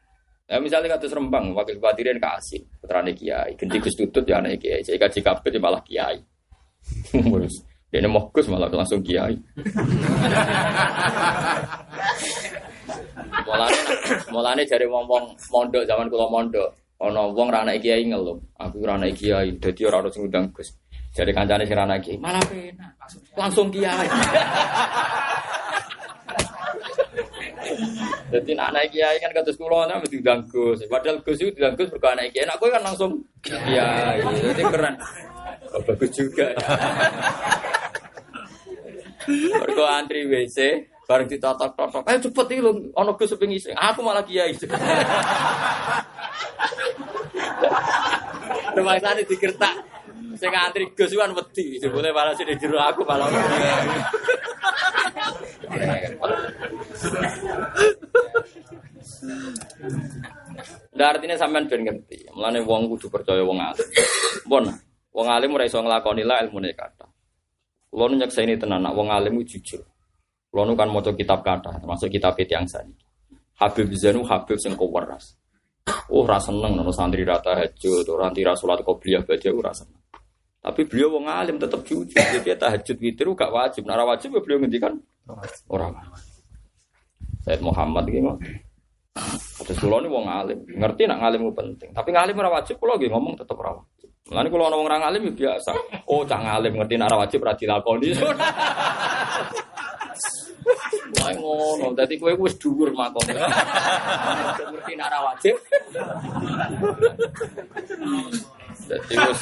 [0.45, 4.85] Ya misalnya kata Rembang, wakil bupati kasih putrane kiai, ganti Gus Tutut ya anak kiai,
[4.85, 6.21] jadi kaji kabeh dia malah kiai.
[7.11, 7.55] Terus
[7.91, 9.39] dia mau Gus malah langsung kiai.
[13.45, 13.79] Mulane
[14.33, 16.69] mulane jare wong-wong mondok zaman kula mondok,
[16.99, 20.75] ana wong ra anak kiai ngeluh, aku ora anak kiai, dadi ora ono ngundang Gus.
[21.15, 22.91] Jadi kancane sing ra anak kiai, malah penak.
[23.39, 24.07] Langsung kiai.
[28.25, 30.43] Jadi nak naik kiai kan kados kula ana mesti diundang.
[30.91, 32.43] Padahal Gus itu diundang Gus berkah naik kiai.
[32.43, 34.19] Nak kowe kan langsung kiai.
[34.19, 34.99] Jadi keren.
[35.73, 36.53] Oh, bagus juga.
[39.25, 42.05] Mergo antri WC, bareng ditotok-totok.
[42.05, 43.73] Ayo cepet iki lho, ana Gus seping isi.
[43.73, 44.53] Aku malah kiai.
[48.75, 49.75] Sana digertak.
[50.37, 51.81] Sing antri Gus kan wedi.
[51.81, 53.25] Jebule malah sing jero aku malah.
[60.95, 62.29] Nah, artinya sampean ben ngerti.
[62.31, 63.83] Mulane wong kudu percaya wong alim.
[64.47, 64.63] Pun,
[65.15, 67.07] wong alim ora iso nglakoni la ilmune kata.
[67.87, 69.79] Kulo nyekseni tenan nak wong alim jujur.
[70.55, 72.95] Nu kan maca kitab kata, termasuk kitab yang sani.
[73.59, 75.35] Habib Zainu Habib sing keweras.
[76.07, 80.01] Oh, ora seneng nono santri rata tahajud, ora anti salat qobliyah baca ora seneng.
[80.63, 82.09] Tapi beliau wong alim tetap jujur.
[82.09, 83.83] Jadi tahajud witir gak wajib.
[83.85, 84.97] Nara wajib ya beliau ngendikan
[85.69, 85.93] orang.
[87.45, 88.33] Said Muhammad gitu.
[89.61, 91.91] Terus kulo wong alim, ngerti nak ngalim penting.
[91.93, 93.94] Tapi ngalim ora wajib kulo ngomong tetap ora wajib.
[94.25, 95.71] Mulane kulo ana wong ora ngalim ya biasa.
[96.09, 98.09] Oh, cah ngalim ngerti nak ora wajib ora dilakoni.
[101.21, 103.37] Wah ngono, dadi kowe wis dhuwur makone.
[103.37, 105.55] Ngerti nak ora wajib.
[108.89, 109.41] Dadi wis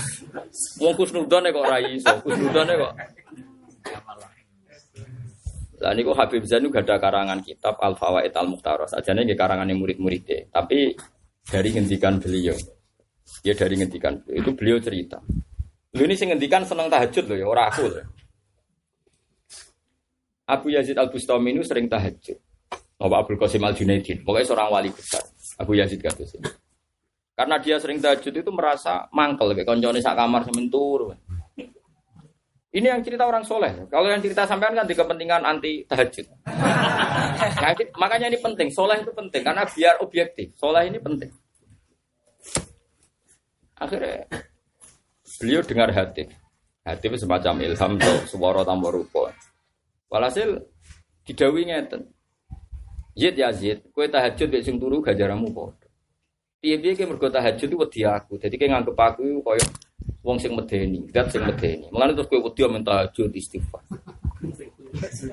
[0.83, 2.93] wong kusnudane kok ora iso, kusnudane kok
[5.83, 8.95] Lah niku Habib Zain gak ada karangan kitab Al Fawaid Al Mukhtaros.
[8.95, 10.95] Ajane nggih karangan murid-muridnya, tapi
[11.43, 12.55] dari ngendikan beliau.
[13.41, 14.21] Ya dari ngendikan.
[14.29, 15.17] Itu beliau cerita.
[15.97, 18.05] Lu ini sing ngendikan seneng tahajud loh ya, ora aku loh.
[20.45, 22.37] Abu Yazid Al Bustami ini sering tahajud.
[22.99, 25.23] Bapak Abdul Qasim Al Junaidin, pokoknya seorang wali besar.
[25.57, 26.39] Abu Yazid kata sih.
[27.33, 31.17] Karena dia sering tahajud itu merasa mangkel, kayak koncone sak kamar sementur.
[32.73, 33.85] Ini yang cerita orang soleh.
[33.85, 36.25] Kalau yang cerita sampean kan di kepentingan anti tahajud.
[36.49, 38.73] Nah, makanya ini penting.
[38.73, 40.57] Soleh itu penting karena biar objektif.
[40.57, 41.29] Soleh ini penting.
[43.83, 44.23] Akhirnya
[45.43, 46.23] beliau dengar hati.
[46.87, 49.35] Hati itu semacam ilham tuh suara tambah rupa.
[50.07, 50.63] Walhasil
[51.27, 52.07] didawi ngeten.
[53.13, 55.85] Zid ya Zid, kue tahajud besok sing turu gajaramu kok.
[56.63, 58.39] Piye-piye ke mergo tahajud itu wedi aku.
[58.39, 59.65] Jadi kayak nganggep aku koyo
[60.23, 61.85] wong sing medeni, dat sing medeni.
[61.91, 63.83] Mulane terus kowe wedi men tahajud istighfar.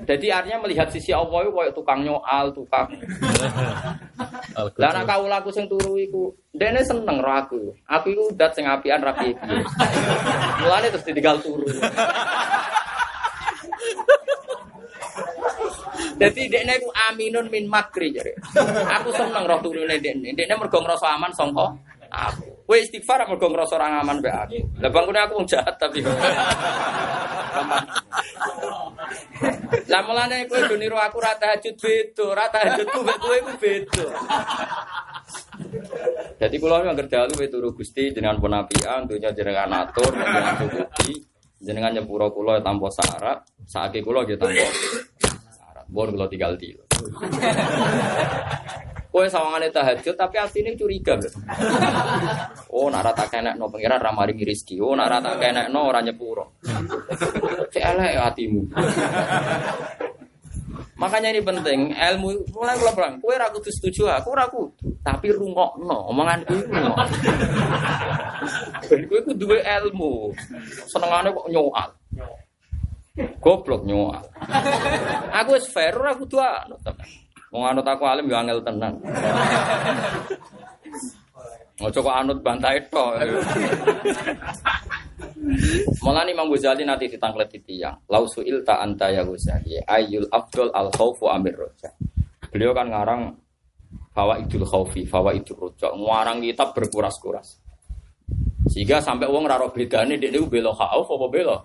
[0.09, 2.89] Jadi artinya melihat sisi Allah itu kayak tukang nyoal, tukang.
[4.57, 7.69] Lah nek kawula aku sing turu iku, dene seneng ro aku.
[7.85, 9.61] Aku iku dat sing apian rapi piye.
[10.65, 11.69] Mulane terus ditinggal turu.
[16.21, 18.37] Jadi dekne ku aminun min makri jare.
[19.01, 20.33] Aku seneng roh turune dekne.
[20.33, 21.69] Dekne mergo ngrasa aman sangka
[22.09, 22.49] aku.
[22.65, 24.57] Kowe istighfar mergo ngrasa ora aman mbek aku.
[24.81, 26.01] Lah bangkune aku wong jahat tapi.
[29.91, 34.05] Lah mulane kowe do niru aku ra tahajud beda, ra tahajudku mbek kowe iku beda.
[36.41, 41.21] Jadi kula yang kerja lu turu Gusti jenengan pun apian, dunya jenengan atur, jenengan cukupi,
[41.61, 44.65] jenengan nyepuro kula tanpa syarat, saiki kula nggih tanpa
[45.53, 45.85] syarat.
[45.91, 46.73] Bon kula tinggal di.
[49.11, 51.27] Kowe sawangane tahajud tapi asline curiga lho.
[52.71, 54.79] Oh, nak rata kenek no ra maringi rezeki.
[54.79, 56.55] Oh, nak rata kenek no nyepuro.
[57.67, 58.71] Cek elek hatimu.
[60.95, 66.13] Makanya ini penting, ilmu mulai kula bilang, kowe ra kudu setuju aku kudu, tapi rungokno
[66.13, 67.09] omonganku iku rungok.
[68.85, 70.29] Ben kowe kudu duwe ilmu.
[70.87, 71.89] Senengane kok nyoal.
[73.41, 74.23] Goblok nyoal.
[75.41, 76.79] Aku wis fair ora kudu anut.
[77.51, 78.95] Wong anut aku alim yo angel tenan.
[81.81, 83.19] Ojo kok anut bantai tok.
[86.05, 87.97] Malah Imam Ghazali nanti ditangklet di tiang.
[88.07, 89.83] Lau suil ta anta ya Ghazali.
[89.83, 91.89] Ayul afdol al khawfu amir roja.
[92.53, 93.21] Beliau kan ngarang
[94.15, 95.91] fawa idul khawfi, fawa idul roja.
[95.91, 97.59] Ngarang kitab berkuras-kuras.
[98.71, 101.61] Sehingga sampai uang raro bedane dia itu belok khauf apa belok.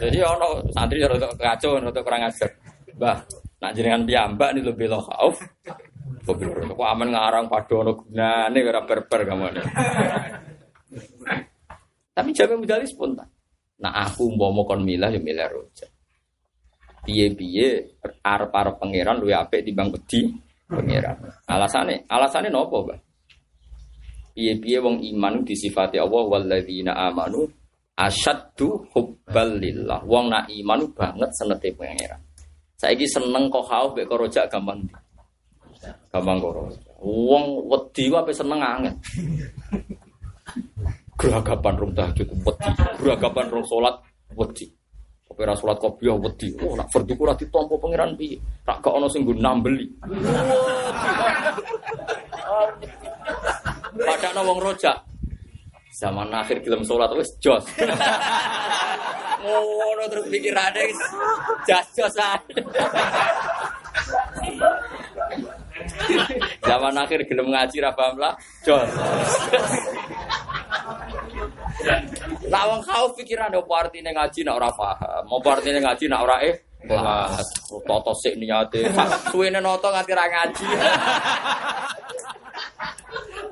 [0.00, 2.48] Jadi ono santri rada kacau, rada kurang ajar.
[2.94, 3.18] Bah,
[3.60, 5.36] nak jenengan piyambak nih lo belok khauf.
[6.24, 9.60] Kok aman ngarang padono gunane ora berber kamane.
[12.14, 13.28] Tapi jamin mujali spontan.
[13.82, 15.84] Nah aku mau kon milah ya milah roja.
[17.04, 20.24] Piye-piye arep-arep pangeran luwe apik timbang wedi
[20.64, 21.20] pangeran.
[21.44, 23.00] Alasane, alasane nopo, Mbak?
[24.32, 27.44] Piye-piye wong iman disifati Allah walladzina amanu
[27.92, 30.00] asyaddu hubbal lillah.
[30.08, 32.23] Wong nak iman banget senete pangeran.
[32.74, 34.82] Saiki seneng kok haus mek roja gampang.
[36.10, 36.52] Gampang kok.
[37.04, 38.96] Wong wedi wae seneng anget
[41.18, 42.70] geragapan rong tahajud wedi,
[43.00, 43.96] geragapan rong salat
[44.34, 44.66] wedi.
[45.24, 46.54] Kowe ra salat kopiah wedi.
[46.62, 48.38] Oh, nak fardu ora ditampa pangeran piye?
[48.62, 49.86] Tak gak ono sing nggo nambeli.
[53.98, 54.96] Padahal wong rojak.
[55.94, 57.62] Zaman akhir gelem salat wis jos.
[59.44, 60.90] Ngono terus pikirane
[61.68, 62.16] jas-jos
[66.66, 68.34] Zaman akhir gelem ngaji ra paham lah,
[68.66, 68.90] jos.
[72.48, 76.36] Lah wong kau pikiran opo artine ngaji nak ora paham, opo artine ngaji nak ora
[76.42, 76.54] eh
[76.84, 77.46] kelas.
[77.68, 78.88] Toto sik niate.
[79.32, 80.66] Suwene noto nganti ra ngaji.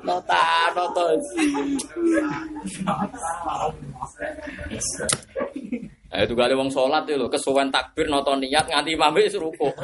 [0.03, 1.79] Nota, sih.
[6.13, 9.73] Eh itu kali wong sholat itu kesuwen takbir noto niat nganti imam wis rukuk.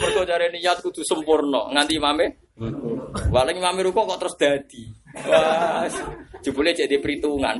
[0.00, 2.49] Mergo niat kudu sempurna nganti imame.
[3.32, 4.84] Waling imame rukuk kok terus dadi.
[5.24, 5.88] Wah,
[6.44, 7.56] jebule jadi perhitungan.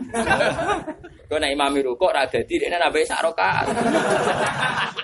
[1.24, 3.66] Kau nek imami rukuk ra dadi dekne nambahi sak rakaat.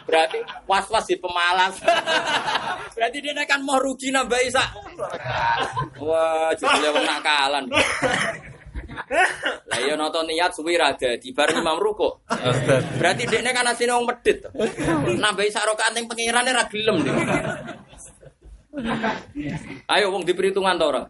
[0.05, 1.81] Berarti was-was di pemalas.
[2.93, 4.69] Berarti dia kan mau rugi nambahi sak.
[6.05, 7.65] Wah, jebule wong nakalan.
[9.69, 12.21] Lah iya nonton niat suwi ra dadi bareng imam rukuk.
[13.01, 14.45] Berarti dekne kan asine wong medhit.
[15.09, 17.17] Nambahi sak rakaat ning pengirane ra gelem nih.
[19.93, 21.03] Ayo wong diperhitungan to ora?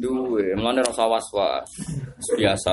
[0.00, 1.68] Duwe, mulane rasa was-was.
[2.36, 2.72] Biasa.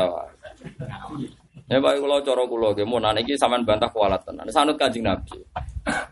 [1.67, 4.47] Ya Pak kula cara kula nggih mun niki sampean bantah kualat tenan.
[4.47, 5.35] Sanut Kanjeng Nabi.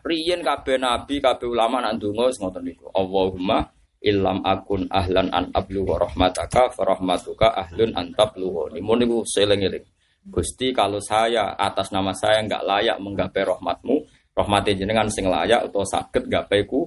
[0.04, 2.92] Riyen kabeh nabi, kabeh ulama nak ndonga wis ngoten niku.
[2.92, 3.64] Allahumma
[4.04, 8.76] illam akun ahlan an ablugha rahmataka fa rahmatuka ahlun an tablugha.
[8.84, 9.88] Mun niku seling-eling.
[10.28, 13.96] Gusti kalau saya atas nama saya enggak layak menggapai rahmatmu,
[14.36, 16.84] rahmati jenengan sing layak atau sakit gapai ku.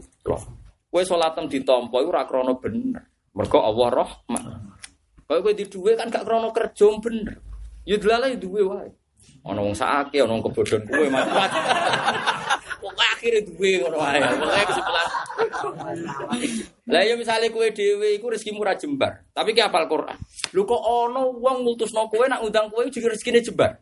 [0.88, 3.04] Kowe salatem ditampa iku ora krana bener.
[3.36, 4.44] Mergo Allah rahmat.
[5.28, 7.36] Kowe kowe di duwe kan gak krana kerja bener.
[7.84, 8.88] Delalah ya duwe wae.
[9.44, 11.62] Ana wong sakake, ana wong kebodhon kowe macam-macam.
[12.80, 14.20] Pokoke akhire duwe ngono wae.
[14.20, 15.08] Pokoke kesimpulan.
[16.88, 20.16] Lah ya misale kowe dhewe iku rezekimu ora jembar, tapi ki apal Quran.
[20.56, 23.76] Lho kok ana wong ngutusno kowe nak ngundang kowe juga rezekine jembar.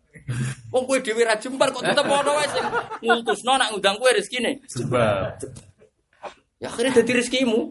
[0.75, 2.67] Wong kowe dhewe jembar kok tetep ana wae sing
[3.07, 4.59] ngutusno nak ngundang kowe rezekine.
[4.67, 5.39] Jebak.
[6.57, 7.69] Ya akhirnya jadi rezekimu.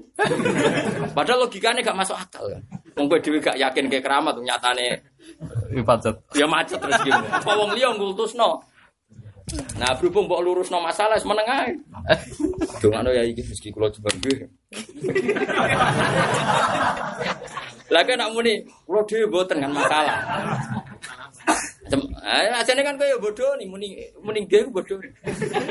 [1.18, 2.62] Padahal logikanya gak masuk akal kan.
[2.94, 5.02] Wong kowe dhewe gak yakin kayak keramat nyatane
[5.74, 6.16] Ini pacet.
[6.38, 7.18] ya macet rezekimu.
[7.34, 8.62] Apa wong liya ngultusno.
[9.78, 11.70] Nah, berhubung mbok lurusno masalah wis meneng ae.
[12.82, 14.38] Dongakno ya iki rezeki kula jembar nggih.
[17.94, 20.18] Lah kan nak muni kula dhewe mboten kan masalah.
[21.86, 23.88] Sem- Eh, ajane kan ya bodoh nih muni
[24.50, 24.98] nggih ku bodoh.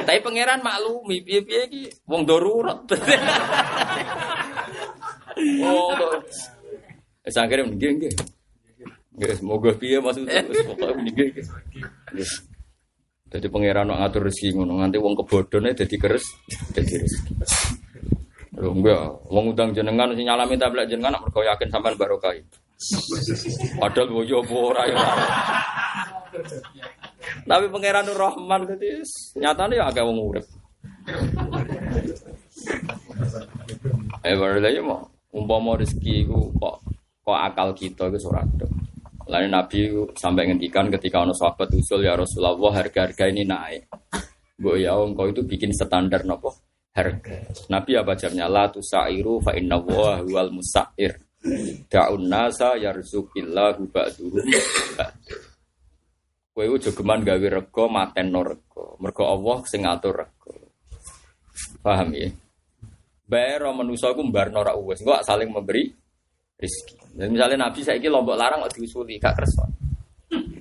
[0.06, 2.78] Tapi pangeran maklumi piye-piye iki wong darurat.
[5.66, 5.90] Oh,
[7.26, 8.12] akhire muni nggih nggih.
[9.18, 10.42] Nggih, semoga piye maksudnya
[10.94, 11.26] muni nggih.
[11.34, 11.46] nggih.
[12.14, 12.32] Wis.
[13.34, 16.22] Jadi pangeran ngatur rezeki ngono nganti wong kebodhone dadi keres
[16.70, 17.32] dadi rezeki.
[18.54, 18.70] Lho
[19.26, 22.30] wong udang jenengan sing nyalami tablet jenengan mergo yakin sampean barokah.
[23.82, 24.98] Padahal yo apa ora ya.
[27.50, 29.02] Tapi pangeran Rahman dadi
[29.42, 30.46] nyatane ya akeh wong urip.
[34.22, 35.02] Eh baru lagi mau
[35.34, 36.74] umpama rezeki iku kok
[37.26, 38.66] kok akal kita ora ada.
[39.24, 39.78] Lalu Nabi
[40.14, 43.90] sampai ngendikan ketika ono sahabat usul ya Rasulullah harga-harga ini naik.
[44.54, 46.54] Bu ya engkau itu bikin standar nopo
[46.94, 47.36] harga.
[47.68, 51.18] Nabi apa jamnya la tusairu fa inna wa huwal musair.
[51.90, 54.46] Da'un nasa yarzuqillahu ba'duhum
[54.96, 55.18] ba'd.
[56.54, 58.94] Kowe ojo geman gawe rego mateno rego.
[59.02, 60.54] Mergo Allah sing ngatur rego.
[61.82, 62.30] Paham ya?
[63.26, 65.02] Bayar manusa iku mbarno ra uwes.
[65.02, 65.90] Engko saling memberi
[66.56, 67.18] rezeki.
[67.18, 69.66] Dan misalnya Nabi saiki lombok larang kok diusuli gak kersa.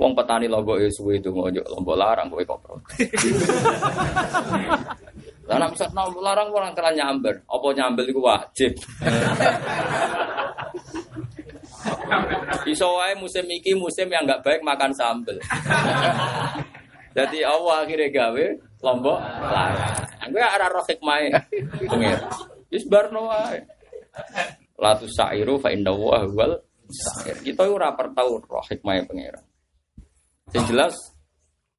[0.02, 2.60] Wong petani lombok ya suwe itu ngojo lombok larang kowe kok.
[5.44, 8.72] Lah nek misal lombok larang ora kira nyamber, apa nyambel iku wajib.
[12.64, 15.36] Iso wae musim iki musim yang nggak baik makan sambel.
[17.14, 18.46] Jadi Allah akhirnya gawe
[18.82, 19.96] lombok larang.
[20.32, 21.44] Gue arah roh hikmahnya.
[21.92, 22.20] Pengen.
[22.72, 23.60] Wis barno wae.
[24.80, 26.58] Latu sa'iru fa inna wa huwal
[26.88, 27.44] sa'ir.
[27.44, 29.44] Kita ora pertau roh hikmahnya pengiran.
[30.56, 30.96] Yang jelas,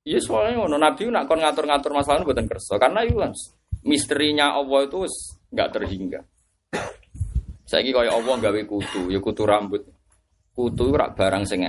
[0.06, 2.74] iya soalnya ngono Nabi nak kon ngatur-ngatur masalah itu buatan kerso.
[2.78, 3.32] Karena itu kan
[3.84, 5.06] misterinya Allah itu
[5.52, 6.20] nggak terhingga.
[7.64, 9.84] Saiki kaya Allah gawe kutu, ya kutu rambut.
[10.52, 11.64] Kutu ora barang sing.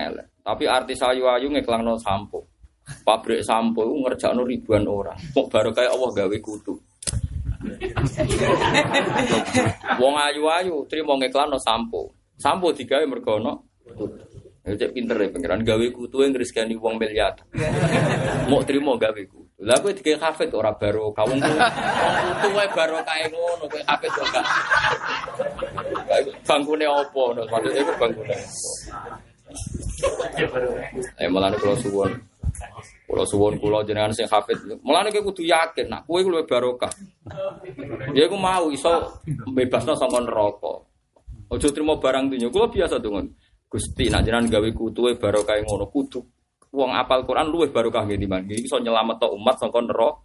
[0.45, 2.45] Tapi artis ayu-ayu ngeklangno sampo.
[2.85, 5.17] Pabrik sampo ngerjakno ribuan orang.
[5.33, 6.77] Kok baru kayak Allah gawe kutu.
[9.97, 12.13] Wong ayu-ayu trimo ngeklanno sampo.
[12.37, 14.05] Sampo digawe mergo ono kutu.
[14.65, 17.37] Ya pinter ya pengiran gawe kutu yang ngriskani wong miliar.
[18.45, 19.44] Mau trimo gawe kutu.
[19.63, 24.45] Lah kowe digawe hafid ora baro kawung wae baro kae ngono kowe hafid kok gak.
[26.43, 28.35] Bangkune opo no maksudnya iku bangkune.
[31.23, 32.11] Eh malah kula suwun.
[33.07, 34.59] Kula suwun kula jenengan sing hafid.
[34.83, 36.91] Mulane kowe kudu yakin nak kowe luwih barokah.
[38.11, 39.23] Ya aku mau iso
[39.55, 40.83] bebasno saka neraka.
[41.47, 42.51] Aja trimo barang dunya.
[42.51, 43.31] Kula biasa dongon.
[43.71, 46.34] Gusti nak jenengan gawe kutuwe barokah ngono kudu.
[46.75, 50.19] Wong apal Quran luwih barokah nggih timbang iki iso nyelametno umat saka neraka.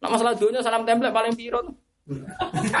[0.00, 1.72] Nak masalah dunya salam template paling piro to?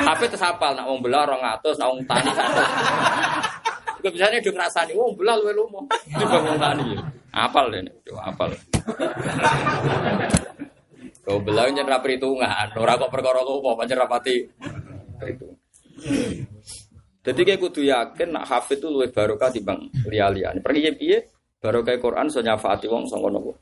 [0.08, 4.00] Tapi terus apal nak wong belah 200, nak wong tani 100.
[4.00, 5.80] Juga biasanya udah ngerasani, wong belah luwe lumo.
[6.08, 6.88] Di wong tani.
[7.30, 8.50] Apal deh, coba apal.
[11.20, 14.34] Kau belah nyen ra perhitungan, ora kok perkara lumo, pancen rapati
[15.20, 15.58] perhitungan.
[17.20, 20.56] Jadi kayak kudu yakin nak hafid itu luwih barokah timbang liya-liya.
[20.64, 21.18] Pergi piye
[21.60, 23.52] barokah Quran so nyafaati wong sangka nopo.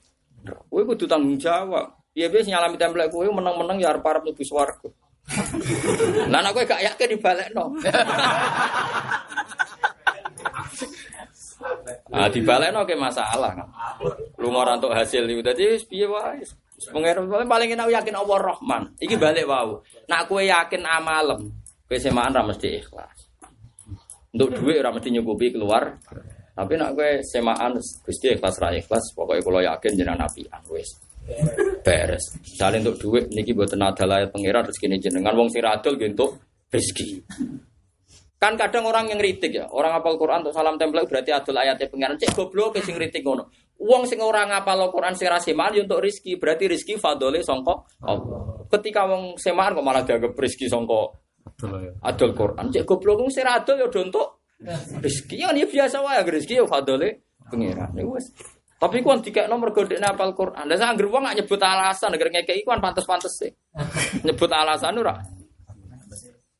[0.70, 1.98] Kowe kudu tanggung jawab.
[2.14, 4.88] Piye piye nyalami template kowe menang-menang ya arep-arep mlebu swarga.
[6.32, 7.64] Lah nek kowe gak yakin dibalekno.
[12.08, 13.68] Ah dibalekno ke masalah kan.
[14.40, 15.44] Lu ora entuk hasil iku.
[15.44, 16.40] Dadi wis piye wae.
[16.40, 18.94] Wis Pengen paling enak yakin Allah Rahman.
[19.02, 19.82] Iki balik wau.
[20.06, 21.50] Nak kowe yakin amalem,
[21.90, 23.26] kowe semaan ra mesti ikhlas.
[24.30, 25.98] Untuk duit ora mesti nyukupi keluar.
[26.59, 30.90] Tapi nak gue semaan Gusti ikhlas ra ikhlas, pokoknya kalau yakin jenengan apian wis.
[31.86, 32.35] Beres.
[32.43, 36.35] Misalnya untuk duit niki buat adalah pangeran rezeki jenengan wong sing adol nggih untuk
[36.66, 37.22] rezeki.
[38.39, 41.86] Kan kadang orang yang ngeritik ya, orang apal Quran untuk salam tempel berarti adol ayatnya
[41.86, 42.18] pengiran.
[42.18, 43.51] Cek goblok sing ngritik ngono.
[43.78, 48.66] Uang sing orang apal Quran sing raseman ya untuk rizki, berarti rizki fadole songko Allah.
[48.66, 51.14] Ketika wong semaan kok malah dianggap rizki songko
[51.47, 51.93] Betul ya.
[52.02, 52.66] adol Quran.
[52.74, 54.38] Cek goblok sing adol ya do untuk
[55.02, 55.43] rizki.
[55.43, 57.94] Ya ini biasa wae rizki ya fadole pengiran.
[57.94, 58.35] Ya wis.
[58.78, 60.62] Tapi kuwi dikekno mergo dekne apal Quran.
[60.70, 63.51] Lah sak anggere wong gak nyebut alasan, agar ngekeki kuwi pantes-pantes sih.
[64.26, 65.18] Nyebut alasan ora.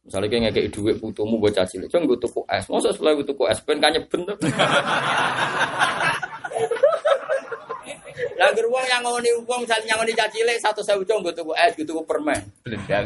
[0.03, 2.65] Misalnya kayak ngekei duit putumu gue caci cilik, cuma gue tuku es.
[2.73, 4.35] Masa setelah gue tuku es, pengen kanya bener.
[8.41, 11.53] Lah geruang yang ngoni uang misalnya yang ngoni caci cilik satu saya ucong gue tuku
[11.61, 12.41] es, gue tuku permen.
[12.65, 13.05] Belendang.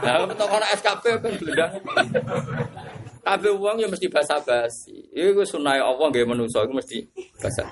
[0.00, 1.70] Lah untuk orang SKP kan beledang.
[3.20, 5.08] Kabeh uang ya mesti basa basi.
[5.12, 7.04] Iku sunai Allah gak manusa iku mesti
[7.36, 7.68] basa.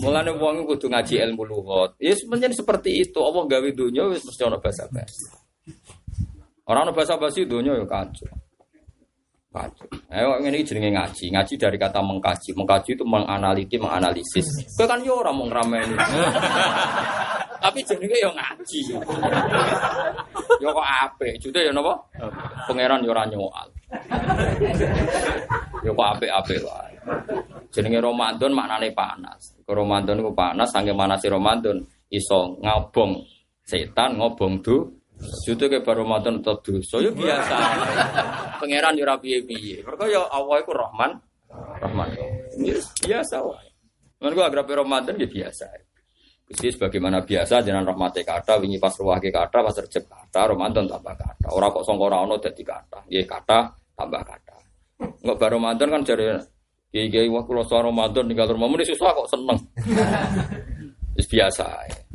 [0.00, 1.96] Mulane uang kudu ngaji ilmu lugat.
[1.96, 3.18] Ya sebenarnya seperti itu.
[3.20, 5.26] Allah gawe dunia wis mesti ana basa basi.
[6.68, 8.28] Orang ana basa basi dunia ya kacau.
[9.50, 9.90] Kacau.
[10.14, 11.34] Ayo ini jenenge ngaji.
[11.34, 12.54] Ngaji dari kata mengkaji.
[12.54, 14.46] Mengkaji itu menganaliti, menganalisis.
[14.78, 15.98] Kowe kan yo ora mau ngrameni.
[17.62, 18.80] Tapi jenenge yo ngaji.
[20.62, 21.34] Yo kok apik.
[21.42, 21.98] Jute yo napa?
[22.70, 23.68] Pangeran yo ora nyoal.
[25.82, 26.94] Yo kok apik-apik wae.
[27.74, 29.58] Jenenge Ramadan maknane panas.
[29.66, 33.18] Ke Ramadan iku panas sange manase Ramadan iso ngobong
[33.66, 37.54] setan ngobong du Jute ke baru Ramadan tetap dosa yo biasa.
[38.60, 39.84] Pangeran yo ora piye-piye.
[39.84, 41.12] Mergo yo Allah iku Rahman
[41.52, 42.08] Rahman.
[42.60, 43.68] Yes, biasa wae.
[44.20, 45.64] Mergo agrape Ramadan ya biasa.
[46.50, 51.14] Gusti sebagaimana biasa jenengan rahmate kata wingi pas ruwahke kata pas recep kata Ramadan tambah
[51.14, 51.46] kata.
[51.54, 53.06] Ora kok sangka ora ono dadi kata.
[53.06, 53.58] Nggih kata
[53.94, 54.56] tambah kata.
[55.22, 56.26] Enggak baru Ramadan kan jare
[56.90, 59.58] kiai-kiai wah kula Ramadan tinggal rumah muni susah kok seneng.
[61.30, 61.64] Biasa.
[61.86, 62.09] ae.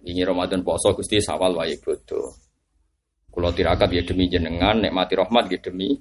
[0.00, 2.32] Wingi Ramadan poso Gusti sawal wae bodo.
[3.30, 5.94] Kula tirakat ya demi jenengan, nikmati rahmat ya demi.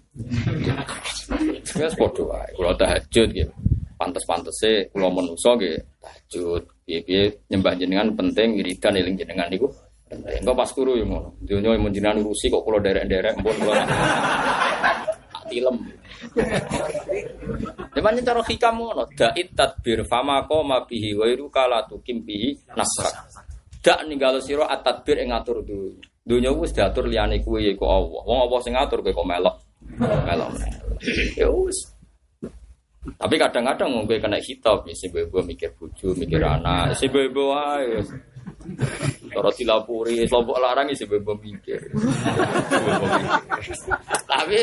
[1.77, 2.49] Wes padha wae.
[2.57, 3.53] Kula tahajud gitu.
[3.99, 6.63] Pantes-pantese kula menungso nggih tahajud.
[6.87, 9.67] Piye-piye nyembah jenengan penting wiridan eling jenengan niku.
[10.09, 11.37] Engko pas turu yo ngono.
[11.45, 13.83] Donya mun jenengan urusi kok kula derek-derek mpun kula.
[15.29, 15.77] Tak tilem.
[17.93, 23.13] Cuman cara hikam ngono, da'it tadbir fama qoma bihi wa iru kala tukim bihi nasrak.
[23.79, 26.03] Dak ninggalo sira at-tadbir ing ngatur dunya.
[26.29, 28.21] Dunya wis diatur liyane kuwe ya iku Allah.
[28.27, 29.55] Wong apa sing ngatur kowe kok melok.
[29.97, 30.51] Melok.
[31.39, 31.79] Ya wis.
[32.99, 38.11] Tapi kadang-kadang kowe kena hitop, ya sing bebo mikir bojo, mikir anak, sing bebo wis.
[39.31, 41.79] Cara dilapuri, kelompok larang isi bebo mikir.
[44.27, 44.59] Tapi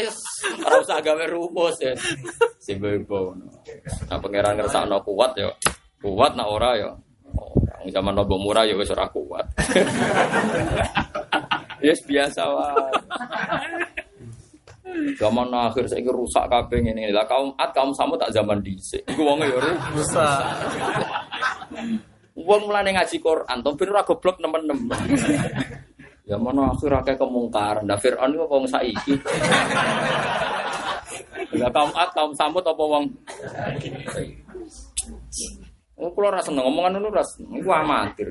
[0.61, 1.97] ora usah gawe rumus ya.
[2.61, 3.33] Si bebo.
[4.07, 5.49] Nah pangeran ngersakno kuat ya.
[5.99, 6.91] Kuat nak ora ya.
[7.91, 9.47] Zaman nobo murah ya wis ora kuat.
[11.77, 12.89] Yes biasa wae.
[15.21, 19.05] Zaman akhir saya rusak kabeh ngene lah kaum at kaum sama tak zaman dhisik.
[19.05, 19.61] Iku wong ya
[19.93, 20.41] rusak.
[22.33, 25.01] Wong mulane ngaji Quran, to ben ora goblok nemen-nemen.
[26.27, 27.85] Ya mana akhir akeh kemungkaran.
[27.85, 29.15] Lah Firaun iku wong saiki.
[31.61, 33.05] Lah kaum at kaum samut apa wong
[35.97, 37.57] Oh, kula ora seneng ngomongan ora seneng.
[37.57, 38.29] Iku amatir.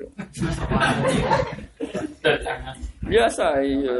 [3.09, 3.97] Biasa iya.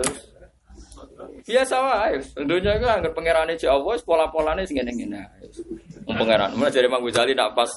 [1.45, 2.17] Biasa wae.
[2.45, 5.17] Dunia iku anggere pangerane Cek Allah, pola-polane sing ngene-ngene.
[6.05, 6.53] Wong pangeran.
[6.53, 7.71] Mulai dari Mang Ghazali nak pas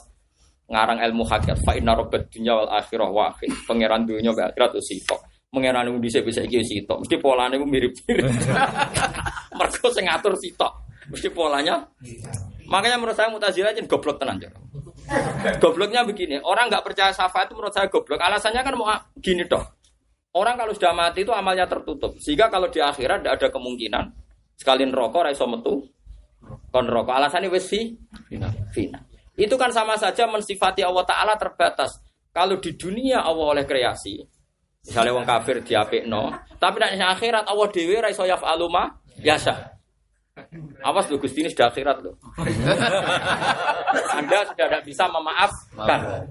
[0.69, 3.49] ngarang ilmu hakikat fa inna rabbad dunya wal akhirah wahid.
[3.65, 5.21] Pangeran dunya wa akhirat itu sitok.
[5.49, 7.01] Pangeran wong dhisik bisa iki sitok.
[7.01, 8.29] Mesti polane ku mirip-mirip.
[9.59, 10.73] Mergo sing ngatur sitok.
[11.09, 11.81] Mesti polanya.
[12.69, 14.37] Makanya menurut saya Mu'tazilah jadi goblok tenan.
[14.37, 14.53] Jar.
[15.59, 18.21] Gobloknya begini, orang nggak percaya syafaat itu menurut saya goblok.
[18.21, 19.65] Alasannya kan mau gini toh.
[20.37, 22.15] Orang kalau sudah mati itu amalnya tertutup.
[22.21, 24.05] Sehingga kalau di akhirat tidak ada kemungkinan
[24.59, 25.89] sekalian rokok raiso metu
[26.69, 27.15] kon rokok.
[27.17, 27.97] Alasannya wis fi
[28.77, 29.03] final.
[29.39, 32.03] Itu kan sama saja mensifati Allah Taala terbatas.
[32.35, 34.21] Kalau di dunia Allah oleh kreasi,
[34.85, 38.91] misalnya wong kafir diapikno, tapi nek akhirat Allah dhewe ra iso yaf'alu ma
[39.23, 39.78] biasa.
[40.81, 42.17] Awas lu Gusti ini sudah akhirat loh.
[44.17, 46.25] Anda sudah tidak bisa memaafkan.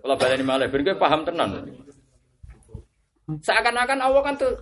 [0.00, 1.66] Kalau baleni malah, kowe paham tenan.
[3.42, 4.54] Seakan-akan Allah kan tuh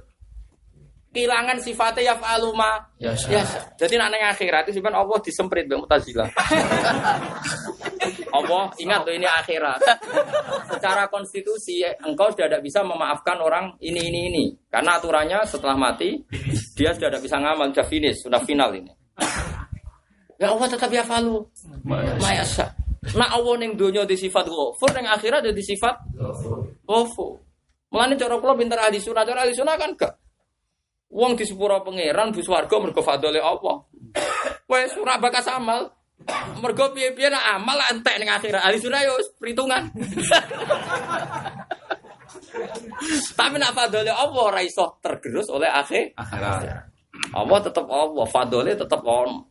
[1.18, 3.74] kehilangan sifatnya yaf'alu ma biasa.
[3.74, 6.30] Jadi nak ning akhirat itu sebenarnya Allah disemprit mbek Mu'tazilah.
[8.38, 9.82] Allah ingat tuh ini akhirat.
[10.70, 16.22] Secara konstitusi engkau sudah tidak bisa memaafkan orang ini ini ini karena aturannya setelah mati
[16.78, 18.94] dia sudah tidak bisa ngamal sudah finish sudah final ini.
[20.38, 21.42] Ya Allah tetap ya falu.
[22.22, 22.70] Mayasa.
[23.18, 25.98] Nah Allah ning donya di sifat ghafur ning akhirat di sifat
[26.86, 27.42] ghafur.
[27.88, 30.12] Mulane cara kula pinter ahli sunah, cara ahli sunah kan gak.
[31.08, 33.80] Wong di sepuro pangeran bu swarga mergo fadhole Allah.
[34.68, 35.88] Wes ora bakas amal.
[36.60, 38.60] Mergo piye-piye nak amal entek ning akhirat.
[38.60, 39.88] Ahli sunah yo perhitungan.
[43.38, 46.12] Tapi nak fadhole Allah ora iso tergerus oleh akhir.
[46.12, 46.92] Akhirat.
[47.32, 49.48] Allah tetap Allah, fadhole tetap on.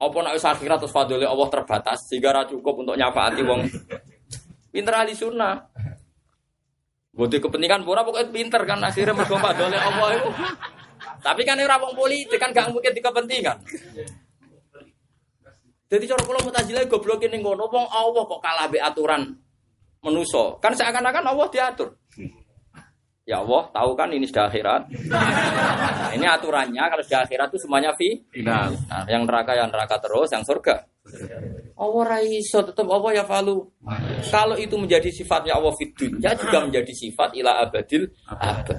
[0.00, 3.66] Apa nak wis akhirat terus fadhole Allah terbatas sehingga ra cukup untuk nyafaati wong.
[4.70, 5.66] Pinter ahli sunnah.
[7.10, 10.30] Bodi kepentingan pura pokoknya pinter kan akhirnya mergo fadhole Allah itu.
[11.20, 13.56] Tapi kan ora wong politik kan gak mungkin di kepentingan.
[15.90, 19.34] Jadi cara kula mutazilah goblok ning ngono wong Allah kok kalah be aturan
[20.06, 20.62] menuso.
[20.62, 21.98] Kan seakan-akan Allah diatur.
[23.28, 24.90] Ya Allah, tahu kan ini sudah akhirat.
[25.06, 28.18] Nah, ini aturannya kalau sudah akhirat itu semuanya fi.
[28.32, 28.74] Final.
[28.90, 30.82] Nah, yang neraka yang neraka terus, yang surga.
[31.80, 33.66] Allah raiso tetap Allah ya falu.
[34.28, 38.78] Kalau itu menjadi sifatnya Allah fid dunya juga menjadi sifat ila abadil abad.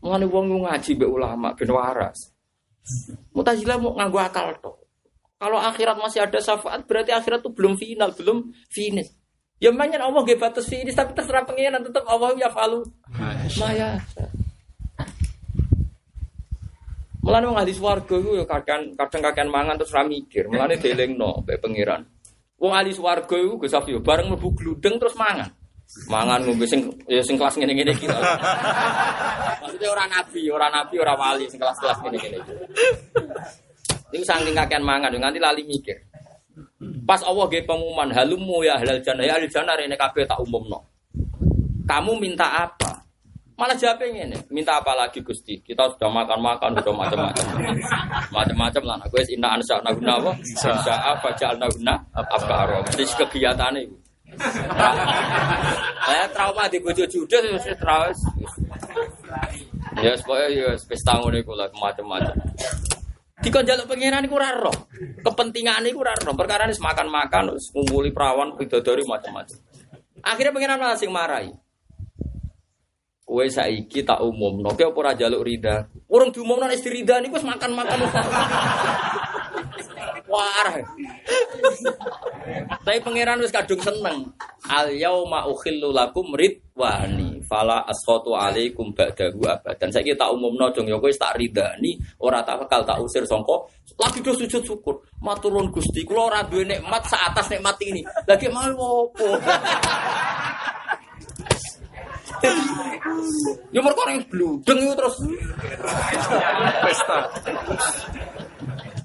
[0.00, 2.32] Mulane wong ngaji be ulama ben waras.
[3.32, 4.76] Mutazilah mau nganggo akal tok.
[5.40, 9.12] Kalau akhirat masih ada syafaat berarti akhirat itu belum final, belum finish.
[9.60, 12.84] Ya manyan Allah gak batas finish tapi terserah pengiran tetap Allah ya falu.
[13.60, 14.00] Maya.
[17.24, 20.44] Mulane wong ahli swarga iku ya kadang kadang kakean mangan terus ra mikir.
[20.52, 22.04] Mulane dielingno mbek pangeran.
[22.60, 25.48] Wong ahli swarga iku Gus Safi bareng mlebu gludeng terus mangan.
[26.08, 28.08] Mangan ngombe sing ya sing kelas ngene-ngene iki.
[28.08, 32.54] Maksudnya ora nabi, ora nabi, ora wali sing kelas-kelas ngene-ngene iki.
[34.16, 35.96] Ini saking kakean mangan nganti lali mikir.
[37.04, 40.80] Pas Allah ge pengumuman halumu ya halal jannah ya ahli jannah rene kabeh tak umumno.
[41.84, 43.03] Kamu minta apa?
[43.54, 45.62] Malah jawabnya ini, minta apa lagi Gusti?
[45.62, 47.46] Kita sudah makan-makan, sudah macam-macam.
[48.34, 48.96] Macam-macam lah.
[49.06, 50.32] Aku inna ansa naguna apa?
[50.42, 53.94] Ansa apa jal naguna apa Mesti kegiatan itu.
[56.04, 58.18] Saya trauma di bojo judes terus terus.
[60.02, 62.34] Ya supaya ya pesta ngono iku lah macam-macam.
[63.44, 64.90] Dikon jaluk pengiran iku ora roh.
[65.22, 66.34] Kepentingan iku ora roh.
[66.34, 69.58] Perkara ini makan-makan terus ngumpuli perawan bidadari macam-macam.
[70.24, 71.52] Akhirnya pengiran malah sing marahi.
[73.24, 75.88] Kowe saiki tak umum, nopo apa ora jaluk rida?
[76.12, 77.98] Urung diumumno istri rida niku makan-makan.
[80.34, 80.76] Wah.
[82.84, 84.28] Tapi pangeran wis kadung seneng.
[84.68, 89.88] Al yauma ukhillu lakum ridwani fala asqatu alaikum ba'dahu abadan.
[89.88, 93.56] Saiki tak umumno dong ya kowe tak ridani, ora tak bakal tak usir sangka
[94.00, 95.00] lagi do sujud syukur.
[95.22, 98.02] Maturun Gusti, kula ora duwe nikmat sak atas nikmat ini.
[98.26, 99.26] Lagi mau opo?
[103.74, 105.16] Ya mereka orang bludeng itu terus.
[106.82, 107.18] Pesta.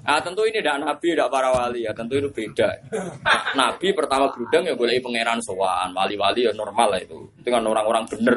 [0.00, 2.66] Nah tentu ini tidak nabi, tidak para wali ya, tentu itu beda.
[3.54, 7.18] Nabi pertama bludeng ya boleh pangeran sowan, wali-wali ya normal lah itu.
[7.38, 8.36] Itu kan orang-orang bener.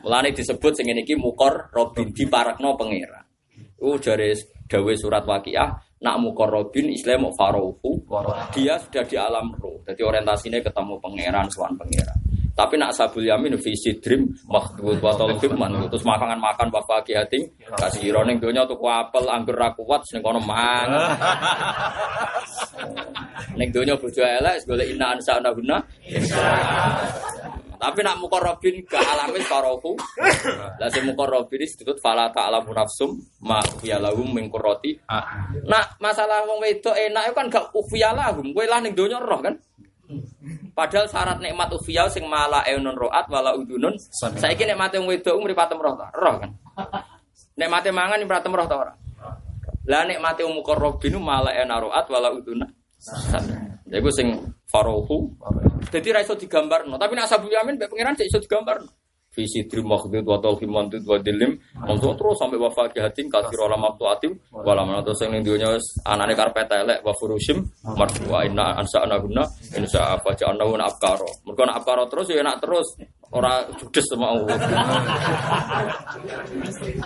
[0.00, 3.24] Mulane disebut sing iki mukor robin di parakno pangeran.
[3.80, 4.34] Uh jare
[4.66, 8.00] dawe surat waqiah nak mukorobin Islam farohu
[8.56, 9.84] dia sudah di alam roh.
[9.84, 12.18] Jadi orientasinya ketemu pangeran suan pangeran.
[12.56, 18.12] Tapi nak sabul yamin visi dream makhdud watol man terus makan makan bapak kiating kasih
[18.12, 20.92] ironing dunia tuh apel anggur rakuat sing kono mang.
[23.56, 25.80] Neng dunia bojo elek golek inna ansa guna
[27.80, 29.96] tapi nak mukorobin ke alamis farohu
[30.76, 35.00] lah si mukorobin disebut fala ta'lamu nafsum ma lahum min qurrati
[35.64, 38.52] Nak masalah wong wedok enak itu kan gak ufiya lahum.
[38.52, 39.54] Kowe lah ning donya roh kan.
[40.74, 43.94] Padahal syarat nikmat ufiya sing mala eunun roat wala udunun.
[44.12, 45.94] Saiki nikmate wong wedok mripatem roh?
[45.96, 46.50] Roh kan.
[47.56, 48.92] Nikmate mangan mripatem roh ta ora?
[49.86, 52.70] Lah nikmate wong mukarrabin mala eunun roat wala udunun.
[53.90, 54.38] Ya iku sing
[54.70, 55.34] farohu.
[55.90, 58.86] Dadi ra iso digambarno, tapi nak sabu yamin mbek pangeran sik iso digambarno.
[59.30, 61.54] Visi trim makhdud wa tauhim mantud wa dilim.
[61.86, 64.32] Untuk terus sampai wafat jahatin kasir olam waktu atim.
[64.50, 67.62] Walam terus yang dunia anane karpet elek wa furushim.
[67.86, 71.46] Marfu'a inna ansa anaguna Insya apa ja'ana huna abkaro.
[71.46, 72.98] Mereka nak abkaro terus ya enak terus.
[73.30, 74.58] Orang judes sama Allah.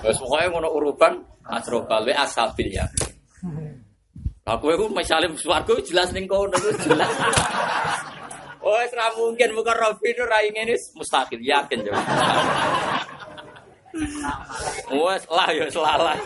[0.00, 1.12] Terus pokoknya ngono uruban
[1.44, 2.88] Asrobal wa asabil ya
[4.44, 6.44] Aku itu misalnya suarga jelas nih kau
[6.84, 7.08] jelas
[8.64, 12.00] Oh, ora mungkin bukan Robi itu rai ini mustahil yakin coba.
[15.04, 16.16] Wes lah ya selalah.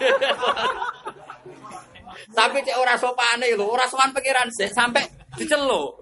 [2.38, 5.02] Tapi cek ora sopane lho, ora sowan pikiran sih sampai
[5.34, 5.98] diceluk.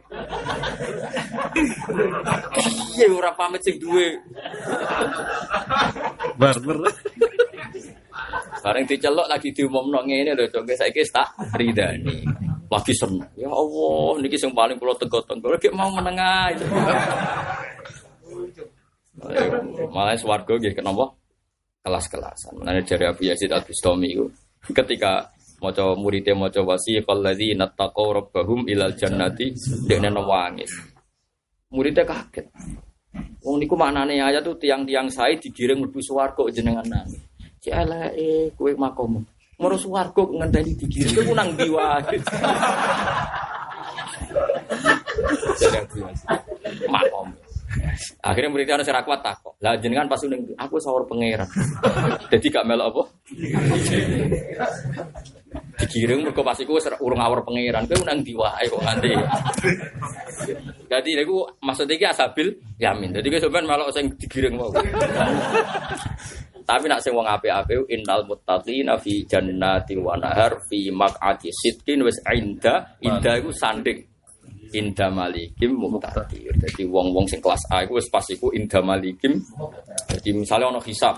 [3.01, 4.21] Iya ora pamit sing duwe.
[6.37, 6.93] Barber.
[8.63, 10.65] Bareng dicelok lagi diumumno ngene lho, Cok.
[10.75, 12.25] Saiki tak ridani.
[12.67, 13.31] Lagi seneng.
[13.39, 15.55] Ya Allah, niki sing paling kula tego-tego.
[15.55, 16.51] Lagi mau menengah.
[19.91, 21.15] Malah swarga nggih kenapa?
[21.87, 22.59] Kelas-kelasan.
[22.59, 24.27] Menane jari Abu Yazid Al-Bustami iku
[24.75, 25.31] ketika
[25.63, 29.55] maca muridé maca wasiqal ladzina taqaw rabbahum ilal jannati
[29.87, 30.75] dekne nangis.
[31.71, 32.51] Muridnya kaget.
[33.47, 37.23] Wong niku maknane ayat tuh tiang-tiang saya digiring mlebu swarga jenengan nangis.
[37.67, 39.27] Cek eleke kowe makom.
[39.59, 42.23] Moro swarga ngenteni digiring kowe nang Yazid.
[46.87, 47.35] Makom.
[48.23, 49.59] Akhirnya muridnya ana sing ra kuat takok.
[49.59, 51.51] Lah jenengan pas ning aku sawur pangeran.
[52.31, 53.03] Jadi gak melok apa?
[55.83, 57.91] Digiring mergo pas iku urung awur pangeran.
[57.91, 59.11] Kowe nang ndi wae kok nganti.
[60.87, 63.11] Jadi niku maksud iki asabil yamin.
[63.11, 64.79] Jadi kowe sampean melok sing digiring wae.
[66.67, 72.19] Tapi nak sing wong apik-apik innal muttaqina fi jannati wa nahar fi maq'ati sidqin wis
[72.27, 74.03] inda inda iku sanding
[74.75, 76.51] inda malikim muqtadir.
[76.59, 79.39] Jadi wong-wong sing kelas A iku wis pas iku inda malikim.
[80.11, 81.15] Jadi misalnya ono hisab.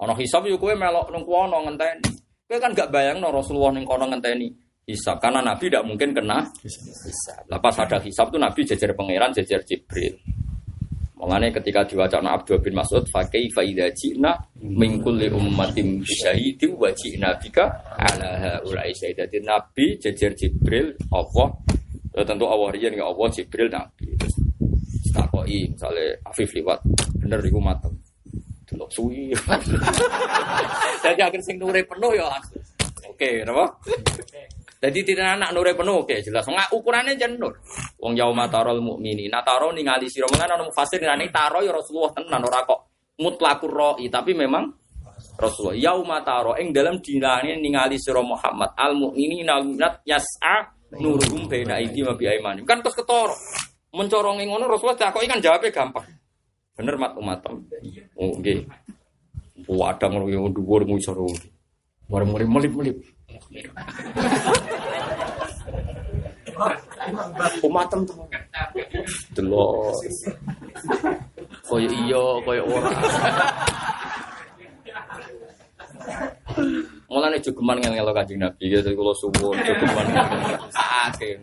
[0.00, 2.08] Ono hisab yo kowe melok nang kono ngenteni.
[2.48, 4.48] Kowe kan gak bayangno Rasulullah ning kono ngenteni
[4.88, 7.44] hisab karena Nabi tidak mungkin kena hisab.
[7.52, 10.16] Lah pas ada hisab tuh Nabi jejer pangeran, jejer Jibril.
[11.20, 17.68] Makanya ketika diwacana Abdul bin Mas'ud, fakai faida jina mingkuli ummatim syahidi wa jina bika
[18.00, 21.52] ala haulai syahidatin Nabi jejer Jibril Allah
[22.10, 24.18] Ya, tentu Allah riyen ya Allah Jibril Nabi.
[24.18, 24.34] Terus
[25.14, 26.82] takoi misalnya Afif liwat
[27.22, 27.94] bener iku matem.
[28.66, 29.30] Delok suwi.
[31.06, 32.26] Jadi akhir sing nure penuh ya.
[33.06, 33.66] Oke, napa?
[34.80, 36.40] Jadi tidak anak nure penuh, oke jelas.
[36.48, 37.52] Nggak ukurannya jan nur.
[38.00, 39.28] Wong yauma tarol mukmini.
[39.28, 42.80] Nah taro ningali sira mengan ana mufasir ngene taro ya Rasulullah tenan ora kok
[43.20, 44.72] mutlakur roi tapi memang
[45.36, 51.44] Rasulullah yauma taro ing dalam dinane ningali sira Muhammad al mukminina al mu'minat yas'a nuruhum
[51.44, 52.64] baina aidi wa biaimanim.
[52.64, 53.36] Kan terus ketoro.
[53.92, 56.08] Mencorongi ngono Rasulullah takoki kan jawabnya gampang.
[56.72, 57.68] Bener mat umatam.
[58.16, 58.64] Oh nggih.
[59.68, 61.20] Wadang ngono yo dhuwur ngisor.
[62.08, 63.19] Bareng melip-melip.
[67.66, 68.16] Umatem tuh.
[69.34, 69.98] Delok.
[71.66, 72.90] Koyo iya, koyo ora.
[77.10, 80.06] Mulane jogeman ngel-ngelo Kanjeng Nabi ya kula suwun jogeman.
[80.70, 81.38] Sakit.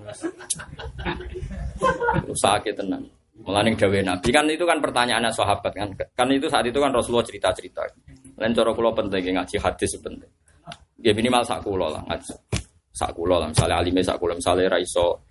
[2.39, 3.03] Sakit tenan.
[3.43, 5.89] Mulane dawuh Nabi kan itu kan pertanyaannya sahabat kan.
[6.15, 7.83] Kan itu saat itu kan Rasulullah cerita-cerita.
[8.37, 10.29] Lain cara kula penting ngaji hadis penting.
[11.01, 12.33] Ya minimal sak kula lah ngaji.
[12.93, 15.21] Sak kula lah misalnya alime sak kula misalnya ra iso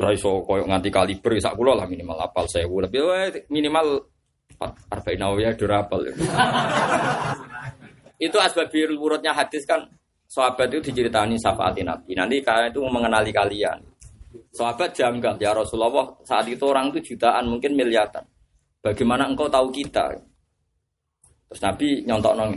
[0.00, 3.00] ra iso koyo nganti kaliber sak kula lah minimal apal 1000 lebih
[3.52, 4.02] minimal
[4.90, 6.02] arba'in nawawiyah durapal.
[8.20, 9.80] itu asbabir urutnya hadis kan
[10.28, 12.12] sahabat itu diceritani syafaati Nabi.
[12.14, 13.78] Nanti kalian itu mengenali kalian.
[14.54, 18.22] Sahabat janggal ya Rasulullah saat itu orang itu jutaan mungkin miliaran.
[18.80, 20.14] Bagaimana engkau tahu kita?
[21.50, 22.52] Terus Nabi nyontok nong.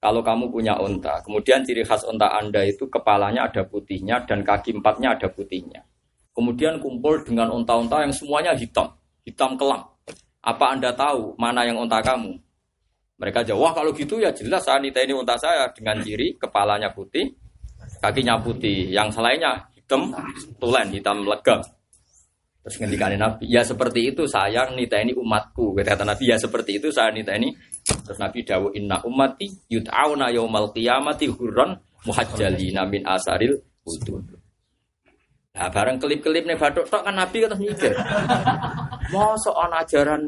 [0.00, 4.80] Kalau kamu punya unta, kemudian ciri khas unta anda itu kepalanya ada putihnya dan kaki
[4.80, 5.84] empatnya ada putihnya.
[6.32, 8.88] Kemudian kumpul dengan unta-unta yang semuanya hitam,
[9.28, 9.84] hitam kelam.
[10.40, 12.32] Apa anda tahu mana yang unta kamu?
[13.20, 17.36] Mereka jawab, wah kalau gitu ya jelas Anita ini unta saya dengan ciri kepalanya putih,
[18.00, 20.16] kakinya putih, yang selainnya hitam,
[20.56, 21.60] tulen, hitam legam.
[22.60, 25.72] Terus ngendikane Nabi, ya seperti itu sayang nita ini umatku.
[25.80, 27.48] Kata Nabi, ya seperti itu saya ini.
[27.88, 31.72] Terus Nabi dawu inna ummati yut'auna yaumal qiyamati hurran
[32.04, 34.20] muhajjalina min asaril wudu.
[35.50, 37.96] Nah, bareng kelip-kelip nih batuk tok kan Nabi kata mikir.
[39.10, 40.22] Mosok ana ajaran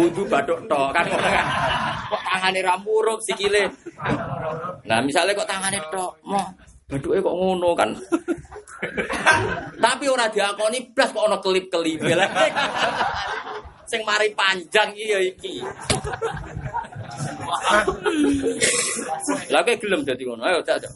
[0.00, 1.46] wudu batuk tok kan ngono kan.
[2.10, 3.68] Kok tangane ra murup sikile.
[4.88, 6.48] Nah, misalnya kok tangane tok, mau
[6.88, 7.92] baduke kok ngono kan.
[9.78, 12.00] Tapi ora diakoni blas kok ana kelip-kelip.
[13.84, 15.60] Sing mari panjang iya iki.
[19.52, 20.42] Lah kok gelem dadi ngono.
[20.44, 20.92] Ayo tak tak.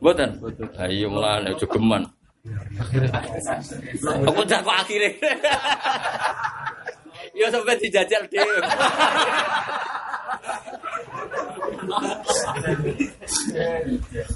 [0.00, 0.30] Mboten.
[0.76, 2.04] Ayo mulane jogeman.
[4.28, 5.16] Aku jak kok akhire.
[7.36, 8.58] Ya sampai dijajal dhewe.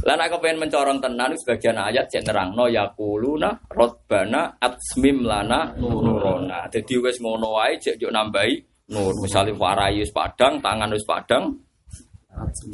[0.05, 6.69] Lah nek pengen mencorong tenan sebagian ayat cek nerangno yaquluna rabbana atsmim lana nurona.
[6.69, 8.55] Dadi wis ngono wae cek yo nambahi
[8.93, 9.17] nur.
[9.25, 11.57] Misale warai wis padang, tangan wis padang,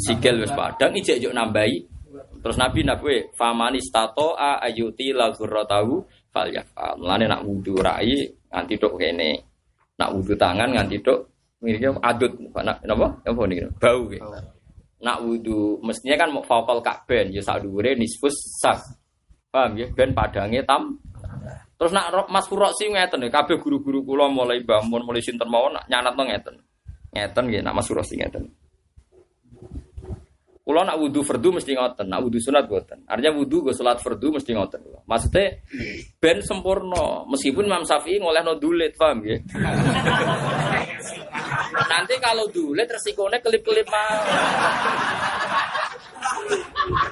[0.02, 1.96] sikil wis padang, ijek yo nambahi.
[2.16, 5.94] Terus Nabi nabi famani stato a ayuti lagurrotahu
[6.30, 6.94] fal yafal.
[7.02, 8.22] Mulane nak wudu rai
[8.52, 9.55] nganti tok kene.
[9.96, 11.20] Nak wudu tangan nganti tok
[11.64, 13.16] Ini adut, nak napa?
[13.24, 13.64] Apa niki?
[13.80, 14.28] Bau gitu.
[15.00, 18.76] Nak wudu mestinya kan mau fakal kakben ya sak dhuwure nisfus sak.
[19.48, 19.88] Paham ya?
[19.96, 21.00] Ben padange tam.
[21.76, 25.84] Terus nak Mas Furoksi ngeten ya, kabeh guru-guru kula mulai bangun mulai sinten mawon nak
[25.88, 26.56] nyanatno ngeten.
[27.12, 28.52] Ngeten nggih nak Mas Furoksi ngeten.
[30.66, 33.06] Kula nak wudu fardu mesti ngoten, nak wudu sunat ngoten.
[33.06, 34.82] Artinya wudu go salat fardu mesti ngoten.
[35.06, 35.62] Maksudnya
[36.18, 39.38] ben sempurna, meskipun Imam Syafi'i ngolehno dulit, paham ya?
[41.94, 44.10] Nanti kalau dulit resikonya kelip-kelip mah.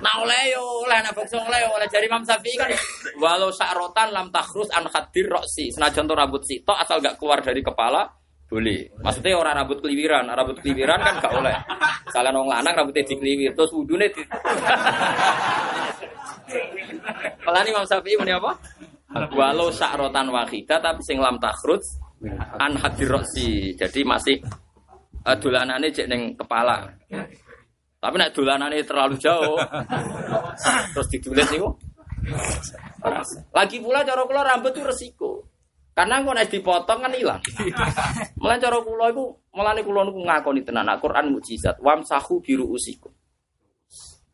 [0.03, 2.75] Nah oleh yo oleh nak bangsa oleh yo oleh dari Imam Syafi'i kan
[3.23, 7.63] walau sa'rotan lam takhrus an khadir roksi senajan to rambut sitok asal gak keluar dari
[7.63, 8.03] kepala
[8.49, 8.93] boleh.
[9.01, 11.57] Maksudnya orang rambut keliwiran, rambut keliwiran kan gak oleh.
[12.13, 14.23] Kalian orang lanang rambutnya dikeliwir terus wudune di
[17.45, 18.53] Kalau Imam Syafi'i muni apa?
[19.35, 21.99] Walau sa'rotan wahidah tapi sing lam takhrus
[22.61, 23.75] an hadir roksi.
[23.77, 24.37] Jadi masih
[25.25, 26.85] uh, dolanane cek ning kepala.
[28.01, 29.57] Tapi nek dolanane terlalu jauh
[30.93, 31.69] terus ditulis niku.
[33.53, 35.54] Lagi pula cara kula rambut itu resiko.
[35.95, 37.43] Karena kok nek dipotong kan hilang.
[38.43, 41.79] Mulane cara kula iku mulane kula niku ngakoni tenan Al-Qur'an mukjizat.
[41.79, 43.15] Wamsahu biru usikum.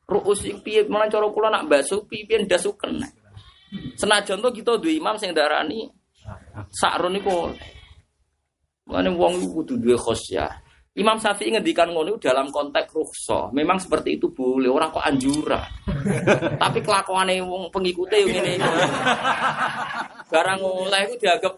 [0.09, 3.05] Ruus piye mulane cara kula nak basuh piye ndasu kena.
[4.01, 5.85] Senajan to kita duwe imam sing darani
[6.73, 7.53] sakrun niku.
[8.89, 10.73] Mulane wong iku kudu duwe khosyah.
[10.91, 13.55] Imam Syafi'i ngendikan ngono dalam konteks rukhsah.
[13.55, 15.63] Memang seperti itu boleh, orang kok anjura.
[16.67, 18.71] Tapi kelakuane wong pengikute yo ngene iki.
[20.31, 21.55] Barang oleh iku dianggap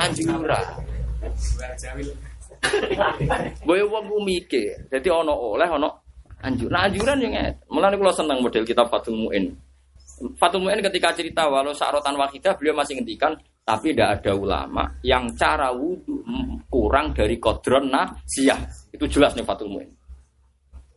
[0.00, 0.60] anjura.
[3.62, 4.88] Boy wong ku mikir.
[4.88, 5.88] Dadi ana oleh ana
[6.40, 6.72] anjur.
[6.72, 7.52] Nah anjuran yang ngene.
[7.68, 9.52] Mulane kula seneng model kitab Fathul Muin.
[10.40, 13.36] Fathul Muin ketika cerita walau sa'rotan wahidah beliau masih ngendikan
[13.68, 16.24] tapi tidak ada ulama yang cara wudhu
[16.72, 18.56] kurang dari kodron nasiyah
[18.96, 19.92] itu jelas nih Fathul Muin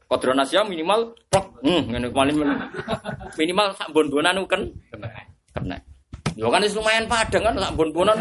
[0.07, 2.47] kodron nasiyah minimal hmm, minimal
[3.35, 4.61] minimal itu kan
[5.51, 5.77] kena
[6.39, 8.17] Yo kan wis lumayan padang kan sak bon-bonan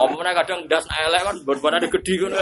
[0.00, 2.32] omongnya kadang das elek kan bon-bonan gede kan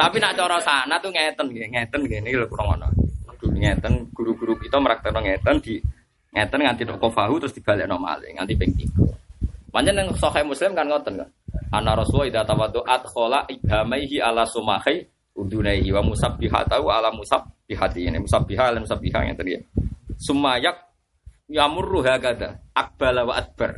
[0.00, 2.88] tapi nak cara sana tuh ngeten nggih, ngeten niki lho kurang ono.
[3.36, 5.76] Kudu ngeten guru-guru kita meraktekno ngeten di
[6.32, 9.70] ngeten nganti tok kofahu terus dibalekno malih nganti ping 3.
[9.70, 11.28] Pancen yang sahih Muslim kan ngoten kan.
[11.70, 15.06] Ana Rasulullah idza tawaddu'at khala ibhamaihi ala sumahi
[15.40, 19.60] udunaihi wa musabbihatahu ala musabbihati ini musabbiha ala musabbiha yang tadi ya.
[20.20, 20.76] Sumayak
[21.48, 23.74] yamurru hakada akbala wa adbar.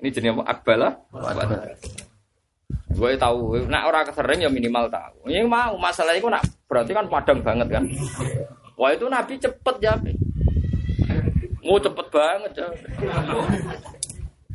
[0.00, 0.42] Ini jenis apa?
[0.48, 1.76] Akbala wa adbar.
[2.94, 5.26] Gue tahu, nak orang sering ya minimal tahu.
[5.26, 7.84] Ini mau masalah itu nak berarti kan padang banget kan.
[8.78, 9.94] Wah itu Nabi cepet ya.
[11.64, 12.68] Mau cepet banget ya.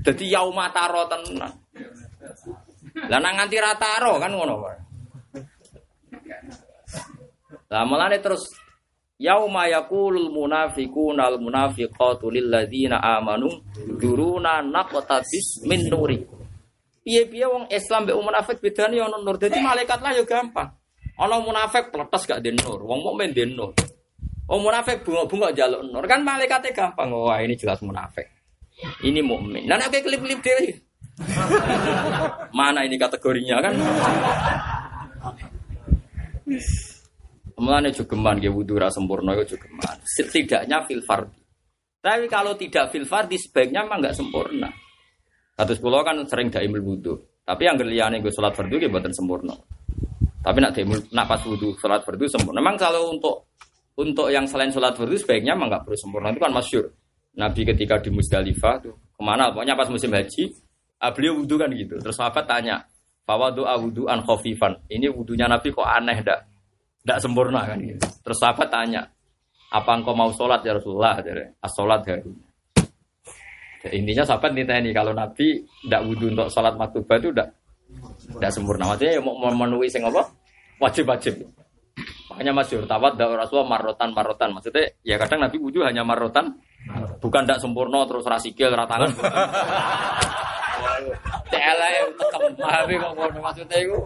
[0.07, 1.51] Jadi yaumataro tenan.
[3.11, 4.88] Lah nang nganti rataro kan ngono wae.
[7.69, 8.49] Lah mulane terus
[9.19, 13.49] yauma yaqulul munafiquna al munafiqatu lil ladzina amanu
[13.97, 16.39] duruna naqtabis min nurikum.
[17.09, 19.41] Piye-piye wong Islam mbek munafik bedane ono nur.
[19.41, 20.69] Dadi malaikat lah ya gampang.
[21.19, 23.73] Ono munafik pletes gak den nur, wong mukmin den nur.
[24.49, 26.05] Wong munafik bunga-bunga jaluk nur.
[26.09, 27.13] Kan malaikatnya gampang.
[27.13, 28.25] Wah, ini jelas munafik.
[29.05, 29.69] Ini mukmin.
[29.69, 30.69] Nah, nek klip-klip dhewe.
[32.57, 33.73] Mana ini kategorinya kan?
[37.59, 39.99] Mulane jogeman nggih wudu ra sempurna yo jogeman.
[40.07, 41.03] Setidaknya fil.
[41.99, 44.71] Tapi kalau tidak fil fardhi sebaiknya memang enggak sempurna.
[45.59, 47.13] Kados kula kan sering daimul wudu.
[47.43, 49.51] Tapi yang liyane gue salat fardu nggih mboten sempurna.
[50.39, 52.63] Tapi nak daimul nak pas wudu salat fardu sempurna.
[52.63, 53.51] Memang kalau untuk
[53.99, 56.31] untuk yang selain salat fardu sebaiknya memang enggak perlu sempurna.
[56.31, 56.85] Itu kan masyhur.
[57.35, 59.51] Nabi ketika di Musdalifah tuh ke mana?
[59.51, 60.43] Pokoknya pas musim haji,
[61.03, 61.99] ah, beliau wudu kan gitu.
[61.99, 62.79] Terus sahabat tanya,
[63.29, 64.73] bahwa doa wudu an khofifan.
[64.89, 66.49] Ini wudunya Nabi kok aneh dak?
[67.05, 68.01] Dak sempurna kan gitu.
[68.25, 69.05] Terus sahabat tanya,
[69.69, 71.21] apa engkau mau sholat ya Rasulullah?
[71.61, 72.33] As sholat harus.
[73.85, 77.53] Ya, intinya sahabat ini kalau Nabi tidak wudhu untuk sholat maktubah itu tidak
[78.33, 78.89] tidak sempurna.
[78.89, 80.25] Maksudnya ya mau memenuhi sing apa?
[80.81, 81.37] Wajib-wajib.
[82.33, 84.57] Makanya masyur tawat dak Rasulullah marotan marotan.
[84.57, 86.57] Maksudnya ya kadang Nabi wudhu hanya marotan,
[87.21, 89.13] bukan tidak sempurna terus rasikil ratangan.
[91.49, 93.97] Celek tekem pahami kok ngono maksudnya itu.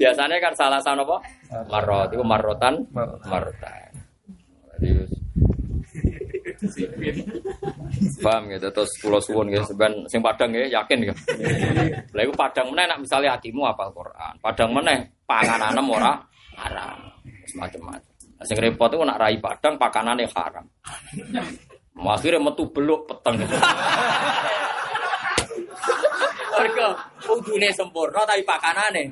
[0.00, 1.16] Biasanya kan salah sana apa?
[1.68, 2.74] Marot itu marotan
[3.28, 3.92] marotan.
[4.80, 4.88] Jadi
[8.22, 11.20] Paham gitu terus pulau suwun gitu sebenarnya sing padang ya yakin gitu.
[12.14, 14.34] Lah iku padang meneh nak misalnya hatimu apal Quran.
[14.38, 16.14] Padang meneh pangananem ora
[16.58, 16.98] haram.
[17.50, 18.12] Semacam-macam.
[18.46, 20.66] Sing repot itu nak rai padang pakanane haram.
[22.02, 23.42] Akhirnya metu beluk peteng.
[27.28, 29.10] Udune sempurna tapi pakanane.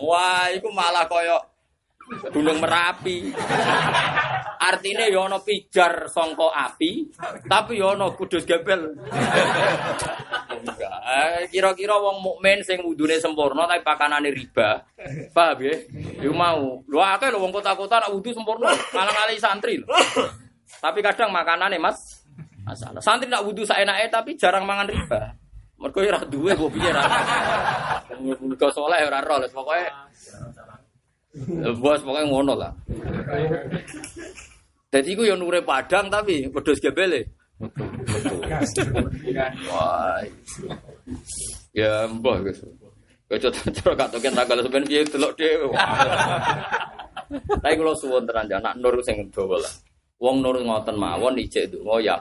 [0.00, 1.52] Wah, iku malah koyo
[2.32, 3.32] Gunung Merapi.
[4.62, 7.10] Artinya ya ana pijar sangka api,
[7.50, 8.94] tapi ya ana kudus gebel.
[11.02, 14.86] Eh, Kira-kira wong mukmin sing wudune sempurna tapi pakanane riba.
[15.34, 15.74] Paham ya?
[16.22, 16.78] Iku mau.
[16.86, 19.82] Lho akeh lho wong kota-kota nak wudu sempurna, malah ngalih santri.
[20.78, 22.22] Tapi kadang makanane Mas
[22.62, 23.02] masalah.
[23.02, 25.41] Santri nak wudu saenake tapi jarang mangan riba.
[25.82, 27.02] Mergo ora duwe kok piye ra.
[28.22, 29.82] Mergo saleh ora ro, pokoke
[31.80, 32.72] Bos pokoknya ngono lah.
[34.92, 37.24] Jadi iku yo nure padang tapi wedhus gebele.
[39.66, 40.20] Wah.
[41.72, 42.60] Ya mbah guys.
[43.32, 45.72] Kocok cara katoken tanggal sampean piye delok dhewe.
[47.32, 49.72] Tapi kalau suwun tenan anak nur sing dawa lah.
[50.20, 52.20] Wong nur ngoten mawon ijek donga ya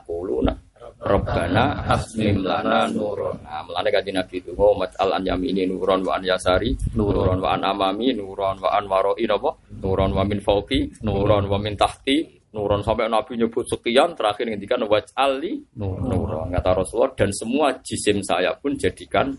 [1.02, 3.34] Robbana asmim lana nuron.
[3.42, 7.58] Nah, melane kanjeng Nabi itu oh mas'al an yamini nuron wa an yasari nuron wa
[7.58, 9.50] an amami nuron wa an waroi napa?
[9.82, 14.86] Nuron wa min fauqi nuron wa min tahti nuron sampai Nabi nyebut sekian terakhir ngendikan
[14.86, 19.34] waj'ali nuron kata Rasulullah dan semua jisim saya pun jadikan.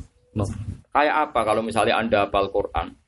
[0.93, 3.02] Kayak apa kalau misalnya Anda hafal Quran?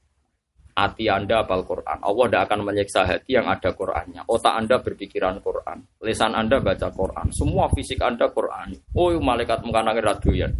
[0.74, 1.98] Hati Anda apal Quran.
[2.02, 4.26] Allah tidak akan menyiksa hati yang ada Qurannya.
[4.26, 5.78] Otak Anda berpikiran Quran.
[6.02, 7.30] Lisan Anda baca Quran.
[7.30, 8.74] Semua fisik Anda Quran.
[8.98, 10.52] Oh, malaikat mengkanangi radoyan.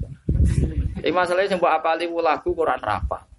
[1.05, 3.35] Ini masalahnya buat apali lagu Quran rapa.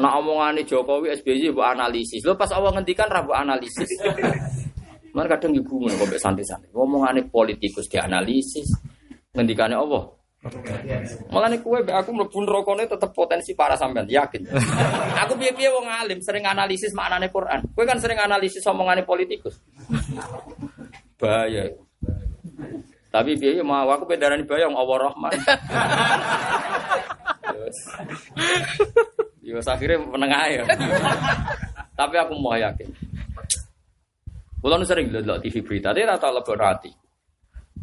[0.00, 2.24] Nah omongan Jokowi SBY buat analisis.
[2.24, 3.84] Lo pas Allah ngendikan rabu analisis.
[5.12, 6.72] Mana kadang ibu mau santai-santai.
[6.72, 8.64] Omongan politikus dianalisis.
[9.36, 10.08] Ngendikannya Allah.
[11.30, 14.42] Malah nih kue, aku melebur rokoknya tetap potensi para sampean, yakin.
[15.22, 17.62] aku piye-piye wong alim sering analisis maknane Quran.
[17.70, 19.62] Kue kan sering analisis omongane politikus.
[21.14, 21.70] Bahaya.
[23.14, 25.32] Tapi piye mau aku bedaran bayang Allah Rahman.
[29.46, 30.64] Yo akhirnya menengah ya.
[31.94, 32.90] Tapi aku mau yakin.
[34.62, 37.01] Kulo sering lihat TV berita, dia tahu lebih.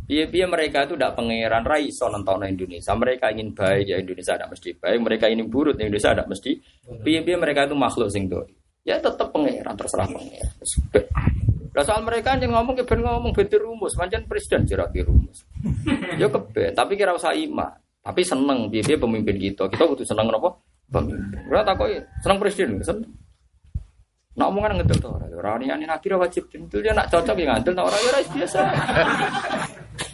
[0.09, 2.97] Iya mereka itu tidak pangeran raiso nonton Indonesia.
[2.97, 4.99] Mereka ingin baik ya Indonesia tidak mesti baik.
[5.05, 6.51] Mereka ingin buruk ya Indonesia tidak mesti.
[7.05, 8.49] Iya mereka itu makhluk sing doi.
[8.81, 10.49] Ya tetap pangeran terserah pangeran.
[11.69, 15.45] Nah, soal mereka yang ngomong ke ben ngomong ben rumus, manjan presiden jerak rumus.
[16.17, 17.69] Ya kebe, tapi kira usah ima.
[18.01, 19.69] Tapi seneng dia pemimpin kita.
[19.69, 20.57] Kita butuh seneng apa?
[20.89, 21.39] Pemimpin.
[21.53, 23.13] Ora takoi seneng presiden, seneng.
[24.35, 25.25] Nak omongan ngedel to ora.
[25.29, 28.59] Ora niane nabi wajib tentu dia nak cocok ya ngandel nak ora ya biasa.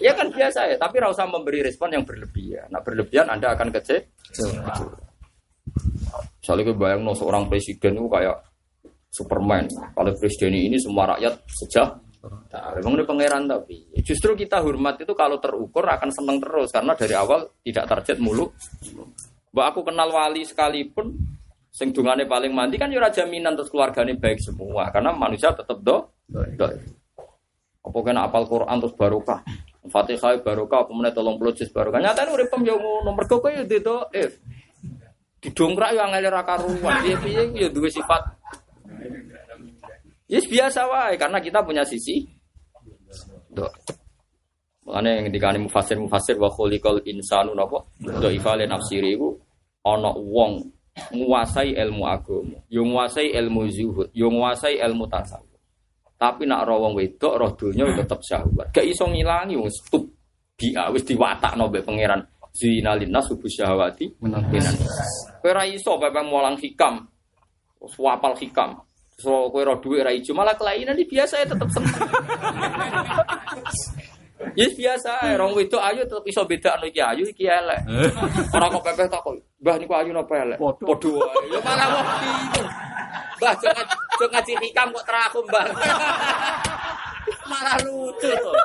[0.01, 2.69] Ya kan biasa ya, tapi ora usah memberi respon yang berlebihan.
[2.69, 3.97] Nak berlebihan Anda akan kece.
[6.39, 8.37] Misalnya gue bayang no, seorang presiden itu kayak
[9.09, 9.65] Superman.
[9.67, 11.89] Kalau presiden ini semua rakyat sejak
[12.25, 16.97] Nah, memang ini pangeran tapi justru kita hormat itu kalau terukur akan senang terus karena
[16.97, 18.49] dari awal tidak target mulu.
[19.53, 21.13] Mbak aku kenal wali sekalipun
[21.75, 26.07] Sing paling mandi kan ya jaminan terus keluargane baik semua karena manusia tetap do.
[26.31, 26.67] do.
[27.83, 29.43] Apa kena apal Quran terus barokah.
[29.91, 32.01] Fatihah barokah apa meneh 30 juz barokah.
[32.01, 34.37] Nyatane urip yo ngono mergo kowe yo dido if.
[35.41, 37.01] Didongkrak yo angel ra karuan.
[37.05, 38.21] Piye-piye yo duwe sifat
[40.25, 42.25] Yes biasa wae karena kita punya sisi
[43.53, 43.69] do.
[44.85, 47.81] Makanya yang dikani mufasir mufasir wa khuliqal insanu napa?
[47.97, 49.33] Do ifale nafsiri iku
[49.85, 50.65] ana wong
[51.13, 55.54] nguasai ilmu agama, yo nguasai ilmu zuhud, yo nguasai ilmu tasawuf.
[56.15, 58.71] Tapi nak roh wong wedok roh donya tetep syahwat.
[58.71, 60.07] Gak iso ngilangi wong stup
[60.55, 62.21] dia wis diwatakno mbek pangeran.
[62.55, 64.75] Zina linnas subuh syahwati menakinan.
[65.43, 67.03] Kowe ra iso bapak mulang hikam.
[67.83, 68.79] Wapal hikam.
[69.19, 71.91] So kowe roh dhuwit ra ijo malah kelainan biasa ya tetep seneng.
[74.55, 77.79] Yes biasa, orang itu ayu tetap iso beda anu iki ayu iki elek.
[78.51, 79.31] Ora kok pepeh tak kok,
[79.63, 81.55] "Mbah niku ayu napa elek?" Padha wae.
[81.55, 82.67] Ya malah wong bingung.
[83.39, 85.65] Mbah jek ngaji hikam kok teraku, Mbah.
[87.51, 88.55] malah lucu tuh.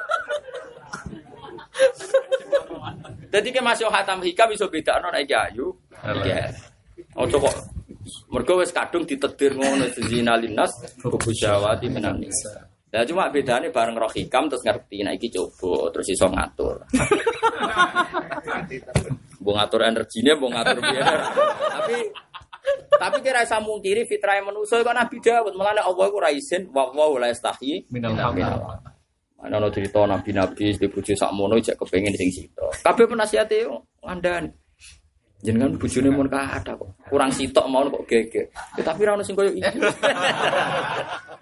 [3.31, 5.71] Jadi ke masih hatam hikam iso beda anu iki ayu.
[6.03, 6.33] Iki
[7.15, 7.55] Ojo kok
[8.31, 10.71] mergo wis kadung ditedir ngono zina linas
[11.03, 12.23] kubujawati menan
[12.91, 16.83] Ya cuma bedanya bareng roh hikam terus ngerti nah iki coba terus iso ngatur.
[19.41, 21.17] Bu ngatur energinya, bu ngatur biaya.
[21.81, 21.97] tapi
[23.01, 26.93] tapi kira saya mungkiri fitrah yang manusia kan Nabi Dawud malah Allah ku raisin wa
[26.93, 28.13] wa la yastahi minal
[29.41, 32.61] Mana no cerita nabi nabi di bujuk sak mono cek kepengen sing situ.
[32.85, 33.65] Kabeh penasihate
[34.05, 34.53] ngandani.
[35.41, 36.93] Jenengan bojone mun ada kok.
[37.09, 38.53] Kurang sitok mau kok geger.
[38.77, 39.65] Ya, tapi ra ono sing koyo iki.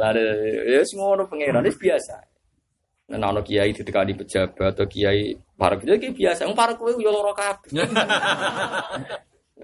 [0.00, 0.24] Lare
[0.70, 2.16] ya ngono pangeran wis biasa.
[3.06, 7.10] Nah, ana kiai ditekani pejabat atau kiai para kiai ki biasa, wong para kowe yo
[7.14, 7.70] lara kabeh.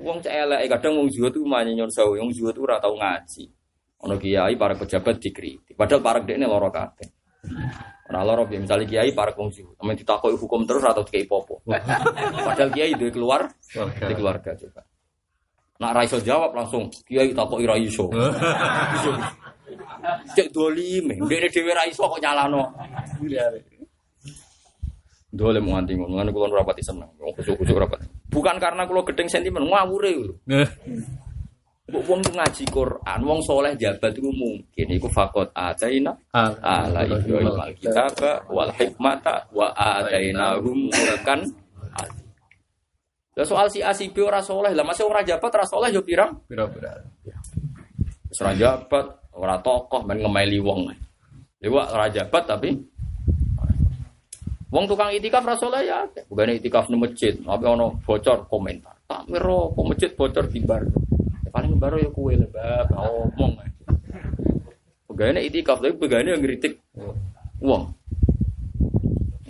[0.02, 2.96] Wong cek elek kadang wong jiwa tuh manye nyon sewu, wong jiwa tuh ora tau
[2.96, 3.44] ngaji.
[4.02, 7.06] Ana kiai para pejabat dikritik, padahal para dekne lara kabeh.
[8.10, 11.62] Ora lara piye misale kiai para wong jiwa, amen ditakoki hukum terus atau dikai popo.
[12.46, 13.50] Padahal kiai duwe keluar
[14.06, 14.82] di keluarga coba.
[15.82, 18.06] Nak ra iso jawab langsung kiai takoki ra iso.
[20.38, 22.70] Cek dolime, ndekne dhewe ra iso kok nyalano.
[25.32, 27.10] Dolim nganti ngono, ngene kula ora pati seneng.
[27.18, 28.06] Kusuk-kusuk ora pati.
[28.30, 30.34] Bukan karena kula gedeng sentimen, ngawure lho.
[31.90, 38.16] Mbok wong ngaji Quran, wong soleh jabat itu mungkin iku fakot ataina ala ibrahim alkitab
[38.48, 41.42] wal hikmata wa atainahum mulkan
[43.32, 46.04] Lah soal si A si B ora soleh, lah masih ora jabat ora soleh yo
[46.04, 46.36] pirang?
[46.44, 47.00] Pira-pira.
[48.36, 50.92] Ora jabat, ora tokoh men ngemeli wong.
[51.56, 52.92] Dewa ora jabat tapi
[54.72, 56.00] Wong tukang itikaf ra soleh ya,
[56.32, 58.96] bukan itikaf nang masjid, tapi ono bocor komentar.
[59.04, 60.80] Tak miro, kok masjid bocor bibar.
[61.44, 63.60] Ya, paling baru ya kue lebab, ngomong.
[65.12, 66.80] Pegawai itikaf, tapi pegawai yang ngeritik
[67.60, 67.92] wong.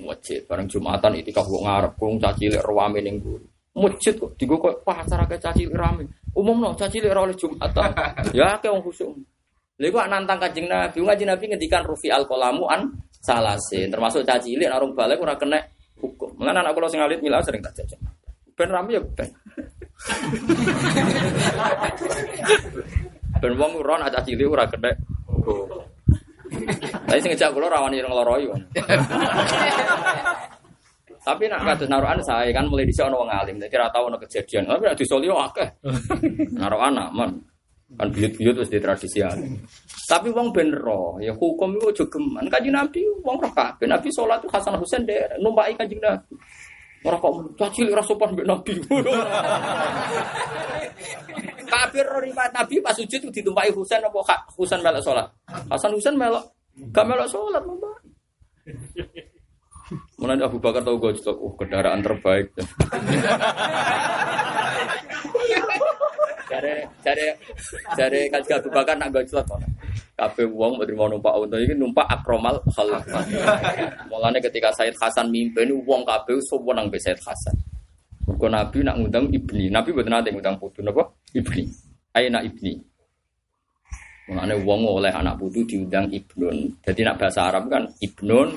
[0.03, 2.67] Masjid, bareng Jumatan itikaf kok ngarep, kok caci lek
[2.99, 3.47] ning mburi.
[3.73, 6.05] Masjid kok digo kok pasar akeh caci lek rame.
[6.37, 7.89] Umumno caci lek ora oleh Jumatan.
[8.37, 9.17] ya akeh wong khusuk.
[9.81, 12.93] Lha iku nantang Kanjeng Nabi, Kanjeng Nabi ngendikan rufi al qalamu an
[13.25, 15.57] salasin, termasuk caci cilik narung balik ora kena
[15.97, 16.37] hukum.
[16.37, 17.97] Mulane anak kula sing alit mila sering tak jajan.
[18.53, 19.33] Ben rame ya ben.
[23.41, 24.93] ben wong ora nak caci ora kena
[25.33, 25.81] hukum.
[27.09, 28.53] Tapi sing ngejak kula rawani ngloroi.
[31.23, 34.19] Tapi nak kados naruhan saya kan mulai dhisik ana wong alim, dadi ora tau ana
[34.19, 34.67] kejadian.
[34.67, 35.69] Tapi nek disolio akeh.
[36.59, 37.31] Naruhan aman.
[37.95, 39.55] Kan buyut-buyut wis tradisi alim.
[40.11, 42.51] Tapi wong ben ro, ya hukum iku aja geman.
[42.51, 43.87] Kanjeng Nabi wong roh kabeh.
[43.87, 46.35] Nabi salat Hasan Husain derek numpaki Kanjeng Nabi.
[47.07, 48.73] Ora kok caci ora sopan mbek Nabi.
[51.73, 54.19] Kafir ro riwayat Nabi pas sujud ditumpaki Husain apa
[54.59, 55.31] Husain melok salat.
[55.71, 56.51] Hasan Husain melok
[56.91, 57.97] gak melok salat mbak.
[60.21, 62.53] Mulai Abu Bakar tahu gue oh kendaraan terbaik.
[66.53, 67.27] Cari cari
[67.97, 69.49] cari kasih Abu Bakar nak gue celak
[70.13, 73.03] Kabeh wong mau terima numpak unta iki numpak akromal khalq.
[74.13, 77.57] Mulane ketika Said Hasan mimpin wong kabeh sopo nang Said Hasan.
[78.29, 81.11] Mergo Nabi nak ngundang ibni, Nabi mboten nate ngundang putu napa?
[81.35, 81.67] Ibni.
[82.15, 82.79] Aina ibni.
[84.31, 86.71] Mulane wong oleh anak putu diundang ibnun.
[86.87, 88.55] Jadi nak bahasa Arab kan ibnun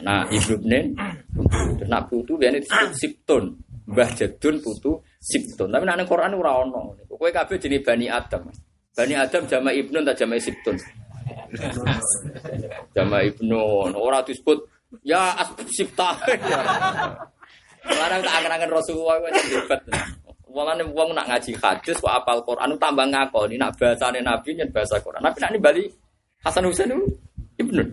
[0.00, 0.92] anak ibnunen
[1.32, 1.84] putu.
[1.86, 3.44] Nak putu biasanya disebut siptun.
[3.86, 4.92] Mbah Jadun putu
[5.22, 5.68] siptun.
[5.70, 6.96] Tapi nak Quran ora ono.
[7.06, 8.48] Kowe kabeh jenis Bani Adam.
[8.92, 10.76] Bani Adam jama ibnun tak jama siptun.
[12.92, 13.90] Jama ibnun.
[13.96, 14.58] Orang disebut
[15.02, 16.16] ya asbab sipta.
[17.86, 19.80] Larang tak angen-angen Rasulullah kok debat.
[20.50, 24.96] Walane wong nak ngaji hadis kok apal Quran tambah ngakoni nak bahasane Nabi nyen bahasa
[24.98, 25.20] Quran.
[25.20, 25.84] Nabi nak bali
[26.42, 27.06] Hasan Husain itu
[27.58, 27.88] ibnun.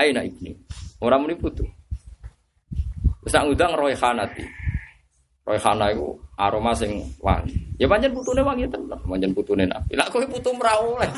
[0.00, 0.52] Aina ibni.
[1.00, 1.64] Orang muni putu.
[3.24, 4.44] Terus nak ngundang Roy Hanati.
[5.50, 7.56] Roy Hana itu aroma sing wangi.
[7.80, 9.98] Ya pancen putune wangi tenan, pancen putune Nabi.
[9.98, 11.10] Lah kowe putu mra oleh.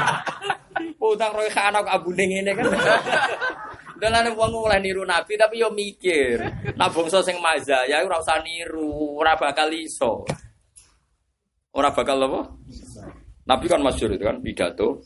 [1.00, 2.68] Utang Roy Hana kok abune ngene kan.
[4.00, 6.40] Dalane wong oleh niru Nabi tapi yo mikir.
[6.78, 10.24] Nah bangsa sing maza ya ora usah niru, ora bakal iso.
[11.74, 12.54] Ora bakal apa?
[13.50, 15.02] Nabi kan masyhur itu kan pidato.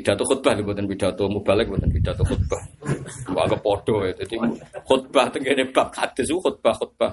[0.00, 2.56] Pidato khutbah lho mboten pidato mubalek mboten pidato khutbah.
[3.36, 4.16] Wah kepodo ya.
[4.16, 4.40] Dadi
[4.88, 7.12] khutbah tengene bab hadis ku khutbah-khutbah.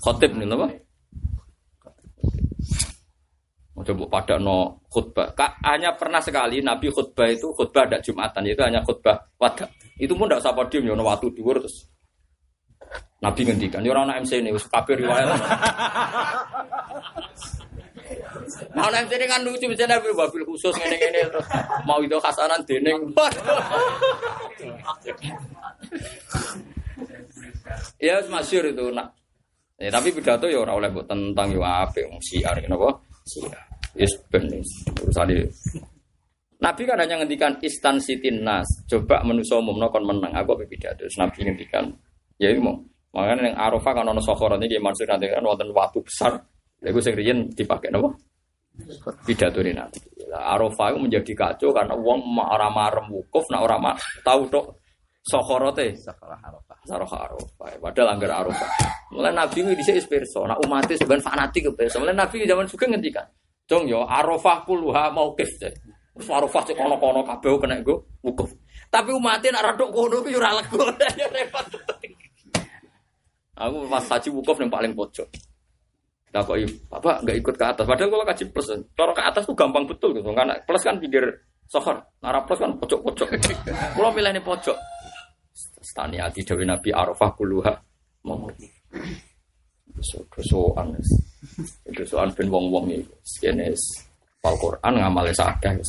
[0.00, 0.64] Khotib nih apa?
[3.84, 5.28] Coba pada no khutbah.
[5.36, 9.68] Kak, hanya pernah sekali Nabi khutbah itu khutbah ada Jumatan itu hanya khutbah wadah.
[10.00, 11.84] Itu pun tidak sampai diem, ya waktu dua terus.
[13.20, 15.36] Nabi ngendikan, ini orang MC ini, kabir riwayat.
[18.76, 21.46] Nah, MC ini kan lucu, misalnya Nabi wabil khusus ngene-ngene terus
[21.82, 23.10] mau itu khasanan dening.
[27.98, 29.10] ya masyur itu nak.
[29.76, 32.96] Ya, tapi pidato ya orang oleh buat tentang yo ape wong siar kenapa?
[33.28, 33.60] Siar.
[33.96, 34.48] Yes ben
[35.04, 35.28] urusan
[36.56, 38.64] Nabi kan hanya ngendikan istan sitin nas.
[38.88, 40.32] Coba menuso umumno kon menang.
[40.32, 41.04] Aku apa pidato.
[41.04, 41.92] Terus Nabi ngendikan
[42.40, 42.80] ya ini mau.
[43.12, 46.40] Makanya yang Arafah kan ono sokoron ini maksud nanti kan waktu besar.
[46.84, 48.12] Lagu sing riyen dipakai napa?
[49.24, 49.98] Pidato ini Nabi.
[50.36, 53.76] Arafah itu menjadi kacau karena uang ora marem wukuf nak ora
[54.20, 54.66] tahu tok
[55.24, 55.96] sokorote.
[55.96, 56.76] Sekolah Arafah.
[56.84, 57.80] Saroh Arafah.
[57.80, 58.68] Padahal anggar Arafah.
[59.16, 60.44] Mulai Nabi ini bisa inspirasi.
[60.44, 61.96] Nah umatnya sebenarnya fanatik perso.
[62.04, 63.26] Mulai Nabi zaman juga ngendikan.
[63.66, 65.50] Jong yo Arafah puluha mau kif.
[65.56, 68.52] Terus Arafah cek kono-kono kabeh kena gue wukuf.
[68.92, 70.84] Tapi umatnya nak radok kono ku yo ora lego.
[71.18, 71.64] Ya repot.
[73.56, 75.32] Aku pas haji wukuf yang paling pojok.
[76.34, 76.58] Tak kok
[76.90, 77.84] Bapak nggak ikut ke atas.
[77.86, 80.26] Padahal kalau kaji plus, kalau ke atas tuh gampang betul gitu.
[80.34, 81.24] Karena plus kan pinggir
[81.70, 83.28] sohor, nara plus kan pojok-pojok.
[83.96, 84.76] Kalau milih ini pojok.
[85.82, 87.72] Stani hati Dewi Nabi Arafah kuluha.
[88.26, 88.50] Mau
[90.36, 90.92] dosoan
[91.88, 93.80] dosoan ben wong wong itu sejenis
[94.44, 95.74] Al Quran ngamale sakeh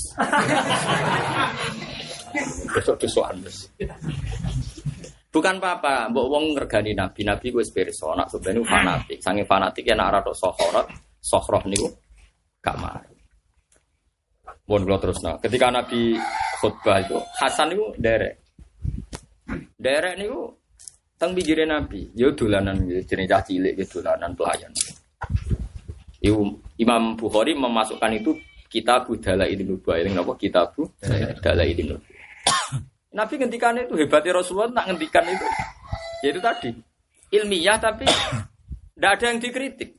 [2.74, 3.36] dosok dosoan
[5.32, 7.22] bukan apa-apa mbok wong ngergani nabi.
[7.28, 9.20] Nabi gue spiritual nak sebenarnya fanatik.
[9.20, 10.88] Sange fanatik ya nak rada sohorot
[11.22, 11.88] sohroh niku
[12.64, 13.18] gak mari.
[14.68, 16.20] Mohon kalau terus nah, ketika Nabi
[16.60, 18.36] khutbah itu Hasan itu derek,
[19.80, 20.52] derek niku
[21.16, 24.72] teng pinggire Nabi, yo dolanan jenenge cah cilik yo dolanan pelayan.
[26.20, 26.42] Ibu
[26.84, 28.36] Imam Bukhari memasukkan itu
[28.68, 31.96] kitab budala ini nubuah ini apa kitab ini
[33.16, 35.48] Nabi ngendikan itu hebatnya Rasulullah tak ngendikan itu.
[36.26, 36.70] Yaitu tadi.
[37.28, 38.08] Ilmiah tapi
[38.98, 39.90] tidak ada yang dikritik,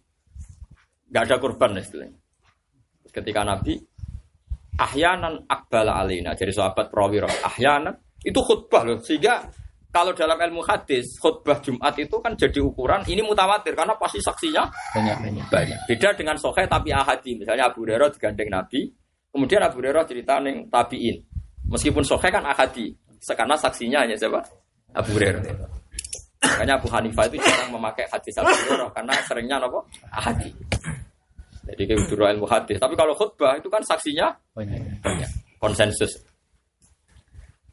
[1.12, 2.16] nggak ada korban istilahnya.
[3.12, 3.76] Ketika Nabi
[4.80, 7.92] ahyanan akbala alina jadi sahabat prawiro ahyanan
[8.24, 8.96] itu khutbah loh.
[9.04, 9.44] Sehingga
[9.92, 14.64] kalau dalam ilmu hadis khutbah Jumat itu kan jadi ukuran ini mutawatir karena pasti saksinya
[14.96, 15.78] banyak banyak banyak.
[15.84, 17.44] Beda dengan sohe tapi ahadi.
[17.44, 18.88] Misalnya Abu Hurairah digandeng Nabi
[19.28, 21.27] kemudian Abu Hurairah cerita neng tabiin
[21.68, 22.92] meskipun sohe kan ahadi
[23.22, 24.40] karena saksinya hanya siapa
[24.96, 25.42] Abu Hurairah
[26.38, 29.80] makanya Abu Hanifah itu jarang memakai hadis Abu Hurairah karena seringnya apa
[30.10, 30.50] ahadi
[31.68, 32.80] jadi kayak guru ilmu hadis.
[32.80, 34.80] Tapi kalau khutbah itu kan saksinya banyak.
[35.60, 36.16] Konsensus.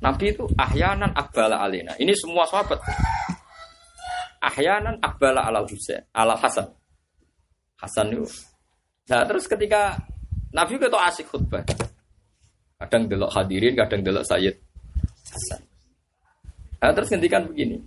[0.03, 1.95] Nabi itu ahyanan akbala alina.
[1.95, 2.83] Ini semua sahabat.
[4.43, 6.67] Ahyanan akbala ala Husain, ala Hasan.
[7.79, 8.27] Hasan itu.
[9.07, 9.95] Nah terus ketika
[10.51, 11.63] Nabi itu asik khutbah.
[12.85, 14.55] Kadang delok hadirin, kadang delok Sayyid.
[16.85, 17.81] Nah, terus ngendikan begini.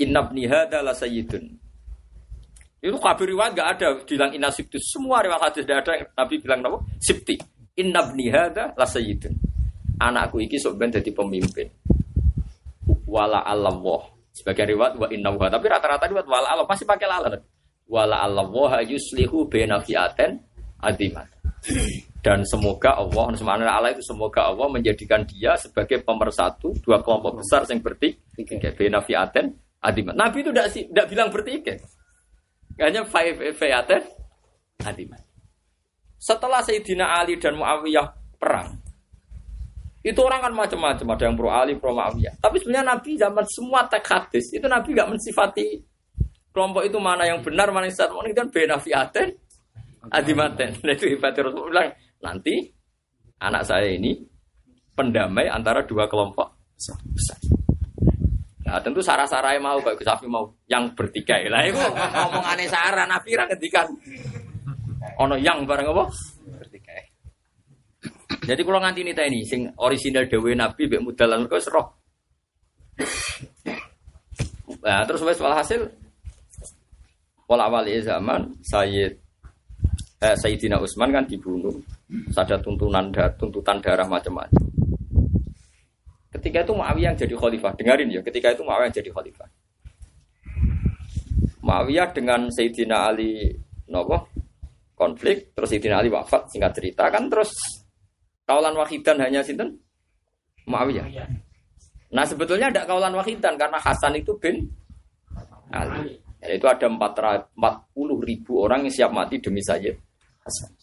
[0.00, 1.44] Innabni hadza la sayyidun.
[2.80, 4.80] Itu kabir riwayat gak ada bilang inna sibti.
[4.80, 6.78] Semua riwayat hadis tidak ada yang Nabi bilang apa?
[6.96, 7.36] Sibti.
[7.80, 9.32] Inna bni hadha la sayyidun.
[10.00, 11.68] Anakku iki sok ben dadi pemimpin.
[13.04, 14.12] Wala Allah.
[14.32, 15.48] Sebagai riwayat wa inna wa.
[15.52, 17.36] Tapi rata-rata riwayat wala Allah pasti pakai lala.
[17.84, 19.80] Wala Allah yuslihu baina
[20.80, 21.28] adimat.
[22.20, 27.64] Dan semoga Allah, subhanahu Allah itu semoga Allah menjadikan dia sebagai pemersatu dua kelompok besar
[27.72, 28.76] yang bertikai.
[28.76, 30.12] Baina fi'aten adimat.
[30.12, 31.80] Nabi itu tidak bilang bertikai.
[32.76, 34.04] Hanya five fiaten
[34.84, 35.20] hadiman.
[36.20, 38.76] Setelah Sayyidina Ali dan Muawiyah perang,
[40.04, 42.36] itu orang kan macam-macam, ada yang pro Ali, pro Muawiyah.
[42.36, 45.80] Tapi sebenarnya Nabi zaman semua teks hadis itu Nabi nggak mensifati
[46.52, 48.20] kelompok itu mana yang benar, mana yang salah.
[48.28, 49.28] Ini kan bena fiaten,
[50.12, 50.76] adimaten.
[50.84, 52.68] Nah, itu hebatnya Rasulullah bilang nanti
[53.40, 54.16] anak saya ini
[54.92, 57.40] pendamai antara dua kelompok besar.
[58.70, 61.50] Nah, tentu sarah-sarai mau Pak Gusafi mau yang bertikai.
[61.50, 63.44] Lah itu ngomong aneh sarah Nabi ra
[65.18, 66.04] ono yang bareng apa?
[66.60, 67.02] Bertikai.
[68.46, 71.86] Jadi kalau nganti nita ini sing original dewe Nabi mbek mudalan mergo roh.
[74.80, 75.90] Nah, terus wes hasil
[77.44, 79.12] pola wali zaman Sayyid
[80.22, 81.74] eh, Sayyidina Utsman kan dibunuh.
[82.10, 84.62] Ada tuntunan tuntutan darah macam-macam.
[86.30, 87.72] Ketika itu Muawiyah yang jadi khalifah.
[87.74, 89.48] Dengarin ya, ketika itu Muawiyah yang jadi khalifah.
[91.60, 93.54] Muawiyah dengan Sayyidina Ali
[93.90, 94.30] nopo
[94.94, 97.54] konflik, terus Sayyidina Ali wafat, singkat cerita kan terus
[98.46, 99.78] kaulan wahidan hanya sinten
[100.66, 101.06] Muawiyah.
[102.10, 104.66] Nah sebetulnya ada kaulan wahidan karena Hasan itu bin
[105.70, 106.18] Ali.
[106.40, 107.52] Itu ada 440
[108.24, 109.92] ribu orang yang siap mati demi Sayyid
[110.40, 110.79] Hasan.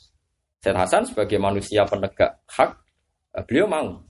[0.68, 2.76] Sayyid Hasan sebagai manusia penegak hak,
[3.48, 4.04] beliau mau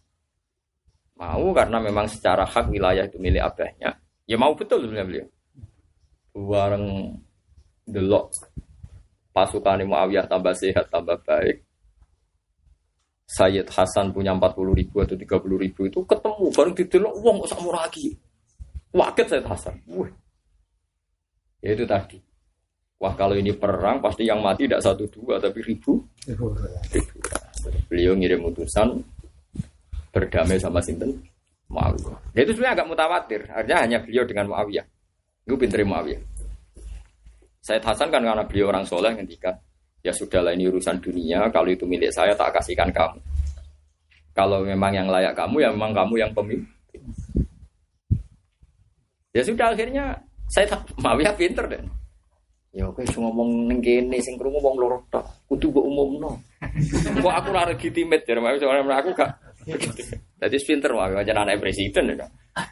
[1.18, 3.94] Mau karena memang secara hak wilayah itu milik abahnya.
[4.26, 5.28] Ya mau betul sebenarnya beliau.
[6.34, 6.86] Bareng
[7.86, 8.34] delok
[9.34, 11.62] pasukan Muawiyah tambah sehat, tambah baik.
[13.30, 18.18] Sayyid Hasan punya 40 ribu atau 30 ribu itu ketemu bareng didelok uang kok lagi.
[18.98, 19.78] Waket Sayyid Hasan.
[19.94, 20.10] Wah.
[21.62, 22.18] Ya itu tadi.
[22.98, 26.02] Wah kalau ini perang pasti yang mati tidak satu dua tapi ribu.
[27.90, 28.98] Beliau ngirim utusan
[30.10, 31.14] berdamai sama sinten
[31.70, 32.18] Muawiyah.
[32.34, 33.42] Ya itu sebenarnya agak mutawatir.
[33.52, 34.86] Artinya hanya beliau dengan Muawiyah.
[35.46, 36.22] Itu pinter Muawiyah.
[37.62, 39.52] Said Hasan kan karena beliau orang soleh ngendikan,
[40.00, 43.20] ya sudahlah ini urusan dunia, kalau itu milik saya tak kasihkan kamu.
[44.32, 47.02] Kalau memang yang layak kamu, ya memang kamu yang pemimpin.
[49.36, 50.16] Ya sudah akhirnya
[50.48, 51.84] saya Muawiyah pinter deh.
[52.76, 55.24] Ya oke, cuma ngomong neng kene, sing krungu wong loro tok.
[55.50, 56.32] Kudu mbok umumno.
[57.24, 59.32] Kok aku ora legitimate ya, aku gak
[60.38, 62.28] Jadi pinter Muawiyah aja anak presiden ya.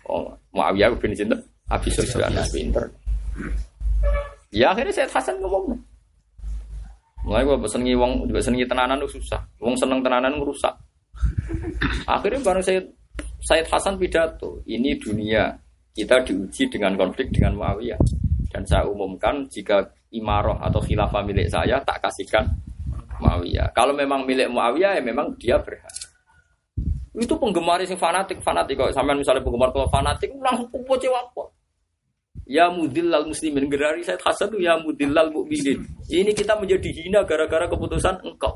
[0.07, 1.39] Oh, Muawiyah bin sinten?
[1.67, 2.85] Abi Sufyan pinter.
[4.53, 5.75] Ya akhirnya saya Hasan ngomong.
[7.25, 9.41] Mulai gue pesen wong juga senengi tenanan itu susah.
[9.57, 10.71] Wong seneng tenanan ngerusak.
[12.05, 12.85] Akhirnya baru saya
[13.41, 14.61] Said Hasan pidato.
[14.69, 15.53] Ini dunia
[15.91, 18.24] kita diuji dengan konflik dengan Muawiyah.
[18.55, 19.83] Dan saya umumkan jika
[20.15, 22.47] imaroh atau khilafah milik saya tak kasihkan
[23.19, 23.75] Muawiyah.
[23.75, 25.91] Kalau memang milik Muawiyah ya memang dia berhak.
[27.19, 28.95] Itu penggemar yang fanatik, fanatik kok.
[28.95, 31.51] Sampai misalnya penggemar kalau fanatik langsung kupo apa?
[32.47, 35.83] Ya mudillal muslimin gerari saya Hasan itu ya mudillal mukminin.
[36.07, 38.55] Ini kita menjadi hina gara-gara keputusan engkau.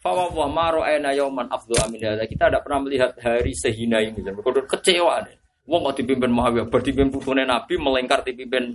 [0.00, 4.24] Fawawa maro ena yoman afdu amin Kita tidak pernah melihat hari sehina ini.
[4.24, 5.37] Dan kecewa deh.
[5.68, 8.72] Wong kok dipimpin Muawiyah, berdipimpin putune Nabi melengkar dipimpin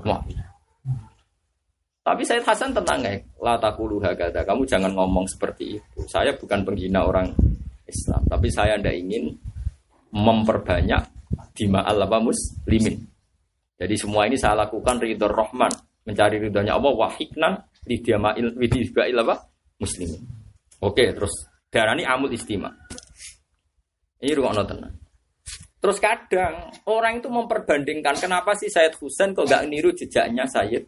[0.00, 0.48] Muawiyah.
[2.06, 4.46] Tapi saya Hasan tenang ya, la takulu hakada.
[4.46, 6.00] Kamu jangan ngomong seperti itu.
[6.08, 7.34] Saya bukan penghina orang
[7.84, 9.34] Islam, tapi saya tidak ingin
[10.14, 11.02] memperbanyak
[11.52, 12.96] dima Allah muslimin.
[13.76, 15.68] Jadi semua ini saya lakukan ridho Rahman,
[16.08, 17.52] mencari ridhonya Allah wahiknan
[17.84, 19.36] lidiamail widibail apa?
[19.76, 20.22] Muslimin.
[20.80, 21.34] Oke, terus
[21.68, 22.72] darah ini amul istima.
[24.22, 25.05] Ini ruang tenang.
[25.86, 30.82] Terus kadang orang itu memperbandingkan kenapa sih Sayyid Husain kok gak niru jejaknya Sayyid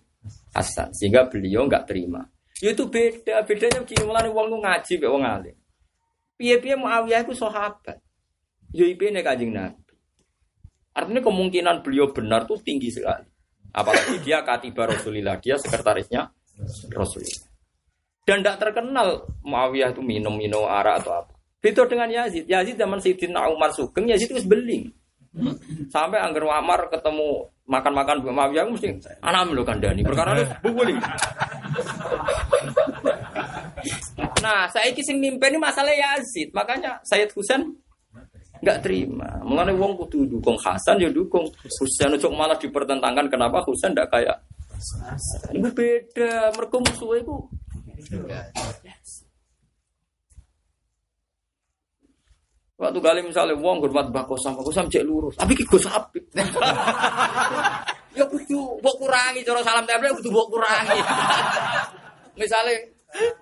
[0.51, 2.27] Hasan sehingga beliau nggak terima.
[2.59, 5.55] Ya itu beda, bedanya begini mulai uang ngaji be wong alim.
[6.35, 8.03] Piye-piye Muawiyah itu sahabat.
[8.75, 9.79] Ya ipene Kanjeng Nabi.
[10.99, 13.23] Artinya kemungkinan beliau benar tuh tinggi sekali.
[13.70, 16.27] Apalagi dia katiba Rasulillah, dia sekretarisnya
[16.91, 17.47] Rasulullah.
[18.27, 21.38] Dan tidak terkenal Muawiyah itu minum-minum arak atau apa.
[21.59, 22.47] Beda dengan Yazid.
[22.47, 24.94] Yazid zaman Sayyidina Umar Sugeng, Yazid itu beling.
[25.90, 30.01] Sampai Angger Umar ketemu makan-makan Bu Muawiyah mesti anak lo kandani.
[30.02, 30.97] Perkara itu bubuli.
[34.39, 36.51] Nah, saya kisah mimpi ini masalah Yazid.
[36.56, 37.62] Makanya Sayyid Husain
[38.62, 39.39] nggak terima.
[39.44, 44.39] Mengenai wong kudu dukung Hasan ya dukung Husain untuk malah dipertentangkan kenapa Husain tidak kayak
[45.51, 47.35] Ini beda, mereka musuh itu.
[52.79, 56.23] Waktu kali misalnya wong hormat bako sama Kosam cek lurus, tapi ki Gus apik.
[58.19, 60.95] ya kudu mbok kurangi cara salam tempel kudu mbok kurangi.
[62.41, 62.79] misalnya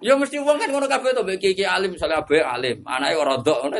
[0.00, 3.58] ya mesti wong kan ngono kabeh to iki alim misalnya abe alim, anake ora ndok
[3.60, 3.76] ngono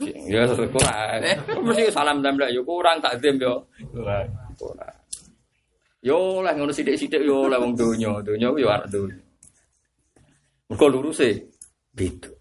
[0.00, 1.20] Ya kurang.
[1.60, 3.68] Mesti salam tempel yo ya kurang takdim yo.
[3.92, 4.32] Kurang.
[4.56, 4.96] Kurang.
[6.00, 9.20] Yo lah ngono sithik-sithik yo lah wong donya, donya yo arep donya.
[10.72, 11.36] Mergo lurus e
[11.92, 12.39] beda.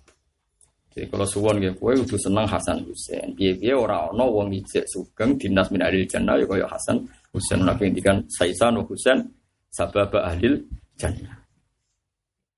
[0.99, 3.31] Jadi kalau suwon gitu, kue udah seneng Hasan Husain.
[3.31, 6.99] Piye-piye orang ono wong ijek sugeng dinas min ahli jannah ya kaya Hasan
[7.31, 9.23] Husain nabi ngendikan Saisan Husain
[9.71, 10.59] sabab ahli
[10.99, 11.39] jannah.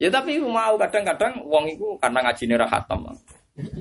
[0.01, 3.13] Ya tapi mau kadang-kadang wong itu karena ngaji ra hatam.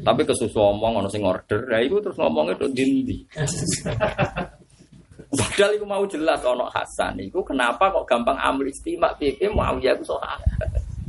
[0.04, 3.24] Tapi kesusu omong ono sing order, ya itu terus ngomong itu dindi.
[5.40, 9.96] Padahal itu mau jelas ono Hasan itu kenapa kok gampang ambil istimak piye mau ya
[9.96, 10.36] itu soal.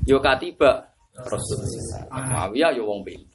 [0.08, 0.88] Yo katiba
[1.20, 2.08] Rasulullah.
[2.08, 3.31] Muawiyah yo wong pinter.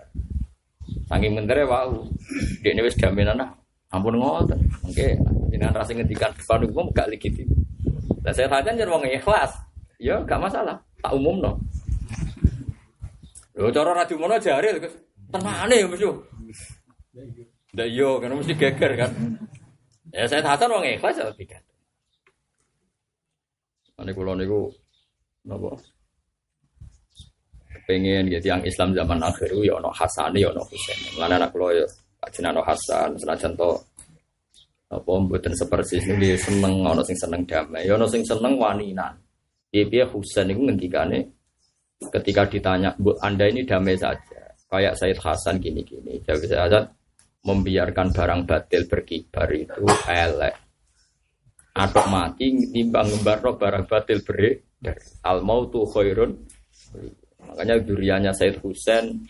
[1.06, 2.06] Saking mentere wau.
[2.62, 3.50] Dekne wis jaminan ah.
[3.94, 4.58] Ampun ngoten.
[4.82, 5.14] Oke,
[5.50, 7.46] jenengan rasa ngendikan depan umum gak legitim.
[8.26, 9.54] Lah saya tanya jan wong ikhlas.
[10.02, 10.76] Ya gak masalah.
[10.98, 11.52] Tak umum no.
[13.54, 14.74] Lho cara radio mono jare.
[15.30, 16.10] Tenane ya yo.
[17.72, 19.10] Ndak yo kan mesti geger kan.
[20.10, 21.62] Ya saya tahan wong ikhlas ya tidak.
[23.96, 24.68] Ane kula niku
[25.46, 25.72] napa?
[27.86, 30.98] Pengen gitu yang Islam zaman akhir ya ono Hasan ya ono Husain.
[31.16, 31.86] Mana anak lo ya
[32.20, 33.70] kajian ono Hasan senajan to
[34.86, 38.58] apa mboten seperti ini dia seneng ono sing seneng damai ya ono sing seneng.
[39.70, 41.18] Dia dia Husain itu ngendikane
[42.10, 46.84] ketika ditanya bu anda ini damai saja kayak Said Hasan gini-gini jadi saya
[47.46, 50.54] membiarkan barang batil berkibar itu elek
[51.76, 56.34] atau mati timbang ngembar barang batil beredar al mautu khairun
[57.48, 59.22] Makanya duriannya Said Husain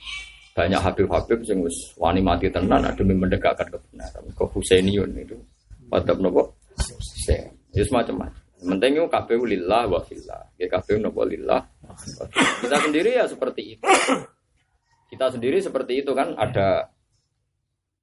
[0.56, 4.24] banyak Habib-Habib yang wis wani mati tenan demi mendekatkan kebenaran.
[4.32, 5.36] Ke Husainiun itu
[5.93, 7.52] pada nopo Husain.
[7.76, 8.40] Itu semacam-macam.
[8.56, 10.43] Penting itu KPU lillah wa fillah.
[10.56, 11.60] Ya KPU nopo lillah.
[12.64, 13.84] Kita sendiri ya seperti itu.
[15.12, 16.88] Kita sendiri seperti itu kan ada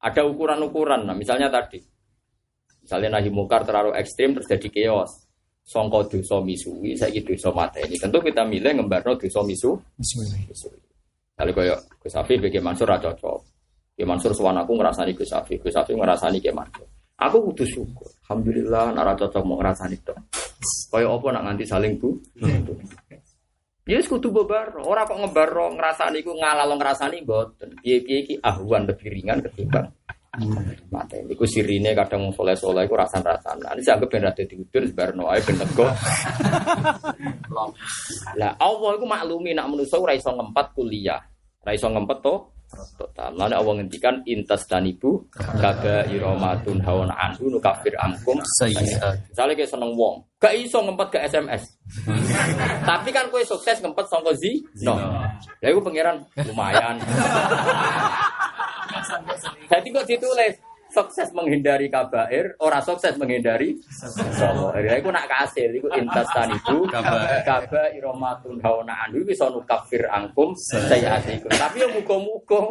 [0.03, 1.07] ada ukuran-ukuran.
[1.07, 1.79] Nah, misalnya tadi,
[2.83, 5.22] misalnya nahi mukar terlalu ekstrim terus jadi chaos
[5.63, 7.49] songko dosa misui saiki dosa
[7.79, 10.27] ini tentu kita milih ngembarno dosa misu misui.
[11.33, 13.39] kalau koyo Gus Afif bagi Mansur ra cocok.
[13.97, 16.85] Ki Mansur suwan aku ngrasani Gus Afif Gus Afif ngrasani Ki Mansur.
[17.17, 20.17] Aku kudu syukur alhamdulillah ora cocok mau ngrasani tok.
[20.93, 22.13] Koyo apa nak nganti saling bu?
[23.83, 27.75] Ya wis kudu bebar, ora kok ngebarno ngrasani iku ngalalo ngrasani mboten.
[27.83, 29.91] Piye-piye iki ahwan lebih ringan ketimbang
[30.89, 31.21] mate.
[31.29, 33.61] Iku sirine kadang wong soleh-soleh iku rasan-rasan.
[33.61, 35.61] Nah, ini dianggap ben rada diudur sebarno ae ben.
[38.39, 41.21] Lah Allah iku maklumi nak manusa ora iso ngempet kuliah.
[41.61, 42.35] Ora iso ngempet to
[42.97, 43.31] total.
[43.37, 49.29] Lalu Allah ngendikan intas dan ibu kaba iromatun hawan anhu nukafir amkum Sayyi'at.
[49.29, 51.61] Misalnya kayak seneng wong, gak iso ngempet ke SMS.
[52.89, 54.97] Tapi kan kue sukses ngempet songko zi, no.
[55.61, 56.97] Ya itu pangeran lumayan.
[59.69, 60.55] Jadi kok ditulis
[60.93, 63.73] sukses menghindari kabair, ora sukses menghindari.
[64.77, 67.41] Ya iku nak kasil, iku intas tanibu Kabair.
[67.41, 71.49] kaba iromatun hawana anhu bisa nukafir angkum sayyiatikum.
[71.49, 72.61] Tapi yo muga-muga.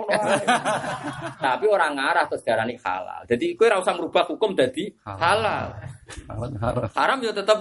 [1.42, 3.26] Tapi orang ngarah terus darani halal.
[3.26, 5.74] Jadi kowe ora usah merubah hukum dadi halal.
[6.94, 7.18] Haram.
[7.26, 7.58] Ya tetep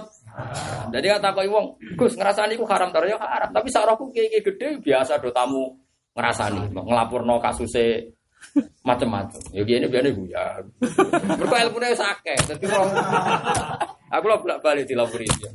[0.94, 1.66] jadi kata kau wong,
[1.98, 3.50] Gus ngerasani ku haram terus ya haram.
[3.50, 5.74] Tapi sarahku kiai kiai gede biasa do tamu
[6.12, 8.04] ngerasani, ngelapurno kasusnya
[8.84, 9.40] macam-macam.
[9.54, 10.60] Ya gini biar bu ya.
[11.38, 12.52] Mereka ilmunya sakit.
[12.52, 12.88] Jadi kalau
[14.12, 15.50] aku lah bolak balik dilapuri dia.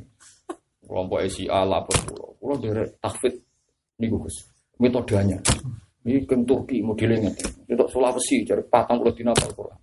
[0.82, 2.30] Kelompok SIA lapor pulau.
[2.40, 3.34] Pulau dari takfit
[4.00, 4.36] nih Gus.
[4.80, 5.38] Metodenya.
[6.08, 7.28] Ini ke Turki modelnya.
[7.68, 9.78] Itu Sulawesi dari patang pulau dina Al-Quran.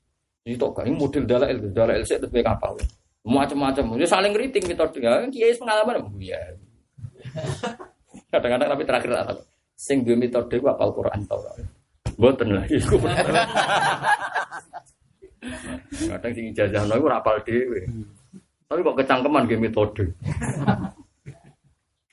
[0.45, 2.77] Ini tok ini model dalail, dalail sih terus kapal.
[3.25, 3.97] Macam-macam.
[3.97, 5.25] Ini saling ngeriting metodenya.
[5.29, 6.37] Kiai pengalaman bu ya.
[8.29, 9.39] Kadang-kadang tapi terakhir tak tahu.
[9.75, 11.41] Sing dua metode ku apal Quran tau.
[12.15, 12.95] Boten lah iku.
[16.09, 17.85] Kadang sing jajahno iku ora apal dhewe.
[18.65, 20.05] Tapi kok kecangkeman ge metode.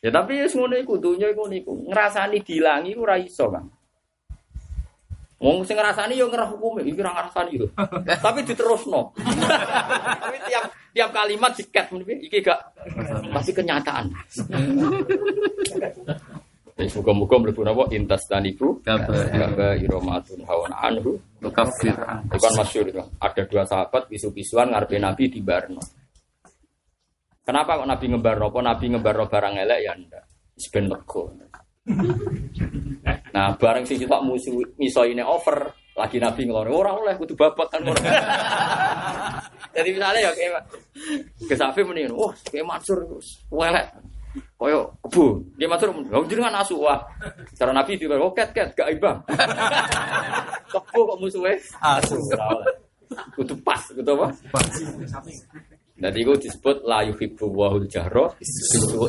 [0.02, 1.72] ya tapi wis ngono iku dunya iku niku.
[1.88, 3.70] Ngrasani dilangi ku ora iso, Kang.
[5.42, 7.66] Wong sing ngrasani yo ngerah hukume, iki ora ngrasani yo.
[8.04, 9.10] Tapi diterusno.
[10.22, 11.88] Tapi tiap tiap kalimat diket
[12.20, 12.60] iki gak
[13.32, 14.12] pasti kenyataan.
[16.72, 19.28] Muga-muga mlebu napa intas taniku Kabair.
[19.28, 21.92] kaba iromatun hawan anhu Nukafir.
[21.92, 23.02] itu kan masyur itu.
[23.20, 25.82] Ada dua sahabat pisu-pisuan ngarepe Nabi di Barno.
[27.42, 28.54] Kenapa kok Nabi ngebarno?
[28.54, 30.24] Apa Nabi ngebarno barang elek ya ndak?
[30.54, 31.22] Wis ben lega.
[33.34, 37.66] Nah, barang sing sitok musuh miso ini over, lagi Nabi ngelone ora oleh kudu babak
[37.66, 37.98] kan ora.
[39.74, 40.62] Jadi misalnya ya kayak
[41.48, 43.02] ke Safi mendingan, wah kayak Mansur
[43.50, 43.88] welek.
[44.62, 47.02] Koyo kebu, dia Mansur, oh jenengan asu wah.
[47.58, 49.18] Cara Nabi itu, oh ket ket gak ibang.
[50.70, 52.14] Kebu kok musuhnya asu.
[53.34, 54.30] Kudu pas, kudu apa?
[55.98, 58.38] Jadi itu disebut la yuhibbu wahul jahro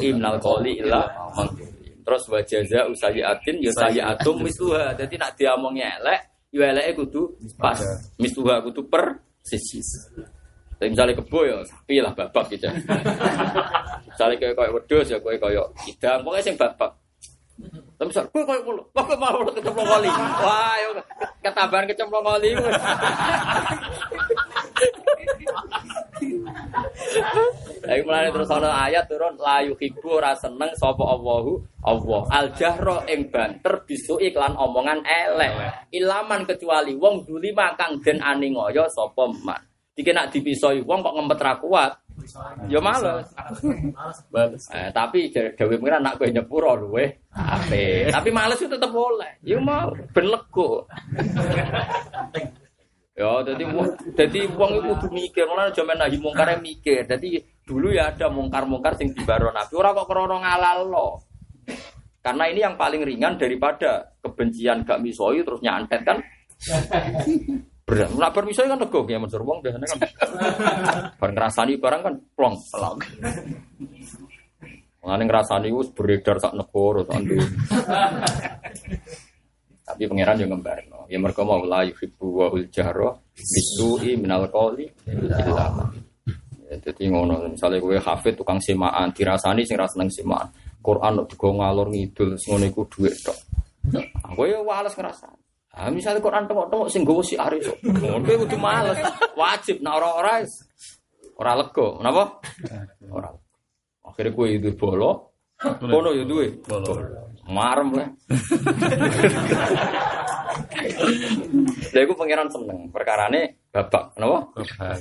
[0.02, 1.06] minal qawli illa
[1.38, 2.02] mangkuri.
[2.02, 4.98] Terus wa jaza usayiatin ya sayiatum misluha.
[4.98, 7.30] Jadi nak diomongnya elek, ya eleke kudu
[7.62, 7.78] pas.
[8.18, 9.86] Misluha kudu per sisi.
[10.84, 12.68] Jadi misalnya kebo ya sapi lah babak gitu.
[14.12, 16.92] misalnya kayak kayak wedus ya kayak kayak idang, pokoknya sing babak.
[17.96, 20.12] Tapi misal, kue kayak mulu, wah kue mau kecemplung kali.
[20.44, 20.88] Wah, ya
[21.40, 22.52] ketambahan kecemplung kali.
[27.88, 33.08] Lagi mulai terus ana ayat turun la yuhibbu ora seneng sapa Allahu Allah al jahra
[33.08, 35.52] ing banter bisu iklan omongan elek
[35.96, 41.40] ilaman kecuali wong zulima kang den aningoyo sapa man iki nak dipisoi wong kok ngempet
[41.42, 41.92] ra kuat
[42.70, 43.30] ya males
[44.74, 49.62] eh, tapi dewe pengiran nak kowe nyepuro luwe ape tapi males itu tetep boleh ya
[49.62, 50.90] mau ben lego
[53.14, 53.62] Ya, jadi
[54.18, 57.06] jadi wong itu kudu mikir, malah zaman nahi mungkar mikir.
[57.06, 59.70] Jadi dulu ya ada mungkar-mungkar sing dibaro nabi.
[59.78, 61.22] Ora kok krono ngalal lo.
[62.26, 66.18] Karena ini yang paling ringan daripada kebencian gak misoi terus nyantet kan.
[67.84, 68.16] Berat.
[68.16, 70.00] Nak bar misoi kan nego ya Mansur wong biasanya kan.
[71.20, 72.98] Bar ngrasani barang kan plong pelong.
[75.04, 77.20] Mengenai ngrasani wis beredar sak negara sak.
[79.84, 81.12] Tapi pangeran yo ngembarno.
[81.12, 85.92] Ya mergo mau la yuhibbu wa ul jahra bisu'i minal qawli illa ma.
[86.72, 90.48] Ya, Jadi ngono, misalnya gue hafid tukang semaan, dirasani sing ra seneng semaan.
[90.80, 93.38] Quran kok digo ngalor ngidul, ngono iku dhuwit tok.
[94.24, 95.43] Aku ya wales ngerasa.
[95.74, 97.66] Ah, misalnya Quran tengok-tengok sing gowo si Aris.
[97.66, 97.82] kok.
[97.82, 99.02] Ngono kuwi kudu males.
[99.34, 100.62] Wajib nek ora ora wis
[101.34, 101.88] ora lega.
[101.98, 102.24] Napa?
[103.10, 103.30] Ora.
[104.06, 105.34] Akhirnya gue itu bolo.
[105.58, 106.62] Kono ya duwe.
[107.50, 108.08] Marem lah.
[111.90, 112.94] Lha iku pangeran seneng.
[112.94, 114.54] Perkarane babak, napa?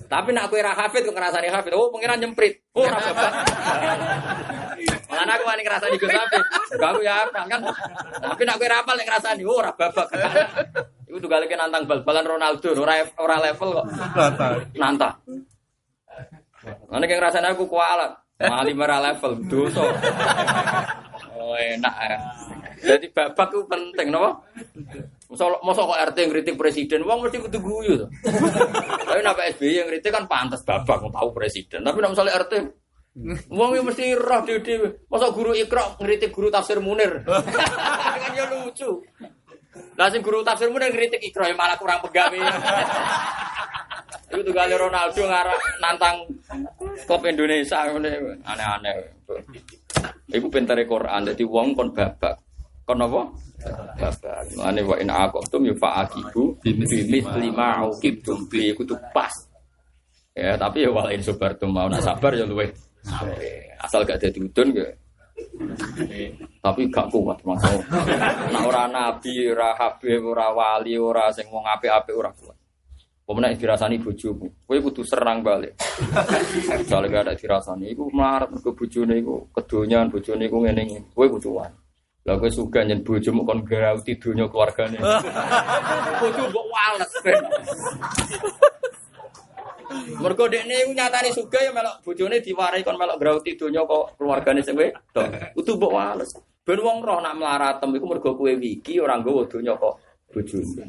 [0.09, 1.77] Tapi nak kowe ra hafid kok ngrasani hafid.
[1.77, 2.65] Oh, pangeran nyemprit.
[2.73, 3.33] Oh, ora babak.
[5.23, 6.43] Lan aku wani ngrasani Gus Hafid.
[6.83, 7.61] Gak ya apa kan.
[8.19, 10.11] Tapi nak kowe ra hafal nek ngrasani, oh, ora babak.
[11.07, 13.87] Iku juga lagi nantang bal-balan Ronaldo, ora ora level kok.
[14.75, 15.15] Nantang.
[16.91, 18.19] Mana yang ngrasani aku kualat.
[18.43, 19.87] Mali merah level dosa.
[21.39, 22.19] Oh, enak ya.
[22.83, 24.43] Jadi babak itu penting, no?
[25.31, 28.07] Masa, masa kok RT ngeritik presiden, wong mesti kudu guyu to.
[29.07, 31.87] Tapi nak SBY yang ngeritik kan pantas babak tahu presiden.
[31.87, 32.53] Tapi nak misalnya RT
[33.53, 35.05] Wong yang mesti roh dhewe.
[35.13, 37.21] Masa guru Iqra ngeritik guru tafsir Munir.
[38.23, 39.05] kan ya lucu.
[40.01, 42.41] Lah sing guru tafsir Munir ngeritik Iqra ya malah kurang pegawe.
[44.33, 46.25] Itu tuh kali Ronaldo ngarah nantang
[47.05, 48.97] klub Indonesia ngene aneh-aneh.
[50.33, 52.41] Iku pintere Quran dadi wong kon babak.
[52.89, 53.29] Kon apa?
[54.01, 54.57] Babak.
[54.57, 56.93] Ane wa in aqtum yufa'aqibu bimis
[57.37, 59.37] lima uqibtum bi iku tuh pas.
[60.33, 62.73] Ya, tapi ya walain sabartum mau nak sabar ya luwe.
[63.83, 64.87] Asal gak dadi udun ya.
[66.63, 67.83] Tapi gak kuat maksud.
[68.55, 72.57] Nak ora nabi, ora habib, ora wali, ora sing wong apik-apik ora kuat.
[73.23, 75.79] Pemenang dirasani bojomu, kowe kudu serang balik.
[76.91, 80.99] Soalnya gak ada dirasani, iku melarat mergo bojone iku kedonyan bojone iku ngene iki.
[81.15, 81.73] Kowe kudu wan.
[82.23, 84.99] Lah kowe suka nyen bojomu kon grauti donya keluargane.
[86.23, 87.13] Bojo mbok wales.
[90.23, 94.61] Mergo dekne iku nyatane suga ya melok bojone diwarai kon melok grauti donya kok keluargane
[94.65, 95.27] sing wedok.
[95.57, 96.31] Kudu mbok wales.
[96.63, 99.95] Ben wong roh nak mlaratem iku mergo kowe wiki ora nggawa donya kok
[100.33, 100.85] bojone.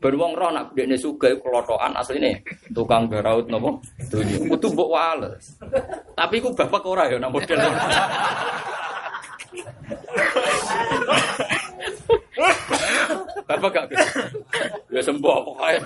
[0.00, 3.70] Ben wong roh nak dekne suga iku klotokan asline tukang garaut napa
[4.08, 4.36] donya.
[4.48, 5.44] Kudu mbok wales.
[6.16, 7.58] Tapi iku bapak ora ya nak model.
[13.48, 13.88] Bapak gak
[14.92, 15.80] Ya sembuh pokoknya.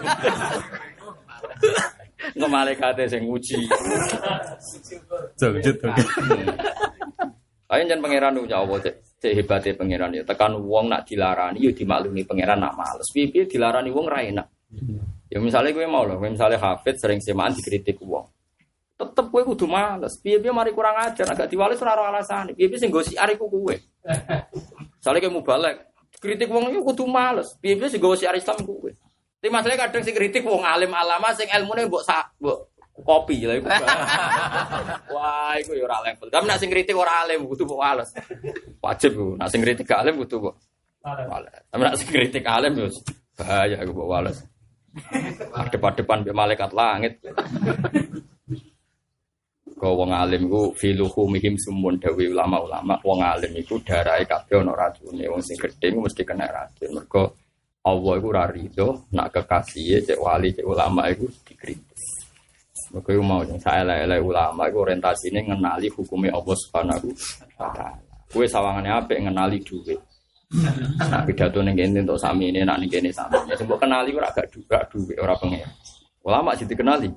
[2.37, 3.59] Nggak malaikatnya sing nguji.
[5.39, 5.75] Jujur.
[7.73, 10.23] Ayo jangan pangeran ya Allah cek cek hebatnya pangeran ya.
[10.29, 13.09] Tekan wong nak dilarani, yo dimaklumi pangeran nak males.
[13.09, 14.47] Pipi dilarani wong ra enak.
[15.33, 18.29] Ya misalnya gue mau loh, misalnya Hafid sering semaan dikritik wong.
[19.01, 20.21] Tetep gue kudu males.
[20.21, 22.53] Piye-piye mari kurang ajar, agak diwales ora ora alasan.
[22.53, 23.73] Piye-piye sing gosi ariku kowe.
[23.73, 25.89] Misalnya kayak mau balik,
[26.21, 27.57] kritik wong itu kudu males.
[27.57, 28.93] Piye-piye sing gosi ari Islam kowe.
[29.43, 33.59] Tapi masalahnya kadang sing kritik wong alim alama sing ilmune mbok sak mbok kopi lah
[33.59, 33.67] iku.
[35.19, 36.31] Wah, iku ya ora level.
[36.31, 38.15] Tapi nek sing kritik ora alim kudu mbok wales.
[38.79, 39.35] Wajib ku.
[39.35, 40.55] Nek sing kritik gak alim kudu mbok
[41.03, 41.59] wales.
[41.75, 42.87] Tapi nek sing kritik alim yo
[43.35, 44.39] bahaya iku mbok wales.
[45.75, 47.19] Depan-depan be malaikat langit.
[49.75, 54.71] Kau wong alim ku filuhu mihim sumun dawi ulama-ulama wong alim iku darahe kabeh ana
[54.71, 56.95] racune wong sing gedhe mesti kena racun.
[56.95, 57.42] Mergo
[57.83, 61.99] Allah iku ora rido nak kekasih cek wali cek ulama iku dikritik.
[62.95, 67.11] Mergo iku mau sing saelek-elek ulama iku orientasine ngenali hukume Allah Subhanahu
[67.59, 67.99] wa taala.
[68.31, 68.87] Kuwe sawangane
[69.19, 69.99] ngenali dhuwit.
[71.11, 72.79] Nah pidato ning kene entuk sami ini nak
[73.11, 73.51] sami.
[73.51, 75.67] Ya mbok kenali ora gak dhuwit, dhuwit ora pengen.
[76.23, 77.11] Ulama sih dikenali.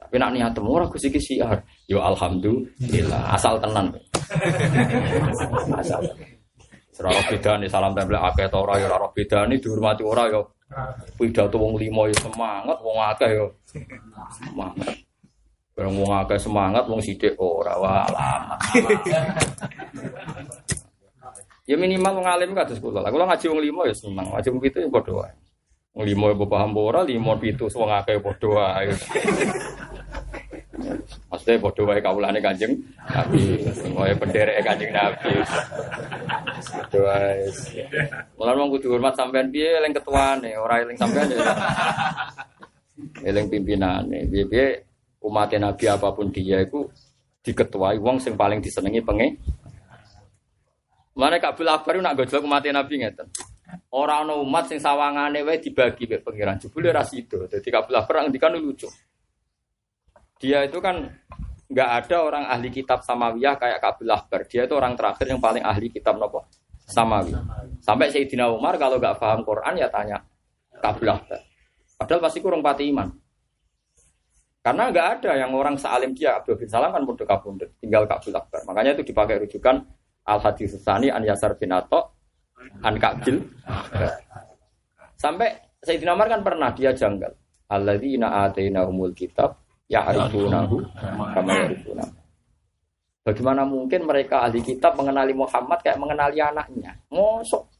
[0.00, 1.60] Tapi nak niat temu ora Gus iki siar.
[1.84, 3.92] Yo alhamdulillah asal tenan.
[5.84, 6.00] asal.
[6.00, 6.33] Ora
[7.00, 10.42] roh bedane salam tempel akeh ta ora ya ora bedane dihormati ora ya.
[11.14, 13.46] Pidato wong limo ya semangat, wong akeh ya
[14.34, 14.96] semangat.
[15.74, 18.58] Bareng wong akeh semangat, wong sithik ora lama.
[21.64, 23.00] Ya minimal wong alim kados kula.
[23.04, 25.34] Lah kula ngaji wong limo ya seneng, ngaji wong pitu ya padha wae.
[25.94, 28.92] Wong limo ya paham ora, limo pitu wong akeh padha wae.
[31.30, 32.74] Maksudnya padha wae kawulane Kanjeng
[33.06, 33.62] Nabi,
[33.94, 35.32] wae pendereke Kanjeng Nabi.
[36.66, 37.46] Padha wae.
[38.34, 41.54] Mulane wong kudu hormat sampean piye eling ketuane, ora eling sampean ya.
[43.22, 44.26] Eling pimpinane.
[44.26, 44.66] Piye-piye
[45.22, 46.90] umat Nabi apa pun dia itu
[47.44, 49.38] diketuai wong sing paling disenengi pengen.
[51.14, 53.30] Mana Kabul Akbar nak gojlok umat Nabi ngeten.
[53.94, 56.58] Orang umat sing sawangane wae dibagi mek pangeran.
[56.58, 57.46] Jebule ra sido.
[57.46, 58.90] Dadi Kabul Akbar ngendikan lucu.
[60.44, 61.08] Dia itu kan
[61.72, 64.44] nggak ada orang ahli kitab Samawiyah kayak Kabul Akbar.
[64.44, 66.44] Dia itu orang terakhir yang paling ahli kitab nopo
[66.84, 67.32] Samawi.
[67.80, 70.20] Sampai Sayyidina Umar kalau nggak paham Quran ya tanya
[70.84, 71.40] Kabul Akbar.
[71.96, 73.08] Padahal pasti kurang pati iman.
[74.60, 78.36] Karena nggak ada yang orang sealim dia Abdul bin Salam kan pun kabundut, tinggal Kabul
[78.36, 78.68] Akbar.
[78.68, 79.80] Makanya itu dipakai rujukan
[80.28, 82.20] Al Hadis Sani An Yasar bin Ato
[82.84, 83.40] An Kabil.
[85.16, 87.32] Sampai Sayyidina Umar kan pernah dia janggal.
[87.64, 90.76] Alladzina atainahumul kitab ya'rifunahu
[91.34, 92.12] kama ya'rifunahu.
[93.24, 96.92] Bagaimana mungkin mereka ahli kitab mengenali Muhammad kayak mengenali anaknya?
[97.08, 97.74] Mosok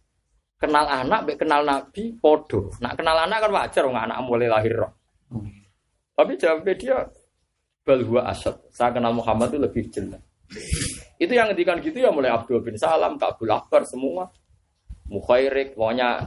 [0.57, 2.73] kenal anak, be kenal nabi, podo.
[2.81, 4.93] Nak kenal anak kan wajar, nggak anak mulai lahir roh.
[6.17, 6.97] Tapi jawabnya dia
[7.85, 8.57] balhua asad.
[8.73, 10.23] Saya kenal Muhammad itu lebih jelas.
[11.21, 14.25] Itu yang ngedikan gitu ya mulai Abdul bin Salam, Kabul Akbar semua.
[15.13, 16.25] Mukhairik, pokoknya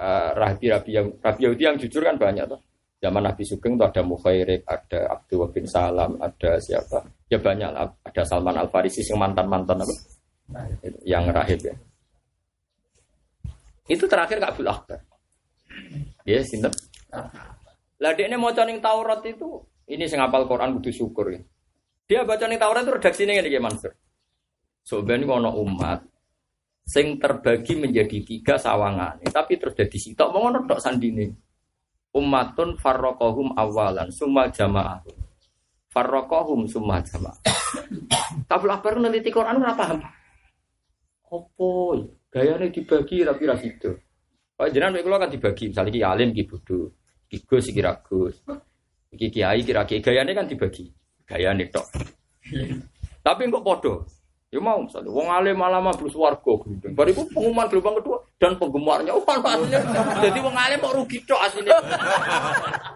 [0.00, 2.60] uh, rabi-rabi yang rabi Yahudi yang jujur kan banyak tuh.
[2.98, 7.06] Zaman Nabi Sugeng tuh ada Mukhairik, ada Abdul bin Salam, ada siapa?
[7.30, 7.86] Ya banyak lah.
[8.02, 9.94] Ada Salman Al Farisi yang mantan mantan apa?
[11.06, 11.74] Yang rahib ya.
[13.86, 14.98] Itu terakhir Kabul Akbar.
[16.26, 16.74] Ya, sinten?
[18.02, 21.40] Lah dia mau ning Taurat itu, ini sing hafal Quran kudu syukur ya.
[22.10, 23.92] Dia baca ning Taurat itu redaksinya ngene iki Mansur.
[24.82, 26.00] Sebenarnya ono umat
[26.82, 31.47] sing terbagi menjadi tiga sawangan, tapi terus jadi sitok mau ngono tok sandine.
[32.18, 34.98] Ummatun farraqahum awalan summa jamaah.
[35.94, 37.38] Farraqahum summa jamaah.
[38.50, 40.02] Kabul Akbar neliti Quran ora paham.
[41.30, 41.94] Opo?
[42.28, 44.02] Gayane dibagi tapi ra sido.
[44.58, 46.90] Oh, jenengan kula kan dibagi, misalnya ki alim ki bodho,
[47.30, 48.42] ki gus ki ragus.
[49.14, 50.90] Iki kiai kira kiai gayane kan dibagi.
[51.22, 51.86] Gayane tok.
[53.22, 53.94] tapi kok podo?
[54.48, 56.96] Ya mau misalnya, wong alim malah mah blus warga gendeng.
[56.96, 59.76] Baru itu pengumuman gelombang kedua dan penggemarnya, oh aslinya.
[60.24, 61.76] Jadi wong alim kok rugi tok aslinya.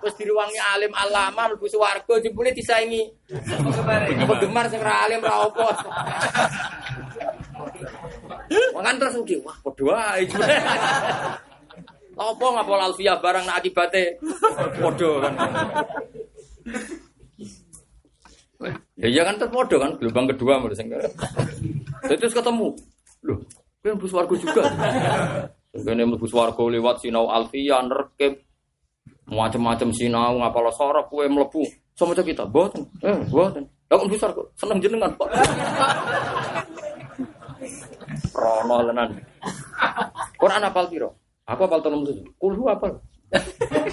[0.00, 3.04] Terus diruangi alim alama mlebu warga jebule disaingi.
[4.24, 5.68] Penggemar sing ra alim ra opo.
[8.72, 10.24] Wong kan terus rugi, wah padha wae.
[12.16, 14.16] Apa ngapol alfiah barang nak akibate
[14.80, 15.34] padha kan.
[19.02, 21.10] Ya iya kan terpodo kan gelombang kedua menurut saya.
[22.06, 22.70] Terus ketemu.
[23.26, 23.38] Loh,
[23.82, 24.62] kowe mlebu swarga juga.
[25.74, 28.38] Kene mlebu swarga lewat sinau alfiah nerkep
[29.26, 31.66] macam-macam sinau ngapal sorok kowe mlebu.
[31.98, 32.86] Sama kita, boten.
[33.02, 33.66] Eh, boten.
[33.90, 34.42] Lah kok mlebu swarga?
[34.54, 35.28] Seneng jenengan, Pak.
[38.38, 39.08] Rono tenan.
[40.38, 41.10] Quran apal piro?
[41.50, 42.22] Aku apal tolong musuh.
[42.38, 43.02] Kulhu apal.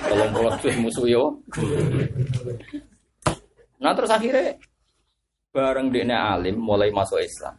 [0.05, 1.33] Tolong bolak musuh yo.
[3.81, 4.53] Nah terus akhirnya
[5.49, 7.57] bareng dene alim mulai masuk Islam.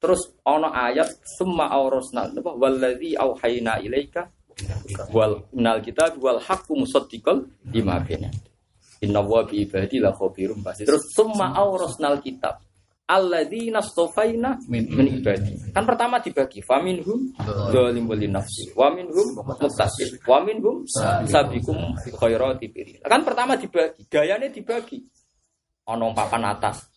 [0.00, 1.08] Terus ono ayat
[1.40, 4.28] summa aurasna apa wallazi auhayna ilaika
[5.12, 8.28] wal minal kitab wal haqqu musaddiqal lima baina.
[9.00, 10.84] Inna wa bi ibadi la khabirum basir.
[10.84, 12.60] Terus summa aurasnal kitab
[13.04, 15.72] alladzina stofaina min, min ibadi.
[15.72, 17.32] Kan pertama dibagi faminhum
[17.72, 20.84] zalim wali nafsi wa minhum muqtasid wa minhum
[21.28, 23.00] sabiqum khairati.
[23.04, 25.00] Kan pertama dibagi, gayane dibagi.
[25.84, 26.93] Ono papan atas.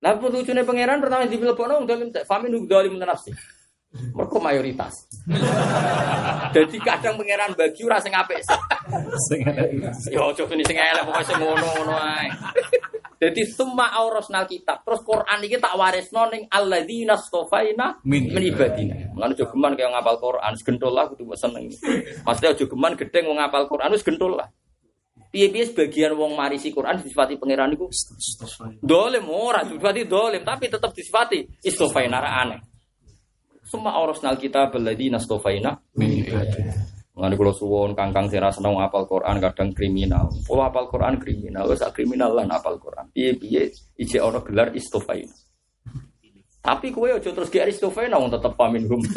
[0.00, 3.32] Nah, lucunya pangeran pertama di Bilbono dalim famin zalim nafsi.
[3.90, 4.94] Mereka mayoritas.
[6.54, 8.38] Jadi kadang pangeran bagi ora sing apik.
[10.08, 12.30] Ya aja kene sing elek pokoke sing ngono-ngono ae.
[13.20, 14.86] Jadi semua aurasnal kitab.
[14.86, 19.10] Terus Quran iki tak warisno ning alladzina stofaina min ibadina.
[19.12, 21.68] Mulane aja geman kaya ngapal Quran, segentol lah kudu seneng.
[22.24, 24.48] Maksudnya aja geman gedeng wong ngapal Quran wis gentol lah.
[25.30, 27.86] Piye-piye sebagian wong marisi Quran disifati pangeran iku
[28.82, 32.58] dolim ora disifati dolim tapi tetap disifati istofaina aneh.
[33.62, 36.74] Semua aurasnal kitab alladzina stofaina min ibadina.
[37.14, 40.34] Mengenai kalau suwon kangkang sira seneng apal Quran kadang kriminal.
[40.42, 43.06] Kalau apal Quran kriminal, wes kriminal lah apal Quran.
[43.14, 43.70] Piye piye
[44.02, 45.30] ije orang gelar istofain.
[46.58, 48.98] Tapi kue aja terus gelar istofain, wong tetep pamin hum.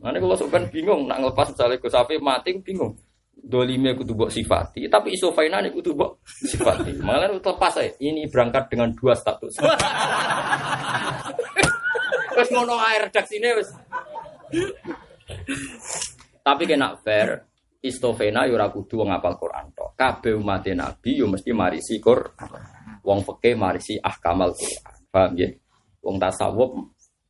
[0.00, 2.92] Mana kalau sopan bingung, nak ngelepas misalnya Gus Sapi mati bingung.
[3.36, 6.98] Dolime kudu mbok sifati, tapi isofaina ini kudu mbok sifati.
[6.98, 7.92] Malah lepas saya.
[8.00, 9.60] Ini berangkat dengan dua status.
[12.36, 13.72] Wes ngono air redaksine wes.
[16.44, 17.48] Tapi kena fair,
[17.80, 19.96] istofena yo ora kudu wong apal Quran tok.
[19.96, 22.52] Kabeh umat Nabi yo mesti marisi Quran.
[23.00, 24.96] Wong fikih marisi ahkamal Quran.
[25.08, 25.48] Paham ya?
[26.04, 26.70] Wong tasawuf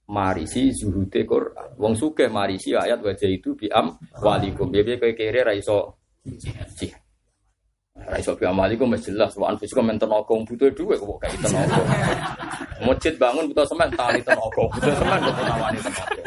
[0.06, 1.74] marisi zuhude Quran.
[1.78, 4.70] Wong sugih marisi ayat wajah itu biam walikum.
[4.70, 7.02] Biye kowe kere ra iso jihad.
[7.96, 11.80] Ra iso biam walikum wis jelas wa anfusikum men tenaga butuh dhuwit kok kayak tenaga.
[12.86, 14.62] Masjid bangun butuh semen tali tenaga.
[14.70, 16.22] Butuh semen butuh nawani tenaga.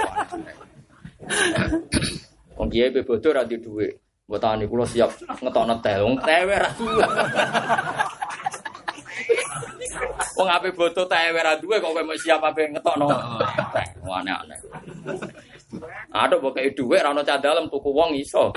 [2.60, 3.88] Wong kiai be bodoh ra duwe.
[4.30, 5.10] Mbok tani kula siap
[5.42, 5.96] ngetokno teh.
[6.04, 6.70] Wong tewe ra.
[10.40, 13.12] Wong ape bodoh tewe ra duwe kok kowe siap ape ngetokno
[13.76, 13.88] teh.
[14.08, 14.60] Aneh-aneh.
[16.16, 18.56] Aduh kok kei dhuwit ra ono cah dalem tuku wong iso.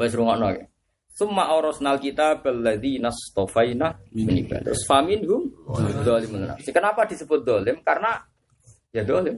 [0.00, 0.64] Wis rungokno ya.
[1.12, 3.94] Summa aurasnal kita beladi nastofaina
[4.64, 5.46] Terus faminhum
[6.42, 6.72] nafsi.
[6.72, 7.84] Kenapa disebut dolim?
[7.84, 8.16] Karena
[8.96, 9.36] ya dolim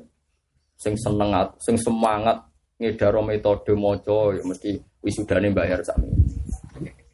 [0.78, 2.46] sing seneng sing semangat
[2.78, 6.08] ngedaro metode maca ya mesti wisudane bayar sami.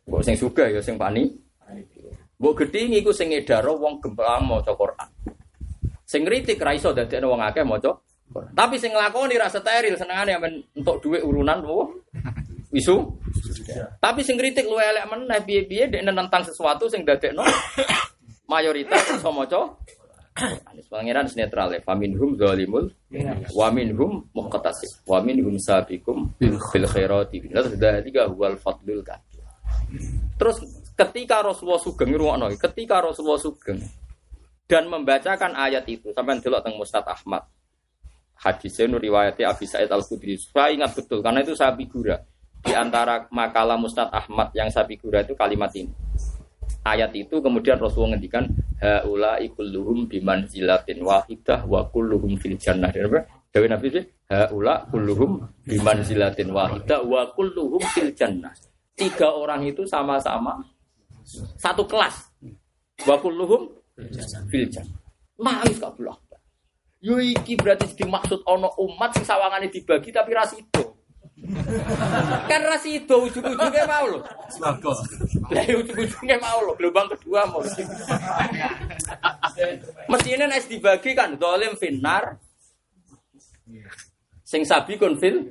[0.07, 1.42] Mbok sing sugih ya sing pani.
[2.43, 5.07] Mbok gedhi iku sing ngedaro wong gemplang maca Quran.
[6.03, 7.95] Sing kritik ra iso dadekno wong akeh maca.
[8.51, 12.03] Tapi sing nglakoni ra steril senengane men entuk dhuwit urunan wo.
[12.75, 12.99] Wisu.
[14.03, 17.47] Tapi sing kritik luwe elek meneh piye-piye dekne nentang sesuatu sing dadekno
[18.51, 19.79] mayoritas iso maca
[20.67, 21.81] Anis pangeran netral ya.
[21.85, 22.89] Faminhum zalimul
[23.53, 27.53] wa minhum muqtasid wa minhum sabiqum bil khairati.
[27.53, 29.45] Terus tiga huwal fadlul kabir.
[30.41, 30.65] Terus
[30.97, 33.81] ketika Rasulullah sugeng ngrungokno, ketika Rasulullah sugeng
[34.69, 37.45] dan membacakan ayat itu sampai delok teng Mustad Ahmad.
[38.43, 40.35] Hadisnya nur riwayatnya Abi Sa'id Al Khudri.
[40.35, 42.19] Saya ingat betul karena itu saya figura
[42.59, 45.93] di antara makalah Mustad Ahmad yang saya figura itu kalimat ini.
[46.83, 48.43] Ayat itu kemudian Rasulullah ngendikan
[48.83, 52.91] haula ikulluhum bimanzilatin wahidah wa kulluhum fil jannah.
[52.91, 58.51] Dewi Nabi itu haula kulluhum bimanzilatin wahidah wa kulluhum fil jannah.
[58.99, 60.59] Tiga orang itu sama-sama
[61.57, 62.29] satu kelas.
[63.09, 63.73] Wa kulluhum
[64.53, 64.69] fil.
[65.41, 66.19] Nangis gak belah.
[67.03, 70.83] Yo iki berarti dimaksud ono umat sing sawangane dibagi tapi ras itu.
[72.47, 74.23] kan ras itu ujung-ujungnya mau loh.
[74.47, 74.95] Swarga.
[75.51, 76.79] Lah ujung-ujungnya mau loh.
[76.79, 77.59] Gelombang kedua mau.
[80.07, 82.39] Mestinya nek dibagi kan dolim finar.
[84.47, 85.51] Sing sabi kun fil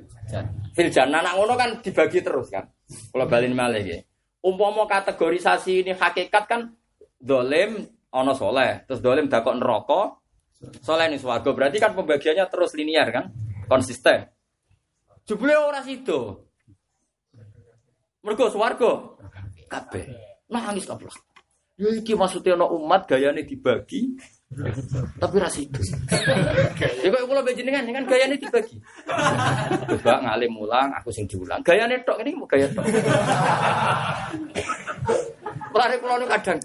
[0.72, 1.20] fil jannah.
[1.20, 2.64] Nak ngono kan dibagi terus kan.
[3.12, 4.00] Kalau balin malih nggih.
[4.42, 6.74] Umpama kategorisasi ini hakikat kan
[7.14, 10.18] dolim ono soleh, terus dolim dakok neraka,
[10.82, 11.54] soleh nih swarga.
[11.54, 13.30] Berarti kan pembagiannya terus linear kan,
[13.70, 14.26] konsisten.
[15.22, 16.50] Jebule ora sido.
[18.26, 19.14] Mergo swarga
[19.70, 20.10] kabeh.
[20.50, 21.06] Nangis kabeh.
[21.78, 24.18] Ya iki maksudnya umat gayane dibagi
[25.16, 25.80] tapi ra sido.
[27.02, 28.76] Ya kok kula mbek jenengan kan gayane dibagi.
[29.88, 31.64] Coba ngalim mulang, aku sing diulang.
[31.64, 32.84] Gayane tok ini mau gaya tok.
[35.72, 36.58] Lari kula nu kadang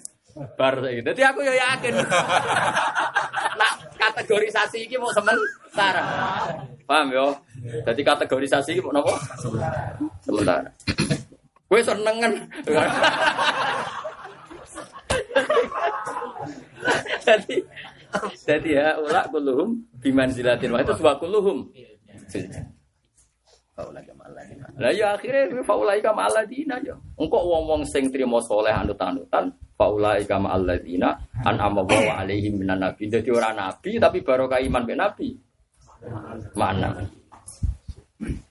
[0.60, 1.02] bar saiki.
[1.02, 1.94] Dadi aku ya yakin.
[3.58, 6.04] Nah, kategorisasi iki mau sementara.
[6.86, 7.34] Paham yo?
[7.88, 9.16] Jadi kategorisasi iki mau napa?
[10.22, 10.70] Sementara.
[11.68, 12.34] Kowe seneng kan?
[17.28, 17.56] Jadi
[18.48, 21.68] jadi ya ulak kuluhum biman zilatin wah itu sebuah kuluhum.
[24.82, 26.98] Lah ya akhirnya faulai kama alladzina ya.
[27.20, 31.14] Engkau wong-wong sing trimo soleh anut-anutan faulai kama alladzina
[31.46, 31.86] an wa
[32.18, 33.06] alaihim minan nabi.
[33.06, 35.30] Jadi orang nabi tapi barokah iman be nabi.
[36.58, 36.90] Mana?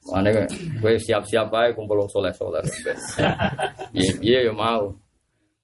[0.07, 2.63] Mana gue siap-siap aja kumpul wong soleh-soleh.
[3.97, 4.93] Iya, iya ya mau.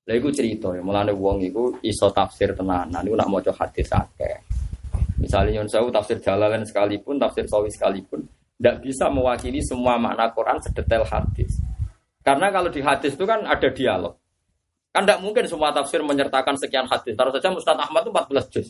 [0.03, 4.35] Lah iku cerita ya, mulane wong iku iso tafsir tenanan iku nak maca hadis akeh.
[5.23, 8.27] Misalnya Yun Sewu tafsir Jalalain sekalipun, tafsir Sawi sekalipun,
[8.59, 11.63] tidak bisa mewakili semua makna Quran sedetail hadis.
[12.27, 14.19] Karena kalau di hadis itu kan ada dialog.
[14.91, 17.15] Kan tidak mungkin semua tafsir menyertakan sekian hadis.
[17.15, 18.69] Taruh saja Mustad Ahmad itu 14 juz.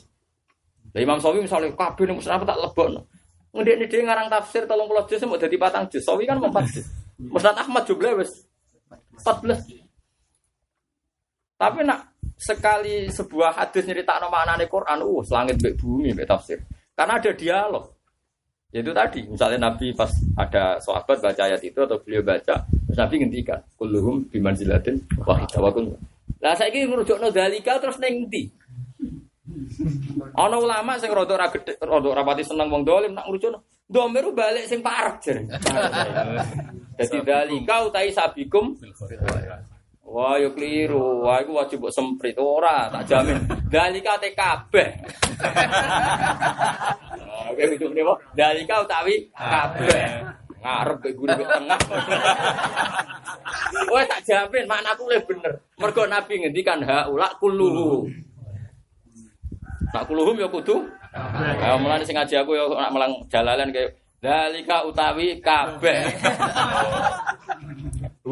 [0.93, 2.89] Nah, Imam Sawi misalnya, kabeh ini Mustad Ahmad tak lebok.
[3.52, 6.05] Ngedik ini dia ngarang tafsir tolong puluh juz, mau jadi patang juz.
[6.05, 6.86] Sawi kan 4 juz.
[7.19, 8.44] Mustad Ahmad juga wes
[9.25, 9.82] 14 juz.
[11.63, 16.59] Tapi nak sekali sebuah hadis nyerita nama anane Quran, uh, selangit bek bumi bek tafsir.
[16.91, 17.87] Karena ada dialog.
[18.75, 23.15] Yaitu tadi, misalnya Nabi pas ada sahabat baca ayat itu atau beliau baca, terus Nabi
[23.23, 25.95] ngendikan, kulluhum bimanzilatin wahidah wa kullu.
[26.43, 28.51] Lah saiki ngrujukno dalika terus ning ndi?
[30.35, 33.87] Ana ulama sing rada ora gedhe, rada ora pati seneng wong dolim nak ngrujukno.
[33.87, 35.47] Domiru balik sing parek jere.
[36.97, 38.73] Dadi dalika utai sabikum
[40.13, 41.25] Wah, yo keliru.
[41.25, 43.41] Wah, iku wajib mbok semprit ora, tak jamin.
[43.73, 44.89] Dalika te kabeh.
[47.49, 48.17] Oke, itu nih, Pak.
[48.37, 50.21] Dalika utawi kabeh.
[50.61, 51.81] Ngarep ke guru tengah.
[53.89, 55.53] Wah, tak jamin maknaku le bener.
[55.81, 58.05] Mergo Nabi ngendikan haula kulluhu.
[59.97, 60.77] Nak kulluhum ya kudu.
[61.57, 66.05] Ya mulane sing ngaji aku ya nak melang jalalan kayak dalika utawi kabeh.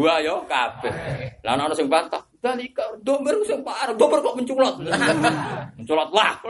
[0.00, 0.88] Dua yo kabeh.
[1.44, 4.80] Lah ana sing bantah, dalika domber sing parah, domber kok menculot.
[5.76, 6.40] menculot lah.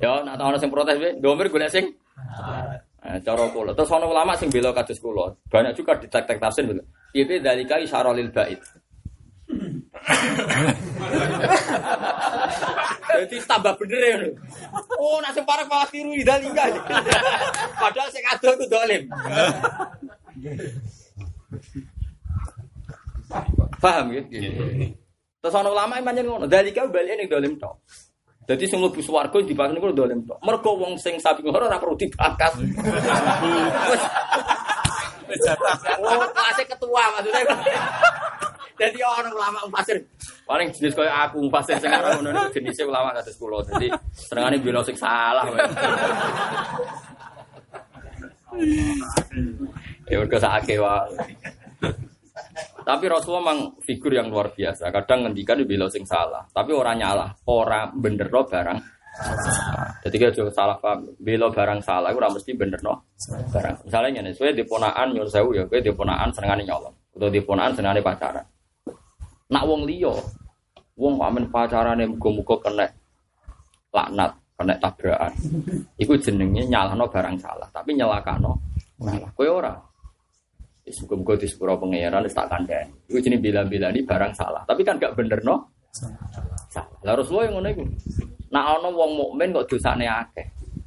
[0.00, 1.92] Yo nak ana sing protes we, domber golek sing
[3.06, 3.70] Nah, cara kula.
[3.76, 5.36] Terus ana ulama sing bela kados kula.
[5.52, 6.64] Banyak juga di tek-tek tafsir.
[7.12, 8.56] Itu dalika isyara lil bait.
[13.24, 14.16] Jadi tambah bener ya.
[15.00, 16.68] Oh, nak sing parek malah tiru idalika.
[17.80, 19.02] Padahal sing ado itu dolim.
[23.80, 24.22] Paham ya?
[25.40, 27.78] Terus ana ulama yang manjen ngono, dalika bali ning dolim tok.
[28.46, 30.38] Jadi sing mlebu swarga dibahas niku dolim tok.
[30.42, 32.52] Mergo wong sing sapi ngoro ora perlu dibakas.
[35.26, 35.42] Wis
[36.06, 37.42] Oh, kelasnya ketua maksudnya.
[38.76, 40.04] Jadi orang ulama pasir
[40.46, 43.64] paling jenis kayak aku pasir sing ora ngono niku jenisnya ulama kados kula.
[43.66, 45.44] Jadi senengane bela sing salah.
[45.48, 45.60] wae.
[50.06, 51.12] Ya mergo sakake wae.
[52.86, 54.88] Tapi Rasulullah memang figur yang luar biasa.
[54.94, 58.78] Kadang ngendikan bela sing salah, tapi orang nyalah, orang bener barang.
[60.06, 61.10] Jadi kita juga salah paham.
[61.18, 63.10] Bela barang salah, ora mesti bener no
[63.50, 63.90] barang.
[63.90, 68.46] Misalnya nih, saya diponaan nyuruh saya ya, gue diponaan senengane nyolong, atau diponaan senengane pacaran.
[69.46, 70.10] Nak wong liya,
[70.98, 72.86] wong pamen pacarane muga-muga kena
[73.94, 75.32] laknat, kena tabrakan.
[75.94, 78.58] Iku jenenge nyalahno barang salah, tapi nyelakano
[78.98, 79.30] salah.
[79.30, 79.74] Kowe ora.
[80.82, 82.90] Wis muga-muga di sepuro pangeran wis tak kandhani.
[83.06, 85.70] Iku jenenge bela-belani barang salah, tapi kan gak bener no.
[85.94, 86.98] Salah.
[87.06, 87.84] Lah Rasulullah yang ngono iku.
[88.50, 90.46] Nak ana wong mukmin kok dosane akeh.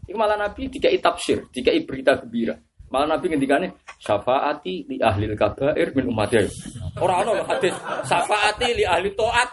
[0.10, 2.60] Iku malah Nabi dikai tafsir, dikai berita gembira.
[2.90, 3.70] Malah Nabi ngendikane
[4.02, 6.42] syafaati li ahli kabair min ummati.
[6.98, 7.74] Ora lho hadis
[8.06, 9.50] syafaati li ahli taat.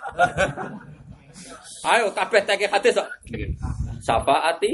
[1.85, 2.97] Ayo kabeh teke hadis.
[4.01, 4.71] Syafaati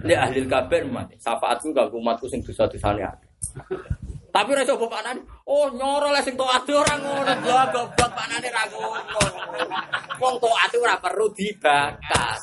[0.00, 1.20] li ahli kabair ummati.
[1.20, 3.30] Syafaatku kanggo umatku sing dosa-dosane akeh.
[4.32, 5.00] Tapi ora coba.
[5.44, 7.32] Oh, nyoro le sing taat ora ngono.
[7.44, 9.20] Lah goblok panane ra ngono.
[10.16, 12.40] Wong taat ora perlu dibakas.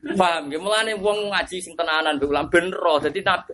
[0.00, 2.80] Paham ya, mulane wong ngaji sing tenanan mbek ulam bener.
[3.04, 3.52] Dadi nabi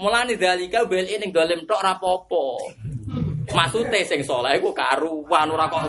[0.00, 2.44] mulane dalika bel ning dolim tok ora apa-apa.
[3.52, 5.84] Maksude sing saleh iku karuan ora kok.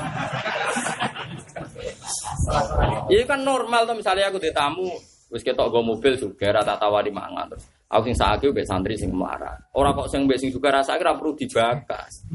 [3.07, 4.91] Iya kan normal tuh misalnya aku ditamu
[5.33, 7.65] wis ketok go mobil juga rata tawari mangan terus.
[7.87, 9.55] Aku sing sakit mbek santri sing marah.
[9.77, 12.27] Ora kok sing mbek sing juga rasa ora perlu dibakas.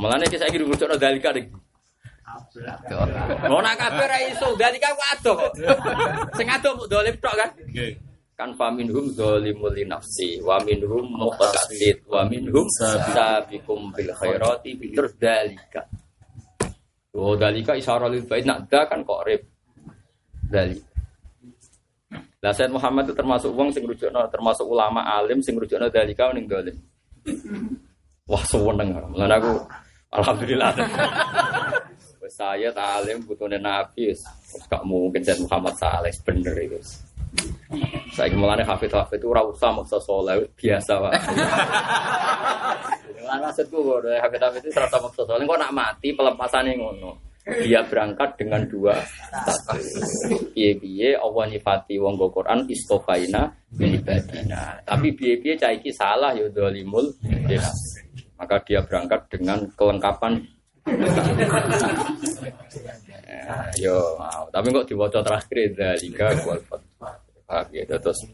[0.00, 1.36] Mulane iki saiki rujuk dalika
[2.40, 2.60] iki.
[3.48, 5.52] Ora kabeh ra iso, dalika ku adoh kok.
[6.38, 7.50] Sing adoh mbok dolim tok kan.
[8.32, 12.66] Kan faminhum zalimul li nafsi wa minhum muqtasid wa minhum
[13.12, 15.84] sabiqum bil khairati terus dalika.
[17.12, 19.44] Oh dalika isyarah lil bait nak da kan kok rib.
[20.48, 20.92] Dalika.
[22.42, 26.50] Lah Said Muhammad itu termasuk wong sing rujukno, termasuk ulama alim sing rujukno dalika ning
[26.50, 26.74] dolim.
[28.26, 28.90] Wah seneng.
[29.14, 29.62] Lan aku
[30.10, 30.74] alhamdulillah.
[32.30, 34.14] Saya talim butuhnya Nabi,
[34.70, 36.78] gak mungkin Said Muhammad Saleh bener itu.
[38.12, 41.00] Saya mulane hafid hafid itu ora usah maksa soleh biasa.
[43.26, 47.10] Lan maksudku kok hafid hafid itu ora usah maksa soleh kok nak mati pelepasane ngono.
[47.42, 48.94] Dia berangkat dengan dua
[49.50, 49.82] status.
[50.54, 53.50] Piye-piye Allah nyifati wong go Quran istofaina.
[54.86, 57.02] Tapi piye-piye cah iki salah ya zalimul
[58.38, 60.61] Maka dia berangkat dengan kelengkapan Ya,
[63.78, 64.44] yo, mau.
[64.50, 66.60] tapi kok diwaca terakhir dalika wal
[67.52, 68.24] Paham ya, terus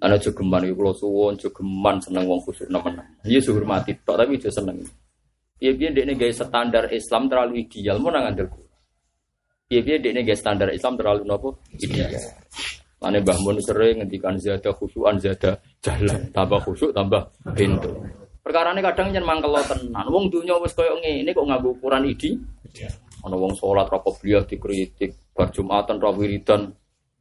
[0.00, 2.96] ana jogeman iku kula suwun jogeman seneng wong kusuk nemen.
[3.26, 4.78] Iya hormati tok tapi aja seneng.
[5.60, 8.48] Iya piye dekne gawe standar Islam terlalu ideal mau nang ngandel
[9.68, 12.16] Iya piye dekne gawe standar Islam terlalu nopo ideal.
[13.00, 17.24] Mane Mbah Mun sering ngendikan zada khusyuan zada jalan, tambah khusyuk tambah
[17.56, 17.88] pintu.
[18.50, 20.10] Perkara ini kadang yen mangkel tenan.
[20.10, 22.34] Wong dunya wis koyo ngene kok nganggo ukuran idi.
[23.22, 26.74] Ana wong salat ra qobliyah dikritik, bar Jumatan ra wiridan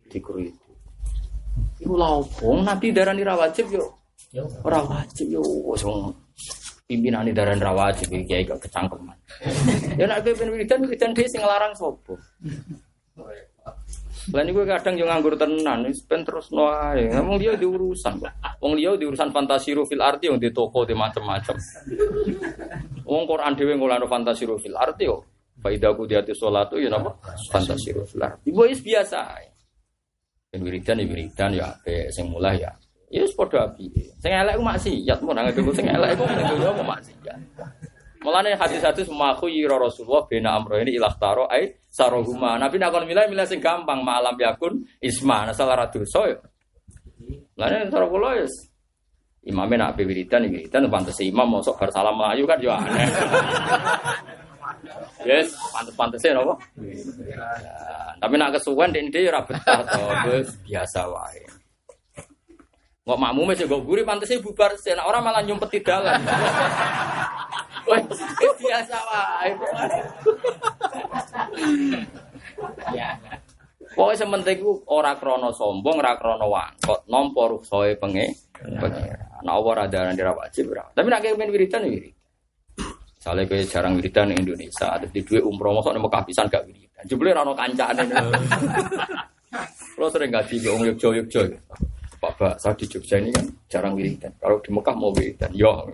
[0.09, 0.57] dikritik.
[1.85, 2.57] Iku lha opo?
[2.65, 3.85] Nabi darani ra wajib yo.
[4.65, 6.17] Ora wajib yo wis wong
[6.89, 9.13] pimpinane darani ra wajib iki gak kecangkeman.
[10.01, 12.17] Ya nek kowe ben wiridan wiridan dhewe sing nglarang sapa?
[14.29, 17.09] Lah niku kadang yo nganggur tenan, wis ben terus no ae.
[17.09, 18.29] Wong liya diurusan kok.
[18.61, 21.57] Wong liya diurusan fantasiru fil arti yang di toko di macam-macam.
[23.09, 25.25] Wong Quran dhewe ngolano fantasiru fil arti yo.
[25.59, 27.17] Faidah ku diati sholatu ya napa?
[27.49, 28.53] Fantasiru fil arti.
[28.53, 29.19] Ibu is biasa.
[30.49, 32.69] Ben wiridan ya wiridan ya ape sing mulai ya.
[33.09, 33.89] Ya wis padha api.
[34.21, 37.37] Sing elek ku maksiat, mun nang sing elek ku ku maksiat.
[38.19, 42.59] Mulane hadis-hadis maku yira Rasulullah bena amro ini ilah taro ai sarohuma.
[42.59, 46.37] Nabi nak kon milih milih sing gampang malam yakun isma nah salah ra dosa ya.
[47.55, 48.47] Mulane cara kula ya
[49.47, 53.07] imamnya nak wiridan wiridan pantes imam mosok bar salam melayu kan yo aneh.
[55.27, 56.55] Yes, pantes-pantesnya nopo.
[57.27, 57.43] Ya,
[58.23, 59.99] tapi nak kesuwen di ini ora betah to,
[60.31, 61.43] wis biasa wae.
[63.09, 66.21] Kok makmume sing nggo guri pantese bubar sih, nek ora malah nyumpet di dalan.
[67.89, 69.49] Wis biasa wae.
[72.93, 73.17] Ya.
[73.97, 78.29] Pokoke sementing ku ora krana sombong, ora krana wangkot, nampa ruksoe penge.
[79.41, 80.85] Nah, ora darani ra wajib ora.
[80.93, 82.13] Tapi nek kepen wiridan wirid.
[83.17, 87.03] Misalnya kayak jarang wiridan Indonesia, ada di dua umroh masuk nih kehabisan gak wiridan.
[87.09, 88.13] Jebule rano kancaan ini.
[89.97, 91.41] Lo sering ngaji ke Om Yogyo Yogyo.
[92.19, 94.27] Pak Pak, saya di Jogja ini kan jarang wiridan.
[94.43, 95.87] Kalau di Mekah mau wiridan, yo.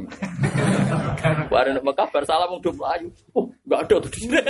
[1.53, 3.07] Baru di Mekah bersalam mau dua ayu.
[3.37, 4.41] Oh, nggak ada tuh di sini.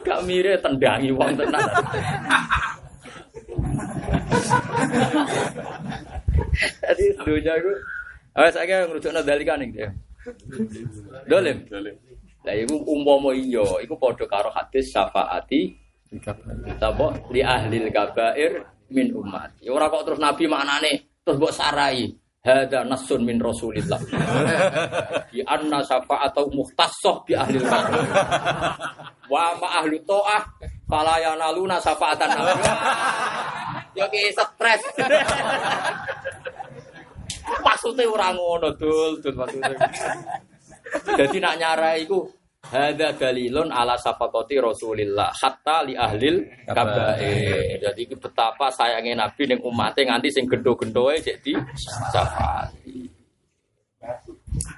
[0.00, 1.60] Gak mirip tendangi uang tenan.
[6.56, 7.72] Jadi dunia itu,
[8.32, 9.88] Awas saya ngerujuk nadalika nih dia.
[11.28, 11.58] Dolim.
[12.46, 15.74] Lah iku umpama iya, iku padha karo hadis syafaati
[16.80, 19.60] Apa li ahli kabair min umat.
[19.60, 22.08] Ya ora kok terus nabi maknane terus mbok sarai.
[22.38, 23.98] Hada nasun min Rasulillah.
[25.34, 27.60] Di anna syafa'atau muhtassoh bi ahli
[29.28, 30.42] Wa ma ahlu ta'ah
[30.88, 32.52] fala yanaluna syafa'atan nabi.
[33.98, 34.82] Yo ki stres.
[37.48, 39.76] Maksudnya orang ngono dul, dul maksudnya.
[41.20, 42.24] Jadi nak nyarai iku
[42.68, 47.80] Hada dalilun ala sapakoti Rasulillah hatta li ahlil kabair.
[47.80, 51.52] Jadi betapa sayangnya Nabi ning umatnya nganti sing gendo-gendoe jadi
[52.12, 53.08] syafaati.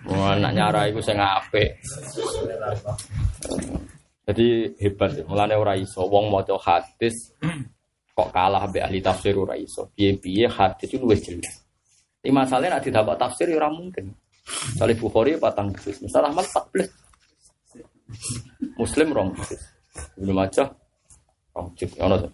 [0.07, 1.83] Wah, nak nyara iku sing apik.
[4.31, 7.35] Jadi hebat, mulane ora iso wong maca hadis
[8.15, 9.91] kok kalah mbek ahli tafsir ora iso.
[9.91, 11.67] Piye-piye hadis itu luwih jelas.
[12.23, 14.15] Ini masalahnya nak didapat tafsir ya ora mungkin.
[14.79, 17.10] Salih Bukhari patang juz, misal Ahmad 14
[18.77, 19.61] Muslim rong juz.
[20.19, 20.69] Ibnu Majah
[21.55, 21.93] rong juz.
[22.01, 22.29] Ono to.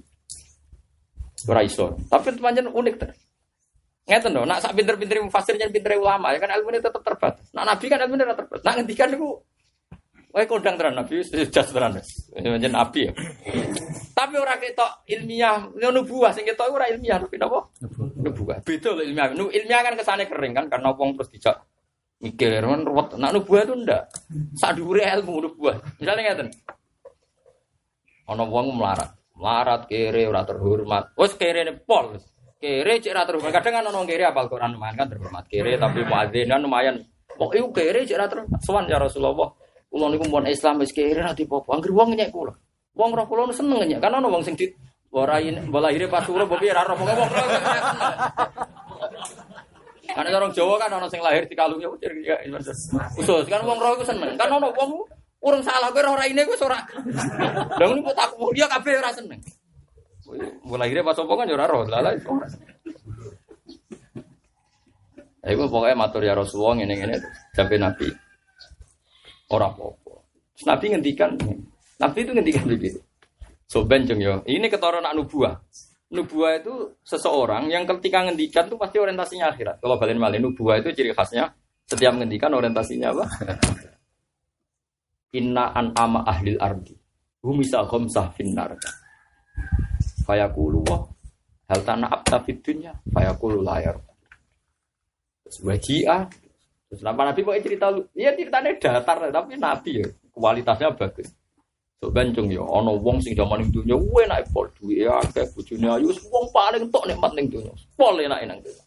[1.47, 1.95] Ora iso.
[2.11, 3.11] Tapi pancen unik ter.
[4.07, 7.51] Ngeten lho, nak sak pinter-pinter mufasir jan pinter ulama ya kan ilmune tetep terbatas.
[7.51, 8.63] Nak nabi kan ilmune ora terbatas.
[8.63, 9.43] Nak ngendikan niku
[10.37, 11.97] Wae kondang tenan nabi jas tenan.
[11.97, 13.13] Pancen nabi ya.
[14.13, 17.67] Tapi ora ketok ilmiah, nubuah sing ketok ora ilmiah tapi napa?
[18.21, 18.61] Nubuah.
[18.63, 19.33] Beda lho ilmiah.
[19.33, 21.57] Ilmiah kan kesane kering kan karena wong terus dijak
[22.21, 23.17] mikir kan ruwet.
[23.21, 24.03] Nak nubuah itu ndak?
[24.57, 26.49] Sak dhuwure ilmu nubuah misalnya ngeten.
[28.27, 29.11] Ana wong melarat.
[29.37, 31.13] Melarat kere ora terhormat.
[31.15, 32.17] Wis kere ne pol
[32.57, 33.53] kere cek ora terhormat.
[33.53, 35.45] Kadang kan ana kere apal Quran lumayan kan terhormat.
[35.47, 36.95] Kere tapi muadzinan lumayan.
[37.37, 38.61] Kok iku kere cek ora terhormat.
[38.65, 39.53] Sowan ya Rasulullah.
[39.87, 41.77] Kula niku mun Islam wis kere ora dipopo.
[41.77, 42.53] Anggere wong nyek kula.
[42.97, 44.73] Wong roh kula seneng nyek kan ana wong sing di
[45.13, 47.09] ora lahir pas urip piye ora roh wong
[50.17, 51.53] karena orang Jawa kan orang sing lahir di
[51.85, 52.41] ucir ya
[53.21, 54.33] khusus kan wong roh itu seneng.
[54.41, 55.05] Kan orang wong
[55.45, 56.81] urung salah kowe ora ini gue ora.
[57.77, 59.37] Lah ngono tak dia kabeh ora seneng.
[60.65, 61.85] Mulai lahirnya pas opo kan ya ora roh.
[61.85, 62.49] Lah lah ora.
[65.47, 67.21] Iku pokoknya matur ya Rasulullah ngene-ngene
[67.53, 68.09] sampai Nabi.
[69.53, 70.13] Ora apa-apa.
[70.67, 71.39] Nabi ngendikan,
[72.03, 72.99] Nabi itu ngendikan begitu.
[73.69, 74.43] So benjeng yo.
[74.49, 75.61] Ini ketara nak nubuah
[76.13, 79.83] nubuah itu seseorang yang ketika ngendikan tuh pasti orientasinya akhirat.
[79.83, 81.51] Kalau balen malin nubuah itu ciri khasnya
[81.87, 83.25] setiap ngendikan orientasinya apa?
[85.39, 86.95] Inna an ama ahlil ardi.
[87.43, 88.75] Humisa khomsah finnar.
[90.27, 91.07] Fayaqulu wa
[91.71, 93.99] hal tanah abta fid dunya fayaqulu layar.
[95.47, 96.27] Terus wajia
[96.87, 98.07] Terus nama Nabi kok cerita lu?
[98.15, 101.35] Iya ceritanya datar tapi Nabi ya kualitasnya bagus.
[101.97, 106.13] So bencong ya, ono wong sing zaman ning dunya enak pol duwe akeh bojone ayu
[106.29, 107.73] wong paling tok nikmat ning dunya.
[107.97, 108.85] Pol enak nang dunya.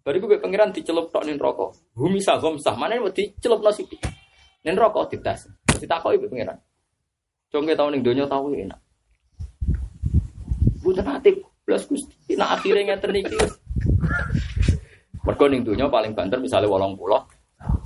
[0.00, 1.68] Bariku gue pangeran dicelup tok ning neraka.
[1.92, 3.84] Bumi sagom sah mana dicelup nasi.
[4.64, 5.52] Ning neraka ditas.
[5.68, 6.56] Terus ditakoki ibu pangeran.
[7.52, 8.80] Congke tau ning dunya tau enak.
[10.80, 11.36] Bukan hati
[11.68, 12.40] plus Gusti.
[12.40, 13.36] Nah akhirnya ngeten iki.
[15.28, 16.96] Mergo ning paling banter misalnya 80.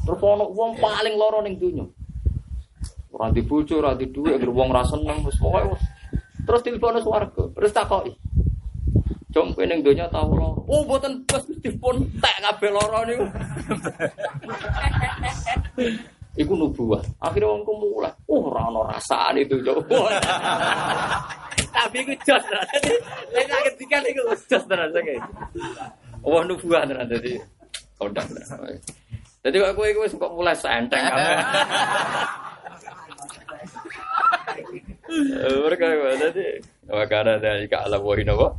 [0.06, 1.82] Terus ono wong paling loro ning dunya.
[3.14, 5.78] Ora di bojo, ora di dhuwit, anggere wong ra seneng wis pokoke.
[6.42, 8.10] Terus telepon swarga, terus takoki.
[9.30, 10.66] Jom kowe ning donya tau loro.
[10.66, 13.22] Oh, mboten bos dipun tek kabeh loro niku.
[16.42, 17.06] Iku nubuah.
[17.22, 19.86] Akhirnya wong mulai, oh ora ana rasane itu, Cok.
[21.70, 22.66] Tapi iku jos tenan.
[23.30, 25.22] Nek ketika niku jos tenan saking.
[26.26, 27.38] Oh nubuah tenan dadi.
[27.94, 28.26] Kodang.
[29.46, 31.38] Jadi kok kowe iku kok mulai senteng kabeh.
[35.64, 35.84] Mereka
[36.18, 36.44] tadi
[36.84, 38.58] Wakana dari ka'ala wahin apa?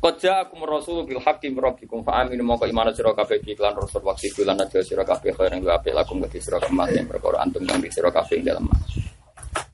[0.00, 4.32] Koja aku merasul bil haqqi rabbikum fa aminu mongko iman sira kabeh iklan rasul waktu
[4.32, 7.84] bulan aja sira kabeh khair yang apik lakum gati sira kemas yang perkara antum kang
[7.92, 8.64] sira kabeh dalam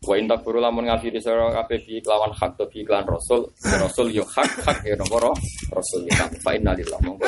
[0.03, 4.11] Wa in takfuru lamun ngafiri sira kabeh bi kelawan hak to bi iklan rasul rasul
[4.11, 5.31] yo hak hak ya nomor
[5.71, 7.27] rasul ya fa inna lillahi mongko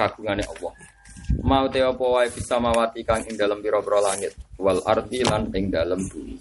[0.00, 0.72] kagungane Allah
[1.42, 4.34] mau te apa wae bisa mawati kang ing dalam pira-pira langit?
[4.58, 6.36] Wal ardi lan ing dalam bumi.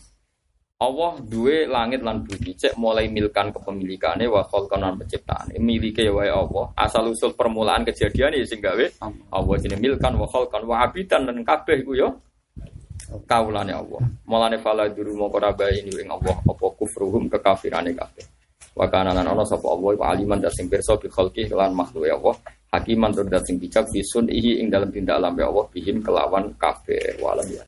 [0.76, 2.52] Allah duwe langit lan bumi.
[2.54, 6.70] Cek mulai milkan kepemilikane wa khalqan lan penciptaan milike wae Allah.
[6.76, 8.86] Asal usul permulaan kejadian ya sing gawe
[9.34, 9.56] Allah.
[9.62, 12.10] Jenenge milkan wa khalqan wa abidan lan kabeh iku yo
[13.24, 14.04] kaulane Allah.
[14.28, 15.40] Mulane fala duru mongko
[15.72, 18.26] ini ing Allah apa kufruhum kekafirane kabeh.
[18.76, 22.36] Wa kana lan ana sapa Allah aliman dan sing pirsa bi khalqi lan makhluk Allah
[22.74, 27.48] hakiman tur dat bijak bisun ihi ing dalam tindak lambe Allah bihim kelawan kabeh walam
[27.48, 27.64] ya